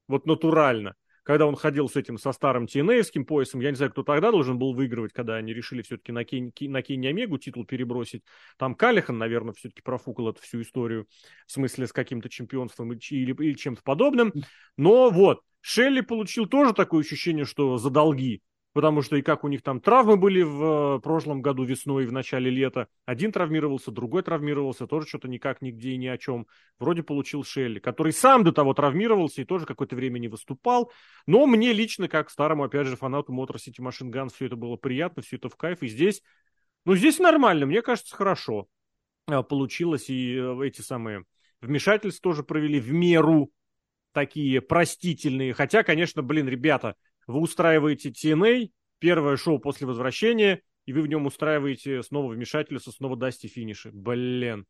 Вот 0.09 0.27
натурально 0.27 0.95
когда 1.25 1.47
он 1.47 1.57
ходил 1.57 1.89
с 1.89 1.97
этим, 1.97 2.19
со 2.19 2.33
старым 2.33 2.67
TNA-евским 2.67 3.25
поясом, 3.25 3.61
я 3.61 3.71
не 3.71 3.77
знаю, 3.77 3.91
кто 3.91 4.03
тогда 4.05 4.31
должен 4.31 4.59
был 4.59 4.75
выигрывать, 4.75 5.13
когда 5.13 5.35
они 5.37 5.53
решили 5.53 5.83
все-таки 5.83 6.13
на, 6.13 6.25
Кен, 6.25 6.53
на 6.61 6.83
Кенни 6.83 7.09
Омегу 7.09 7.39
титул 7.39 7.65
перебросить. 7.65 8.23
Там 8.59 8.75
Калихан, 8.75 9.19
наверное, 9.19 9.55
все-таки 9.55 9.83
профукал 9.83 10.29
эту 10.29 10.43
всю 10.43 10.61
историю, 10.61 11.09
в 11.47 11.53
смысле 11.53 11.87
с 11.87 11.93
каким-то 11.93 12.29
чемпионством 12.29 12.93
или, 12.93 13.01
или, 13.11 13.35
или 13.43 13.55
чем-то 13.55 13.83
подобным. 13.83 14.33
Но 14.77 15.11
вот, 15.11 15.41
Шелли 15.63 16.03
получил 16.03 16.47
тоже 16.47 16.75
такое 16.75 17.01
ощущение, 17.01 17.47
что 17.47 17.79
за 17.79 17.89
долги. 17.89 18.43
Потому 18.75 19.03
что 19.03 19.17
и 19.17 19.23
как 19.23 19.45
у 19.45 19.49
них 19.49 19.63
там 19.63 19.81
травмы 19.81 20.17
были 20.17 20.43
в 20.43 20.97
э, 20.97 21.01
прошлом 21.01 21.41
году 21.41 21.63
весной 21.63 22.05
и 22.05 22.07
в 22.07 22.13
начале 22.13 22.51
лета. 22.51 22.89
Один 23.07 23.31
травмировался, 23.31 23.93
другой 23.93 24.25
травмировался, 24.25 24.89
тоже 24.89 25.07
что-то 25.07 25.29
никак 25.29 25.63
нигде 25.63 25.93
и 25.93 25.97
ни 25.97 26.09
о 26.09 26.19
чем. 26.19 26.49
Вроде 26.81 27.05
получил 27.05 27.45
Шелли, 27.45 27.79
который 27.79 28.13
сам 28.13 28.43
до 28.43 28.53
того 28.53 28.75
травмировался 28.75 29.41
и 29.43 29.45
тоже 29.45 29.65
какое-то 29.65 29.95
время 29.95 30.19
не 30.19 30.27
выступал. 30.27 30.91
Но 31.27 31.47
мне 31.47 31.73
лично, 31.73 32.09
как 32.09 32.31
старому, 32.31 32.65
опять 32.65 32.89
же, 32.89 32.97
фанату 32.97 33.33
Motor 33.33 33.57
City 33.57 33.79
Machine 33.79 34.11
Guns, 34.11 34.35
все 34.35 34.47
это 34.47 34.57
было 34.57 34.77
приятно, 34.77 35.23
все 35.23 35.37
это 35.37 35.49
в 35.49 35.57
кайф. 35.57 35.85
И 35.85 35.87
здесь, 35.87 36.21
ну, 36.85 36.97
здесь 36.97 37.21
нормально, 37.21 37.67
мне 37.67 37.81
кажется, 37.81 38.15
хорошо 38.17 38.67
а, 39.29 39.45
получилось. 39.45 40.11
И 40.11 40.35
э, 40.37 40.67
эти 40.67 40.81
самые 40.81 41.25
вмешательства 41.61 42.31
тоже 42.31 42.43
провели 42.43 42.81
в 42.81 42.91
меру 42.93 43.53
такие 44.11 44.61
простительные. 44.61 45.55
Хотя, 45.55 45.85
конечно, 45.85 46.23
блин, 46.23 46.49
ребята, 46.49 46.97
вы 47.27 47.41
устраиваете 47.41 48.11
TNA, 48.11 48.71
первое 48.99 49.37
шоу 49.37 49.59
после 49.59 49.87
возвращения, 49.87 50.63
и 50.87 50.93
вы 50.93 51.03
в 51.03 51.07
нем 51.07 51.27
устраиваете 51.27 52.03
снова 52.03 52.33
вмешательство, 52.33 52.91
снова 52.91 53.17
дасте 53.17 53.49
финиши. 53.49 53.91
Блин. 53.93 54.67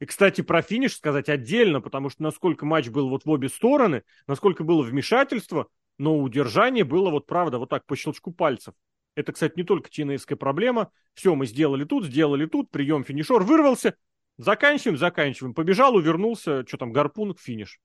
И, 0.00 0.06
кстати, 0.06 0.42
про 0.42 0.62
финиш 0.62 0.96
сказать 0.96 1.28
отдельно, 1.28 1.80
потому 1.80 2.08
что 2.08 2.22
насколько 2.22 2.64
матч 2.64 2.88
был 2.88 3.08
вот 3.08 3.24
в 3.24 3.30
обе 3.30 3.48
стороны, 3.48 4.04
насколько 4.26 4.62
было 4.62 4.82
вмешательство, 4.82 5.68
но 5.98 6.18
удержание 6.18 6.84
было 6.84 7.10
вот 7.10 7.26
правда 7.26 7.58
вот 7.58 7.68
так 7.68 7.84
по 7.84 7.96
щелчку 7.96 8.32
пальцев. 8.32 8.74
Это, 9.16 9.32
кстати, 9.32 9.54
не 9.56 9.64
только 9.64 9.90
тинейская 9.90 10.36
проблема. 10.36 10.92
Все, 11.14 11.34
мы 11.34 11.46
сделали 11.46 11.84
тут, 11.84 12.04
сделали 12.04 12.46
тут, 12.46 12.70
прием 12.70 13.02
финишер, 13.02 13.42
вырвался, 13.42 13.96
заканчиваем, 14.36 14.96
заканчиваем. 14.96 15.54
Побежал, 15.54 15.96
увернулся, 15.96 16.64
что 16.64 16.76
там, 16.76 16.92
гарпун, 16.92 17.34
финиш. 17.34 17.80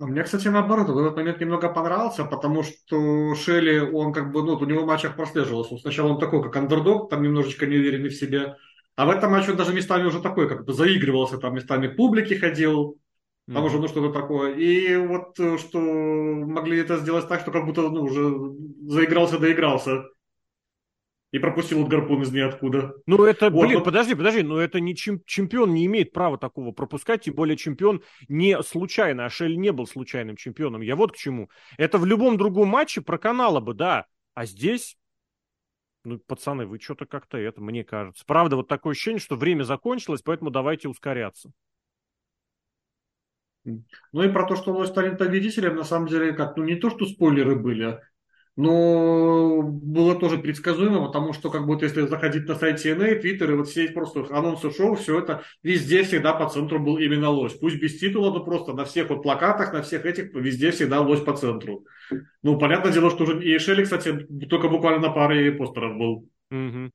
А 0.00 0.06
мне, 0.06 0.22
кстати, 0.22 0.48
наоборот, 0.48 0.88
этот 0.88 1.14
момент 1.14 1.40
немного 1.40 1.68
понравился, 1.68 2.24
потому 2.24 2.62
что 2.62 3.34
Шелли, 3.34 3.80
он 3.80 4.14
как 4.14 4.32
бы, 4.32 4.42
ну, 4.42 4.54
у 4.54 4.64
него 4.64 4.84
в 4.84 4.86
матчах 4.86 5.14
прослеживался. 5.14 5.76
Сначала 5.76 6.08
он 6.08 6.18
такой, 6.18 6.42
как 6.42 6.56
андердог, 6.56 7.10
там 7.10 7.22
немножечко 7.22 7.66
неуверенный 7.66 8.08
в 8.08 8.14
себе. 8.14 8.56
А 8.96 9.04
в 9.04 9.10
этом 9.10 9.30
матче 9.30 9.50
он 9.50 9.58
даже 9.58 9.74
местами 9.74 10.04
уже 10.04 10.22
такой, 10.22 10.48
как 10.48 10.64
бы 10.64 10.72
заигрывался, 10.72 11.36
там 11.36 11.54
местами 11.54 11.88
к 11.88 11.96
публике 11.96 12.38
ходил, 12.38 12.98
там 13.46 13.62
mm-hmm. 13.62 13.66
уже, 13.66 13.78
ну, 13.78 13.88
что-то 13.88 14.10
такое. 14.18 14.54
И 14.54 14.96
вот, 14.96 15.38
э, 15.38 15.58
что 15.58 15.78
могли 15.78 16.78
это 16.78 16.96
сделать 16.96 17.28
так, 17.28 17.42
что 17.42 17.50
как 17.50 17.66
будто, 17.66 17.82
ну, 17.82 18.02
уже 18.04 18.32
заигрался, 18.88 19.38
доигрался 19.38 20.04
и 21.32 21.38
пропустил 21.38 21.80
вот 21.80 21.88
гарпун 21.88 22.22
из 22.22 22.32
ниоткуда. 22.32 22.94
Ну, 23.06 23.24
это, 23.24 23.50
вот, 23.50 23.66
блин, 23.66 23.78
вот. 23.78 23.84
подожди, 23.84 24.14
подожди, 24.14 24.42
но 24.42 24.58
это 24.58 24.80
не 24.80 24.96
чемпион 24.96 25.72
не 25.72 25.86
имеет 25.86 26.12
права 26.12 26.38
такого 26.38 26.72
пропускать, 26.72 27.22
тем 27.22 27.34
более 27.34 27.56
чемпион 27.56 28.02
не 28.28 28.60
случайно, 28.62 29.26
а 29.26 29.30
Шель 29.30 29.56
не 29.56 29.70
был 29.72 29.86
случайным 29.86 30.36
чемпионом. 30.36 30.80
Я 30.80 30.96
вот 30.96 31.12
к 31.12 31.16
чему. 31.16 31.48
Это 31.78 31.98
в 31.98 32.06
любом 32.06 32.36
другом 32.36 32.68
матче 32.68 33.00
проканало 33.00 33.60
бы, 33.60 33.74
да, 33.74 34.06
а 34.34 34.44
здесь 34.44 34.96
ну, 36.04 36.18
пацаны, 36.18 36.66
вы 36.66 36.80
что-то 36.80 37.06
как-то 37.06 37.38
это, 37.38 37.60
мне 37.60 37.84
кажется. 37.84 38.24
Правда, 38.26 38.56
вот 38.56 38.68
такое 38.68 38.92
ощущение, 38.92 39.20
что 39.20 39.36
время 39.36 39.64
закончилось, 39.64 40.22
поэтому 40.24 40.50
давайте 40.50 40.88
ускоряться. 40.88 41.52
Ну 43.64 44.22
и 44.22 44.28
про 44.32 44.46
то, 44.46 44.56
что 44.56 44.72
он 44.72 44.86
станет 44.86 45.18
победителем, 45.18 45.76
на 45.76 45.84
самом 45.84 46.08
деле, 46.08 46.32
как, 46.32 46.56
ну 46.56 46.64
не 46.64 46.76
то, 46.76 46.88
что 46.88 47.04
спойлеры 47.04 47.56
были, 47.56 47.82
а 47.84 48.00
но 48.60 49.62
было 49.62 50.14
тоже 50.14 50.36
предсказуемо, 50.36 51.06
потому 51.06 51.32
что 51.32 51.50
как 51.50 51.64
будто 51.64 51.86
если 51.86 52.02
заходить 52.02 52.46
на 52.46 52.54
сайт 52.54 52.84
TNA, 52.84 53.22
Twitter 53.22 53.50
и 53.50 53.54
вот 53.54 53.68
все 53.68 53.88
просто 53.88 54.26
анонсы 54.30 54.70
шоу, 54.70 54.96
все 54.96 55.18
это 55.18 55.42
везде 55.62 56.02
всегда 56.02 56.34
по 56.34 56.46
центру 56.46 56.78
был 56.78 56.98
именно 56.98 57.30
лось. 57.30 57.54
Пусть 57.54 57.80
без 57.80 57.98
титула, 57.98 58.30
но 58.30 58.44
просто 58.44 58.74
на 58.74 58.84
всех 58.84 59.08
вот 59.08 59.22
плакатах, 59.22 59.72
на 59.72 59.80
всех 59.80 60.04
этих 60.04 60.34
везде 60.34 60.72
всегда 60.72 61.00
лось 61.00 61.22
по 61.22 61.34
центру. 61.34 61.86
Ну, 62.42 62.58
понятное 62.58 62.92
дело, 62.92 63.10
что 63.10 63.24
уже 63.24 63.42
и 63.42 63.58
Шелли, 63.58 63.84
кстати, 63.84 64.26
только 64.50 64.68
буквально 64.68 65.08
на 65.08 65.10
паре 65.10 65.52
постеров 65.52 65.96
был. 65.96 66.28
Угу. 66.50 66.90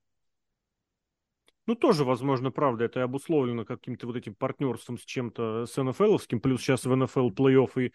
Ну, 1.66 1.74
тоже, 1.74 2.03
возможно, 2.03 2.51
правда, 2.51 2.86
это 2.86 3.01
обусловлено 3.01 3.66
каким-то 3.66 4.05
вот 4.05 4.16
этим 4.16 4.36
партнерством 4.36 4.99
с 4.99 5.03
чем-то, 5.03 5.66
с 5.66 5.82
НФЛовским, 5.82 6.39
плюс 6.39 6.61
сейчас 6.61 6.86
в 6.86 6.95
НФЛ 6.95 7.30
плей-офф 7.32 7.88
и 7.88 7.91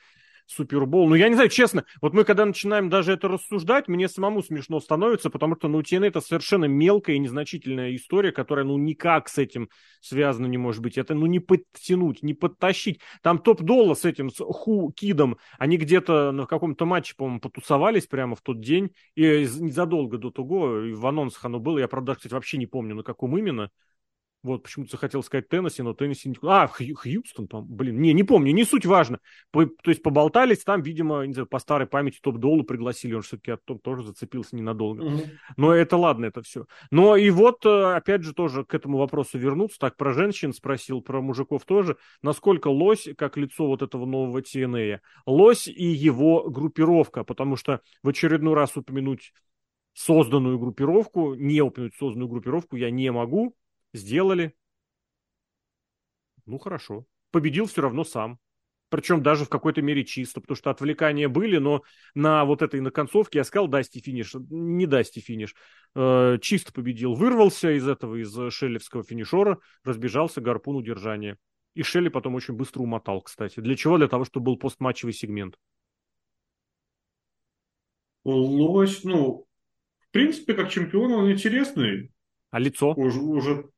Супербол. 0.47 1.09
Ну, 1.09 1.15
я 1.15 1.29
не 1.29 1.35
знаю, 1.35 1.49
честно, 1.49 1.85
вот 2.01 2.15
мы 2.15 2.25
когда 2.25 2.45
начинаем 2.45 2.89
даже 2.89 3.13
это 3.13 3.29
рассуждать, 3.29 3.89
мне 3.89 4.09
самому 4.09 4.43
смешно 4.43 4.81
становится, 4.81 5.31
потому 5.31 5.57
что, 5.57 5.69
ну, 5.69 5.81
TNA 5.81 6.09
это 6.09 6.21
совершенно 6.21 6.65
мелкая 6.67 7.17
и 7.17 7.19
незначительная 7.19 7.95
история, 7.95 8.33
которая, 8.33 8.65
ну, 8.65 8.77
никак 8.79 9.29
с 9.29 9.39
этим 9.39 9.69
связана 10.01 10.47
не 10.47 10.59
может 10.59 10.83
быть. 10.83 10.99
Это, 10.99 11.15
ну, 11.15 11.27
не 11.27 11.41
подтянуть, 11.41 12.23
не 12.23 12.35
подтащить. 12.35 13.01
Там 13.23 13.39
топ-дола 13.39 13.95
с 13.95 14.05
этим, 14.05 14.31
с 14.31 14.39
Ху 14.39 14.93
Кидом, 14.93 15.39
они 15.59 15.77
где-то 15.77 16.33
на 16.33 16.47
каком-то 16.47 16.87
матче, 16.87 17.15
по-моему, 17.17 17.41
потусовались 17.41 18.07
прямо 18.07 18.37
в 18.37 18.41
тот 18.41 18.61
день, 18.61 18.91
и 19.15 19.47
незадолго 19.59 20.19
до 20.19 20.31
того, 20.31 20.81
в 20.93 21.07
анонсах 21.07 21.45
оно 21.45 21.61
было, 21.61 21.79
я, 21.79 21.89
правда, 21.89 22.15
кстати, 22.15 22.33
вообще 22.33 22.59
не 22.59 22.67
помню, 22.67 22.95
на 22.95 23.03
каком 23.03 23.37
именно, 23.37 23.71
вот, 24.43 24.63
почему-то 24.63 24.93
захотел 24.93 25.23
сказать 25.23 25.49
Теннесси, 25.49 25.83
но 25.83 25.93
Теннесси 25.93 26.29
не... 26.31 26.37
А, 26.43 26.67
Хью, 26.67 26.95
Хьюстон, 26.97 27.47
там, 27.47 27.67
блин, 27.67 28.01
не, 28.01 28.15
не 28.15 28.23
помню, 28.23 28.53
не 28.53 28.65
суть 28.65 28.87
важно. 28.87 29.19
По, 29.51 29.67
то 29.67 29.91
есть 29.91 30.03
поболтались 30.03 30.65
там, 30.65 30.83
видимо, 30.83 31.27
не 31.27 31.35
знаю, 31.35 31.47
по 31.47 31.59
старой 31.59 31.87
памяти 31.87 32.21
топ-долу 32.23 32.65
пригласили, 32.65 33.15
он 33.15 33.23
все-таки 33.23 33.57
тоже 33.83 34.03
зацепился 34.03 34.57
ненадолго. 34.57 35.03
Угу. 35.03 35.23
Но 35.57 35.75
это 35.75 35.97
ладно, 35.97 36.25
это 36.25 36.43
все. 36.43 36.67
Но 36.91 37.17
и 37.17 37.29
вот, 37.31 37.67
э, 37.67 37.95
опять 37.95 38.23
же, 38.23 38.33
тоже 38.33 38.65
к 38.65 38.75
этому 38.75 38.99
вопросу 38.99 39.39
вернуться. 39.39 39.79
Так, 39.79 39.97
про 39.97 40.13
женщин 40.13 40.55
спросил, 40.55 41.03
про 41.03 41.21
мужиков 41.21 41.65
тоже. 41.65 41.97
Насколько 42.23 42.69
лось, 42.69 43.09
как 43.19 43.37
лицо 43.37 43.67
вот 43.67 43.83
этого 43.83 44.07
нового 44.07 44.41
TNA, 44.41 45.01
лось 45.27 45.69
и 45.69 45.85
его 45.85 46.49
группировка, 46.49 47.25
потому 47.25 47.57
что 47.57 47.81
в 48.03 48.09
очередной 48.09 48.55
раз 48.55 48.77
упомянуть 48.77 49.33
созданную 49.93 50.59
группировку, 50.59 51.35
не 51.35 51.61
упомянуть 51.61 51.95
созданную 51.97 52.29
группировку 52.29 52.77
я 52.77 52.91
не 52.91 53.11
могу, 53.13 53.55
Сделали. 53.93 54.55
Ну, 56.47 56.59
хорошо. 56.59 57.07
Победил 57.31 57.67
все 57.67 57.83
равно 57.83 58.05
сам. 58.05 58.39
Причем 58.89 59.23
даже 59.23 59.45
в 59.45 59.49
какой-то 59.49 59.83
мере 59.83 60.05
чисто, 60.05 60.41
потому 60.41 60.57
что 60.57 60.71
отвлекания 60.71 61.29
были, 61.29 61.59
но 61.59 61.83
на 62.15 62.45
вот 62.45 62.61
этой 62.61 62.81
на 62.81 62.91
концовке 62.91 63.39
я 63.39 63.45
сказал 63.45 63.69
дасти 63.69 64.01
финиш, 64.01 64.35
не 64.35 64.87
дасти 64.87 65.21
финиш. 65.21 65.55
Э, 65.95 66.39
чисто 66.41 66.73
победил, 66.73 67.15
вырвался 67.15 67.71
из 67.71 67.87
этого, 67.87 68.17
из 68.17 68.37
шеллевского 68.53 69.05
финишора, 69.05 69.61
разбежался, 69.85 70.41
гарпун 70.41 70.75
удержания. 70.75 71.39
И 71.75 71.83
Шелли 71.85 72.09
потом 72.09 72.35
очень 72.35 72.55
быстро 72.55 72.83
умотал, 72.83 73.23
кстати. 73.23 73.61
Для 73.61 73.77
чего? 73.77 73.97
Для 73.97 74.09
того, 74.09 74.25
чтобы 74.25 74.47
был 74.47 74.57
постматчевый 74.57 75.15
сегмент. 75.15 75.57
Лось, 78.25 79.05
ну, 79.05 79.47
в 80.01 80.11
принципе, 80.11 80.55
как 80.55 80.69
чемпион 80.69 81.13
он 81.13 81.31
интересный. 81.31 82.13
А 82.51 82.59
лицо? 82.59 82.93
Уже, 82.95 83.21
уже 83.21 83.71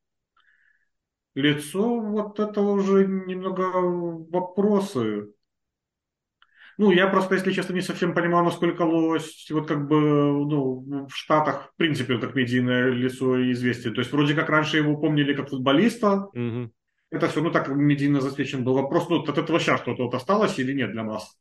Лицо, 1.34 2.00
вот 2.00 2.38
это 2.40 2.60
уже 2.60 3.06
немного 3.06 3.62
вопросы. 4.30 5.32
Ну, 6.78 6.90
я 6.90 7.06
просто, 7.06 7.34
если 7.34 7.52
честно, 7.52 7.74
не 7.74 7.80
совсем 7.80 8.14
понимаю, 8.14 8.44
насколько 8.44 8.82
лось, 8.82 9.46
вот 9.50 9.68
как 9.68 9.86
бы, 9.86 10.00
ну, 10.00 11.06
в 11.06 11.14
Штатах, 11.14 11.72
в 11.72 11.76
принципе, 11.76 12.18
как 12.18 12.34
медийное 12.34 12.90
лицо 12.90 13.50
известие. 13.52 13.92
То 13.92 14.00
есть, 14.00 14.12
вроде 14.12 14.34
как 14.34 14.48
раньше 14.48 14.78
его 14.78 14.96
помнили 14.96 15.34
как 15.34 15.50
футболиста. 15.50 16.28
Угу. 16.32 16.72
Это 17.10 17.28
все, 17.28 17.42
ну, 17.42 17.50
так 17.50 17.68
медийно 17.68 18.20
засвечен 18.20 18.64
был 18.64 18.74
вопрос. 18.74 19.08
Ну, 19.08 19.22
от 19.22 19.38
этого 19.38 19.60
сейчас 19.60 19.80
что-то 19.80 20.04
вот 20.04 20.14
осталось 20.14 20.58
или 20.58 20.72
нет 20.72 20.92
для 20.92 21.04
нас? 21.04 21.38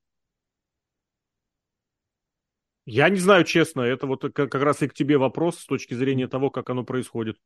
Я 2.85 3.09
не 3.09 3.19
знаю, 3.19 3.45
честно. 3.45 3.81
Это 3.81 4.07
вот 4.07 4.33
как 4.33 4.53
раз 4.55 4.81
и 4.81 4.87
к 4.87 4.93
тебе 4.93 5.17
вопрос 5.17 5.59
с 5.59 5.65
точки 5.65 5.93
зрения 5.93 6.27
того, 6.27 6.49
как 6.49 6.69
оно 6.69 6.83
происходит, 6.83 7.37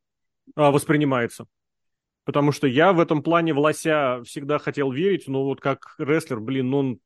а, 0.56 0.72
воспринимается. 0.72 1.46
Потому 2.26 2.52
что 2.52 2.68
я 2.68 2.92
в 2.92 3.00
этом 3.00 3.22
плане 3.22 3.54
в 3.54 3.60
Лося 3.60 4.22
всегда 4.26 4.58
хотел 4.58 4.92
верить, 4.92 5.28
но 5.28 5.46
вот 5.46 5.62
как 5.62 5.96
рестлер, 6.00 6.40
блин, 6.40 6.74
он 6.74 7.00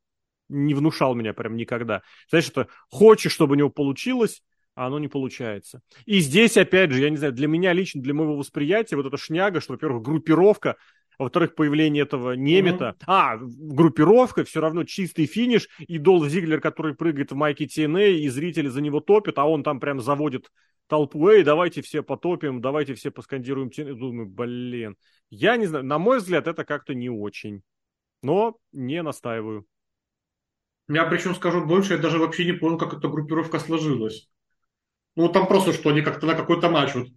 не 0.47 0.73
внушал 0.73 1.13
меня 1.13 1.33
прям 1.33 1.55
никогда. 1.55 2.01
Знаешь, 2.29 2.49
это 2.49 2.67
хочешь, 2.89 3.33
чтобы 3.33 3.53
у 3.53 3.55
него 3.55 3.69
получилось, 3.69 4.41
а 4.75 4.87
оно 4.87 4.97
не 4.97 5.09
получается. 5.09 5.81
И 6.05 6.19
здесь, 6.19 6.57
опять 6.57 6.91
же, 6.91 7.01
я 7.01 7.09
не 7.09 7.17
знаю, 7.17 7.33
для 7.33 7.47
меня 7.47 7.73
лично, 7.73 8.01
для 8.01 8.13
моего 8.13 8.35
восприятия, 8.35 8.95
вот 8.95 9.05
эта 9.05 9.17
шняга, 9.17 9.61
что, 9.61 9.73
во-первых, 9.73 10.03
группировка, 10.03 10.77
во-вторых, 11.19 11.53
появление 11.53 12.03
этого 12.03 12.31
немета. 12.31 12.95
Mm-hmm. 12.97 13.03
А, 13.07 13.37
группировка, 13.37 14.45
все 14.45 14.61
равно 14.61 14.85
чистый 14.85 15.25
финиш, 15.25 15.67
и 15.79 15.97
Долф 15.97 16.27
Зиглер, 16.29 16.61
который 16.61 16.95
прыгает 16.95 17.31
в 17.31 17.35
майке 17.35 17.65
TNA, 17.65 18.13
и 18.13 18.29
зрители 18.29 18.69
за 18.69 18.81
него 18.81 19.01
топят, 19.01 19.37
а 19.37 19.45
он 19.45 19.61
там 19.61 19.79
прям 19.81 19.99
заводит 19.99 20.49
толпу, 20.87 21.27
эй, 21.27 21.43
давайте 21.43 21.81
все 21.81 22.01
потопим, 22.01 22.61
давайте 22.61 22.95
все 22.95 23.11
поскандируем 23.11 23.67
TNA. 23.67 23.93
Думаю, 23.93 24.27
блин, 24.27 24.95
я 25.29 25.57
не 25.57 25.65
знаю, 25.65 25.85
на 25.85 25.99
мой 25.99 26.19
взгляд, 26.19 26.47
это 26.47 26.63
как-то 26.63 26.95
не 26.95 27.09
очень. 27.09 27.61
Но 28.23 28.57
не 28.71 29.03
настаиваю. 29.03 29.65
Я 30.87 31.05
причем 31.05 31.35
скажу 31.35 31.63
больше, 31.65 31.93
я 31.93 31.99
даже 31.99 32.17
вообще 32.17 32.45
не 32.45 32.53
понял, 32.53 32.77
как 32.77 32.93
эта 32.93 33.07
группировка 33.09 33.59
сложилась. 33.59 34.29
Ну, 35.15 35.29
там 35.29 35.47
просто, 35.47 35.73
что 35.73 35.89
они 35.89 36.01
как-то 36.01 36.25
на 36.25 36.33
какой-то 36.33 36.69
матч 36.69 36.95
вот 36.95 37.09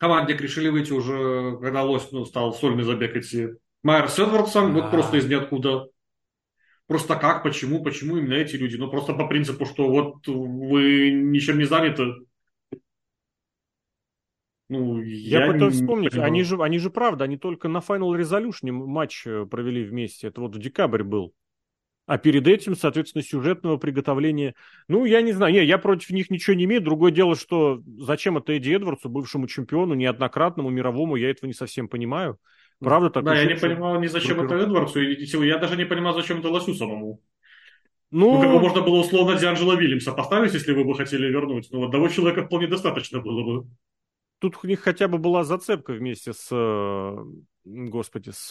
командник 0.00 0.40
решили 0.40 0.68
выйти 0.68 0.92
уже, 0.92 1.58
когда 1.60 1.84
Лось 1.84 2.10
ну, 2.10 2.24
стал 2.24 2.54
сольный 2.54 2.84
забег 2.84 3.16
идти. 3.16 3.50
Майер 3.82 4.08
с 4.08 4.18
Эдвардсом, 4.18 4.72
вот 4.72 4.90
просто 4.90 5.18
из 5.18 5.26
ниоткуда. 5.26 5.88
Просто 6.86 7.14
как, 7.16 7.42
почему, 7.44 7.84
почему 7.84 8.16
именно 8.16 8.34
эти 8.34 8.56
люди? 8.56 8.76
Ну, 8.76 8.90
просто 8.90 9.12
по 9.12 9.28
принципу, 9.28 9.64
что 9.66 9.88
вот 9.88 10.26
вы 10.26 11.10
ничем 11.12 11.58
не 11.58 11.64
заняты. 11.64 12.14
Ну, 14.68 15.00
я, 15.02 15.46
я 15.46 15.52
пытаюсь 15.52 15.74
вспомнить, 15.74 16.14
они 16.14 16.44
же, 16.44 16.60
они 16.62 16.78
же 16.78 16.90
правда, 16.90 17.24
они 17.24 17.36
только 17.36 17.68
на 17.68 17.78
Final 17.78 18.16
Resolution 18.18 18.70
матч 18.70 19.26
э, 19.26 19.44
провели 19.46 19.84
вместе. 19.84 20.28
Это 20.28 20.40
вот 20.40 20.54
в 20.54 20.58
декабрь 20.58 21.02
был. 21.02 21.34
А 22.10 22.18
перед 22.18 22.48
этим, 22.48 22.74
соответственно, 22.74 23.22
сюжетного 23.22 23.76
приготовления... 23.76 24.56
Ну, 24.88 25.04
я 25.04 25.22
не 25.22 25.30
знаю, 25.30 25.52
не, 25.52 25.64
я 25.64 25.78
против 25.78 26.10
них 26.10 26.28
ничего 26.28 26.56
не 26.56 26.64
имею. 26.64 26.80
Другое 26.80 27.12
дело, 27.12 27.36
что 27.36 27.84
зачем 27.98 28.36
это 28.36 28.52
Эдди 28.52 28.72
Эдвардсу, 28.72 29.08
бывшему 29.08 29.46
чемпиону, 29.46 29.94
неоднократному, 29.94 30.70
мировому, 30.70 31.14
я 31.14 31.30
этого 31.30 31.46
не 31.46 31.54
совсем 31.54 31.86
понимаю. 31.86 32.36
Правда 32.80 33.10
так? 33.10 33.22
Да, 33.22 33.36
я 33.36 33.44
не 33.44 33.54
понимал 33.54 34.00
ни 34.00 34.08
зачем 34.08 34.38
группировка. 34.38 34.56
это 34.56 34.64
Эдвардсу, 34.64 35.00
и 35.44 35.46
я 35.46 35.58
даже 35.58 35.76
не 35.76 35.84
понимал, 35.84 36.12
зачем 36.14 36.40
это 36.40 36.48
Лосю 36.48 36.74
самому. 36.74 37.22
Ну, 38.10 38.32
ну, 38.32 38.40
как 38.40 38.50
бы 38.50 38.58
можно 38.58 38.80
было 38.80 38.96
условно 38.96 39.38
Дианджело 39.38 39.74
Вильямса 39.74 40.10
поставить, 40.10 40.52
если 40.52 40.72
вы 40.72 40.82
бы 40.82 40.96
хотели 40.96 41.28
вернуть. 41.28 41.68
Но 41.70 41.84
одного 41.84 42.08
человека 42.08 42.44
вполне 42.44 42.66
достаточно 42.66 43.20
было 43.20 43.44
бы. 43.44 43.68
Тут 44.40 44.58
у 44.64 44.66
них 44.66 44.80
хотя 44.80 45.06
бы 45.06 45.18
была 45.18 45.44
зацепка 45.44 45.92
вместе 45.92 46.32
с... 46.32 46.48
Э, 46.50 47.16
господи, 47.64 48.32
с... 48.34 48.50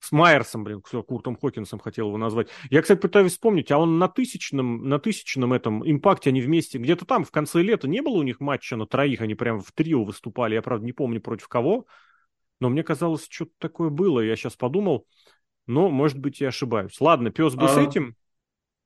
С 0.00 0.12
Майерсом, 0.12 0.64
блин, 0.64 0.82
Куртом 0.82 1.36
Хокинсом 1.36 1.78
хотел 1.78 2.08
его 2.08 2.16
назвать. 2.16 2.48
Я, 2.70 2.80
кстати, 2.80 2.98
пытаюсь 2.98 3.32
вспомнить, 3.32 3.70
а 3.70 3.78
он 3.78 3.98
на 3.98 4.08
тысячном, 4.08 4.88
на 4.88 4.98
тысячном 4.98 5.52
этом 5.52 5.88
импакте 5.88 6.30
они 6.30 6.40
вместе, 6.40 6.78
где-то 6.78 7.04
там 7.04 7.24
в 7.24 7.30
конце 7.30 7.60
лета 7.60 7.86
не 7.86 8.00
было 8.00 8.14
у 8.14 8.22
них 8.22 8.40
матча 8.40 8.76
на 8.76 8.86
троих, 8.86 9.20
они 9.20 9.34
прям 9.34 9.60
в 9.60 9.72
трио 9.72 10.02
выступали, 10.02 10.54
я, 10.54 10.62
правда, 10.62 10.86
не 10.86 10.92
помню 10.92 11.20
против 11.20 11.48
кого, 11.48 11.86
но 12.60 12.70
мне 12.70 12.82
казалось, 12.82 13.26
что-то 13.28 13.52
такое 13.58 13.90
было. 13.90 14.20
Я 14.20 14.36
сейчас 14.36 14.56
подумал, 14.56 15.06
но, 15.66 15.90
может 15.90 16.18
быть, 16.18 16.40
я 16.40 16.48
ошибаюсь. 16.48 16.98
Ладно, 17.00 17.30
пес 17.30 17.54
бы 17.54 17.66
а... 17.66 17.68
с 17.68 17.76
этим. 17.76 18.16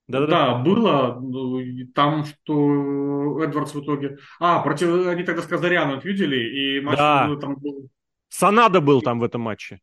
Да, 0.06 0.26
да, 0.26 0.54
было. 0.56 1.18
Ну, 1.18 1.62
там, 1.94 2.24
что 2.24 3.42
Эдвардс 3.42 3.72
в 3.74 3.82
итоге... 3.82 4.18
А, 4.38 4.60
против... 4.60 5.06
они 5.06 5.22
тогда 5.22 5.40
с 5.40 5.46
Казаряном 5.46 6.00
видели, 6.00 6.36
и 6.36 6.80
матч 6.80 6.98
да. 6.98 7.34
там 7.40 7.56
был... 7.56 7.88
Санада 8.28 8.80
был 8.82 9.00
там 9.00 9.18
в 9.20 9.24
этом 9.24 9.40
матче. 9.40 9.80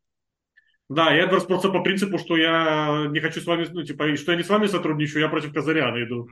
Да, 0.94 1.16
и 1.16 1.20
Эдвардс 1.20 1.46
просто 1.46 1.70
по 1.70 1.82
принципу, 1.82 2.18
что 2.18 2.36
я 2.36 3.06
не 3.10 3.20
хочу 3.20 3.40
с 3.40 3.46
вами, 3.46 3.66
ну, 3.70 3.82
типа, 3.82 4.14
что 4.16 4.32
я 4.32 4.38
не 4.38 4.44
с 4.44 4.48
вами 4.48 4.66
сотрудничаю, 4.66 5.22
я 5.22 5.28
против 5.28 5.52
Казаряна 5.52 6.04
иду. 6.04 6.28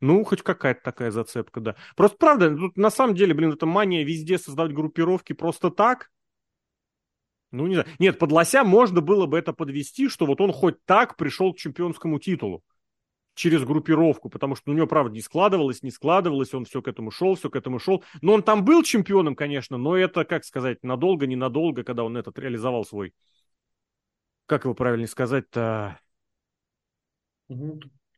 Ну, 0.00 0.24
хоть 0.24 0.42
какая-то 0.42 0.80
такая 0.82 1.10
зацепка, 1.10 1.60
да. 1.60 1.76
Просто 1.96 2.16
правда, 2.18 2.56
тут 2.56 2.76
на 2.76 2.90
самом 2.90 3.14
деле, 3.16 3.34
блин, 3.34 3.52
это 3.52 3.66
мания 3.66 4.04
везде 4.04 4.38
создавать 4.38 4.72
группировки 4.72 5.32
просто 5.32 5.70
так, 5.70 6.10
ну, 7.50 7.66
не 7.66 7.74
знаю. 7.74 7.88
Нет, 7.98 8.18
под 8.18 8.30
Лося 8.30 8.62
можно 8.62 9.00
было 9.00 9.26
бы 9.26 9.38
это 9.38 9.52
подвести, 9.52 10.08
что 10.08 10.26
вот 10.26 10.40
он 10.40 10.52
хоть 10.52 10.84
так 10.84 11.16
пришел 11.16 11.52
к 11.52 11.58
чемпионскому 11.58 12.18
титулу 12.18 12.62
через 13.38 13.64
группировку, 13.64 14.28
потому 14.28 14.56
что 14.56 14.72
у 14.72 14.74
него, 14.74 14.86
правда, 14.86 15.12
не 15.12 15.20
складывалось, 15.20 15.82
не 15.82 15.90
складывалось, 15.90 16.52
он 16.52 16.64
все 16.64 16.82
к 16.82 16.88
этому 16.88 17.10
шел, 17.10 17.36
все 17.36 17.48
к 17.48 17.56
этому 17.56 17.78
шел. 17.78 18.04
Но 18.20 18.34
он 18.34 18.42
там 18.42 18.64
был 18.64 18.82
чемпионом, 18.82 19.36
конечно, 19.36 19.78
но 19.78 19.96
это, 19.96 20.24
как 20.24 20.44
сказать, 20.44 20.82
надолго, 20.82 21.26
ненадолго, 21.26 21.84
когда 21.84 22.04
он 22.04 22.16
этот 22.16 22.38
реализовал 22.38 22.84
свой, 22.84 23.14
как 24.46 24.64
его 24.64 24.74
правильно 24.74 25.06
сказать-то? 25.06 26.00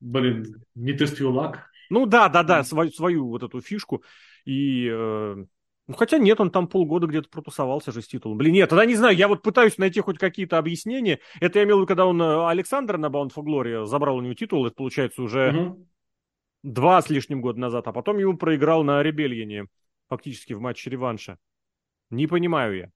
Блин, 0.01 0.65
не 0.75 0.95
тест 0.95 1.21
лак. 1.21 1.71
Ну 1.91 2.07
да, 2.07 2.29
да, 2.29 2.43
да, 2.43 2.65
свою, 2.65 2.91
свою 2.91 3.29
вот 3.29 3.43
эту 3.43 3.61
фишку. 3.61 4.03
И 4.47 4.89
э, 4.91 5.45
ну, 5.91 5.97
хотя 5.97 6.19
нет, 6.19 6.41
он 6.41 6.53
там 6.53 6.69
полгода 6.69 7.09
где-то 7.09 7.29
протусовался 7.29 7.91
же 7.91 8.01
с 8.01 8.07
титулом. 8.07 8.39
Блин, 8.39 8.53
нет, 8.53 8.71
тогда 8.71 8.85
не 8.85 8.95
знаю, 8.95 9.17
я 9.17 9.27
вот 9.27 9.43
пытаюсь 9.43 9.77
найти 9.77 10.01
хоть 10.01 10.19
какие-то 10.19 10.57
объяснения. 10.57 11.19
Это 11.41 11.59
я 11.59 11.65
имел 11.65 11.79
в 11.79 11.81
виду, 11.81 11.89
когда 11.89 12.07
он 12.07 12.23
э, 12.23 12.47
Александра 12.47 12.97
на 12.97 13.07
Bound 13.07 13.33
for 13.35 13.43
Glory 13.43 13.85
забрал 13.87 14.19
у 14.19 14.21
него 14.21 14.35
титул, 14.35 14.65
это 14.65 14.77
получается 14.77 15.21
уже 15.21 15.53
угу. 15.53 15.89
два 16.63 17.03
с 17.03 17.11
лишним 17.11 17.41
года 17.41 17.59
назад, 17.59 17.89
а 17.89 17.93
потом 17.93 18.19
ему 18.19 18.37
проиграл 18.37 18.85
на 18.85 19.03
Ребельене, 19.03 19.67
фактически 20.09 20.53
в 20.53 20.61
матче 20.61 20.91
реванша. 20.91 21.39
Не 22.11 22.29
понимаю 22.29 22.77
я. 22.77 22.91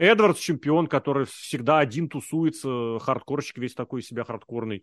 Эдвардс 0.00 0.40
чемпион, 0.40 0.88
который 0.88 1.26
всегда 1.26 1.78
один 1.78 2.08
тусуется, 2.08 2.98
хардкорщик 2.98 3.58
весь 3.58 3.74
такой 3.74 4.02
себя 4.02 4.24
хардкорный. 4.24 4.82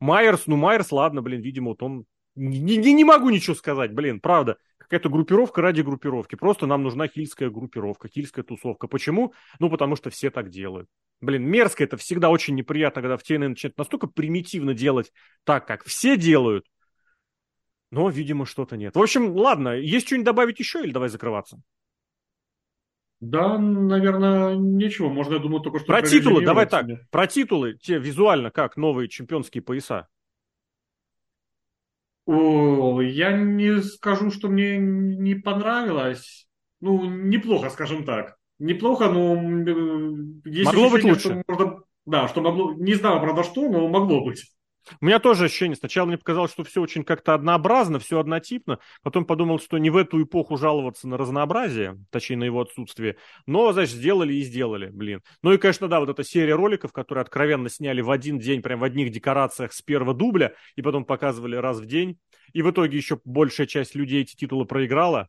Майерс, 0.00 0.42
ну 0.46 0.56
Майерс, 0.56 0.92
ладно, 0.92 1.22
блин, 1.22 1.40
видимо, 1.40 1.70
вот 1.70 1.82
он... 1.82 2.04
Не, 2.34 2.76
не, 2.76 2.92
не 2.92 3.04
могу 3.04 3.30
ничего 3.30 3.56
сказать, 3.56 3.94
блин, 3.94 4.20
правда 4.20 4.58
какая-то 4.88 5.08
группировка 5.08 5.62
ради 5.62 5.82
группировки. 5.82 6.34
Просто 6.34 6.66
нам 6.66 6.82
нужна 6.82 7.08
хильская 7.08 7.50
группировка, 7.50 8.08
хильская 8.08 8.44
тусовка. 8.44 8.88
Почему? 8.88 9.34
Ну, 9.58 9.70
потому 9.70 9.96
что 9.96 10.10
все 10.10 10.30
так 10.30 10.50
делают. 10.50 10.88
Блин, 11.20 11.44
мерзко 11.44 11.84
это 11.84 11.96
всегда 11.96 12.30
очень 12.30 12.54
неприятно, 12.54 13.02
когда 13.02 13.16
в 13.16 13.22
TNA 13.22 13.48
начинают 13.48 13.78
настолько 13.78 14.06
примитивно 14.06 14.74
делать 14.74 15.12
так, 15.44 15.66
как 15.66 15.84
все 15.84 16.16
делают. 16.16 16.66
Но, 17.90 18.10
видимо, 18.10 18.46
что-то 18.46 18.76
нет. 18.76 18.96
В 18.96 19.00
общем, 19.00 19.32
ладно, 19.36 19.70
есть 19.70 20.06
что-нибудь 20.06 20.26
добавить 20.26 20.58
еще 20.58 20.82
или 20.82 20.90
давай 20.90 21.08
закрываться? 21.08 21.60
Да, 23.20 23.56
наверное, 23.58 24.56
ничего. 24.56 25.08
Можно, 25.08 25.34
я 25.34 25.38
думаю, 25.38 25.62
только 25.62 25.78
что... 25.78 25.86
Про 25.86 26.02
титулы, 26.02 26.44
давай 26.44 26.66
так. 26.66 26.86
Про 27.10 27.26
титулы, 27.26 27.74
те 27.74 27.98
визуально 27.98 28.50
как 28.50 28.76
новые 28.76 29.08
чемпионские 29.08 29.62
пояса. 29.62 30.08
О, 32.26 33.00
я 33.00 33.32
не 33.32 33.80
скажу, 33.82 34.30
что 34.30 34.48
мне 34.48 34.76
не 34.78 35.36
понравилось. 35.36 36.48
Ну, 36.80 37.04
неплохо, 37.04 37.70
скажем 37.70 38.04
так. 38.04 38.36
Неплохо, 38.58 39.08
но 39.08 39.34
есть 40.44 40.66
могло 40.66 40.90
быть 40.90 41.04
лучше. 41.04 41.20
Что 41.20 41.42
можно, 41.48 41.80
да, 42.04 42.28
что 42.28 42.40
могло, 42.40 42.74
не 42.74 42.94
знаю, 42.94 43.20
правда, 43.20 43.44
что, 43.44 43.68
но 43.68 43.86
могло 43.88 44.24
быть. 44.24 44.55
У 45.00 45.04
меня 45.04 45.18
тоже 45.18 45.46
ощущение. 45.46 45.76
Сначала 45.76 46.06
мне 46.06 46.18
показалось, 46.18 46.52
что 46.52 46.64
все 46.64 46.80
очень 46.80 47.04
как-то 47.04 47.34
однообразно, 47.34 47.98
все 47.98 48.18
однотипно. 48.20 48.78
Потом 49.02 49.24
подумал, 49.24 49.58
что 49.58 49.78
не 49.78 49.90
в 49.90 49.96
эту 49.96 50.22
эпоху 50.22 50.56
жаловаться 50.56 51.08
на 51.08 51.16
разнообразие, 51.16 51.98
точнее, 52.10 52.36
на 52.36 52.44
его 52.44 52.60
отсутствие. 52.60 53.16
Но, 53.46 53.72
значит, 53.72 53.96
сделали 53.96 54.34
и 54.34 54.42
сделали, 54.42 54.90
блин. 54.90 55.22
Ну 55.42 55.52
и, 55.52 55.58
конечно, 55.58 55.88
да, 55.88 56.00
вот 56.00 56.08
эта 56.08 56.24
серия 56.24 56.54
роликов, 56.54 56.92
которые 56.92 57.22
откровенно 57.22 57.68
сняли 57.68 58.00
в 58.00 58.10
один 58.10 58.38
день, 58.38 58.62
прям 58.62 58.80
в 58.80 58.84
одних 58.84 59.10
декорациях 59.10 59.72
с 59.72 59.82
первого 59.82 60.14
дубля, 60.14 60.52
и 60.76 60.82
потом 60.82 61.04
показывали 61.04 61.56
раз 61.56 61.78
в 61.78 61.86
день. 61.86 62.18
И 62.52 62.62
в 62.62 62.70
итоге 62.70 62.96
еще 62.96 63.20
большая 63.24 63.66
часть 63.66 63.94
людей 63.94 64.22
эти 64.22 64.36
титулы 64.36 64.66
проиграла. 64.66 65.28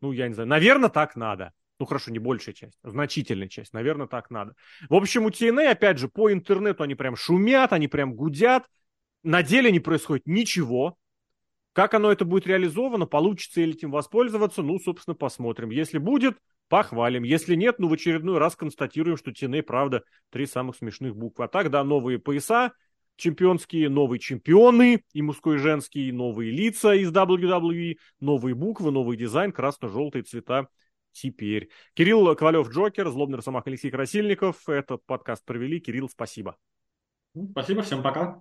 Ну, 0.00 0.12
я 0.12 0.28
не 0.28 0.34
знаю. 0.34 0.48
Наверное, 0.48 0.88
так 0.88 1.16
надо. 1.16 1.52
Ну 1.78 1.86
хорошо, 1.86 2.10
не 2.10 2.18
большая 2.18 2.54
часть, 2.54 2.78
а 2.82 2.90
значительная 2.90 3.48
часть. 3.48 3.72
Наверное, 3.72 4.06
так 4.06 4.30
надо. 4.30 4.54
В 4.90 4.94
общем, 4.94 5.24
у 5.24 5.30
TNA, 5.30 5.70
опять 5.70 5.98
же, 5.98 6.08
по 6.08 6.30
интернету 6.30 6.82
они 6.82 6.94
прям 6.94 7.16
шумят, 7.16 7.72
они 7.72 7.88
прям 7.88 8.14
гудят. 8.14 8.66
На 9.22 9.42
деле 9.42 9.70
не 9.70 9.80
происходит 9.80 10.26
ничего. 10.26 10.96
Как 11.72 11.94
оно 11.94 12.10
это 12.10 12.24
будет 12.24 12.46
реализовано, 12.46 13.06
получится 13.06 13.60
ли 13.60 13.70
этим 13.70 13.90
воспользоваться, 13.90 14.62
ну, 14.62 14.78
собственно, 14.80 15.14
посмотрим. 15.14 15.70
Если 15.70 15.98
будет, 15.98 16.36
похвалим. 16.68 17.22
Если 17.22 17.54
нет, 17.54 17.78
ну, 17.78 17.88
в 17.88 17.92
очередной 17.92 18.38
раз 18.38 18.56
констатируем, 18.56 19.16
что 19.16 19.30
TNA, 19.30 19.62
правда, 19.62 20.02
три 20.30 20.46
самых 20.46 20.76
смешных 20.76 21.16
буквы. 21.16 21.44
А 21.44 21.48
так, 21.48 21.70
да, 21.70 21.84
новые 21.84 22.18
пояса 22.18 22.72
чемпионские, 23.16 23.88
новые 23.88 24.18
чемпионы, 24.18 25.04
и 25.12 25.22
мужской, 25.22 25.56
и 25.56 25.58
женский, 25.58 26.08
и 26.08 26.12
новые 26.12 26.50
лица 26.50 26.94
из 26.94 27.12
WWE, 27.12 27.96
новые 28.18 28.54
буквы, 28.54 28.90
новый 28.90 29.16
дизайн, 29.16 29.52
красно-желтые 29.52 30.22
цвета 30.22 30.68
теперь. 31.12 31.68
Кирилл 31.94 32.34
Ковалев, 32.34 32.70
Джокер, 32.70 33.08
Злобный 33.10 33.36
Росомах 33.36 33.66
Алексей 33.66 33.90
Красильников. 33.90 34.68
Этот 34.68 35.04
подкаст 35.04 35.44
провели. 35.44 35.80
Кирилл, 35.80 36.08
спасибо. 36.08 36.56
Спасибо, 37.52 37.82
всем 37.82 38.02
пока. 38.02 38.40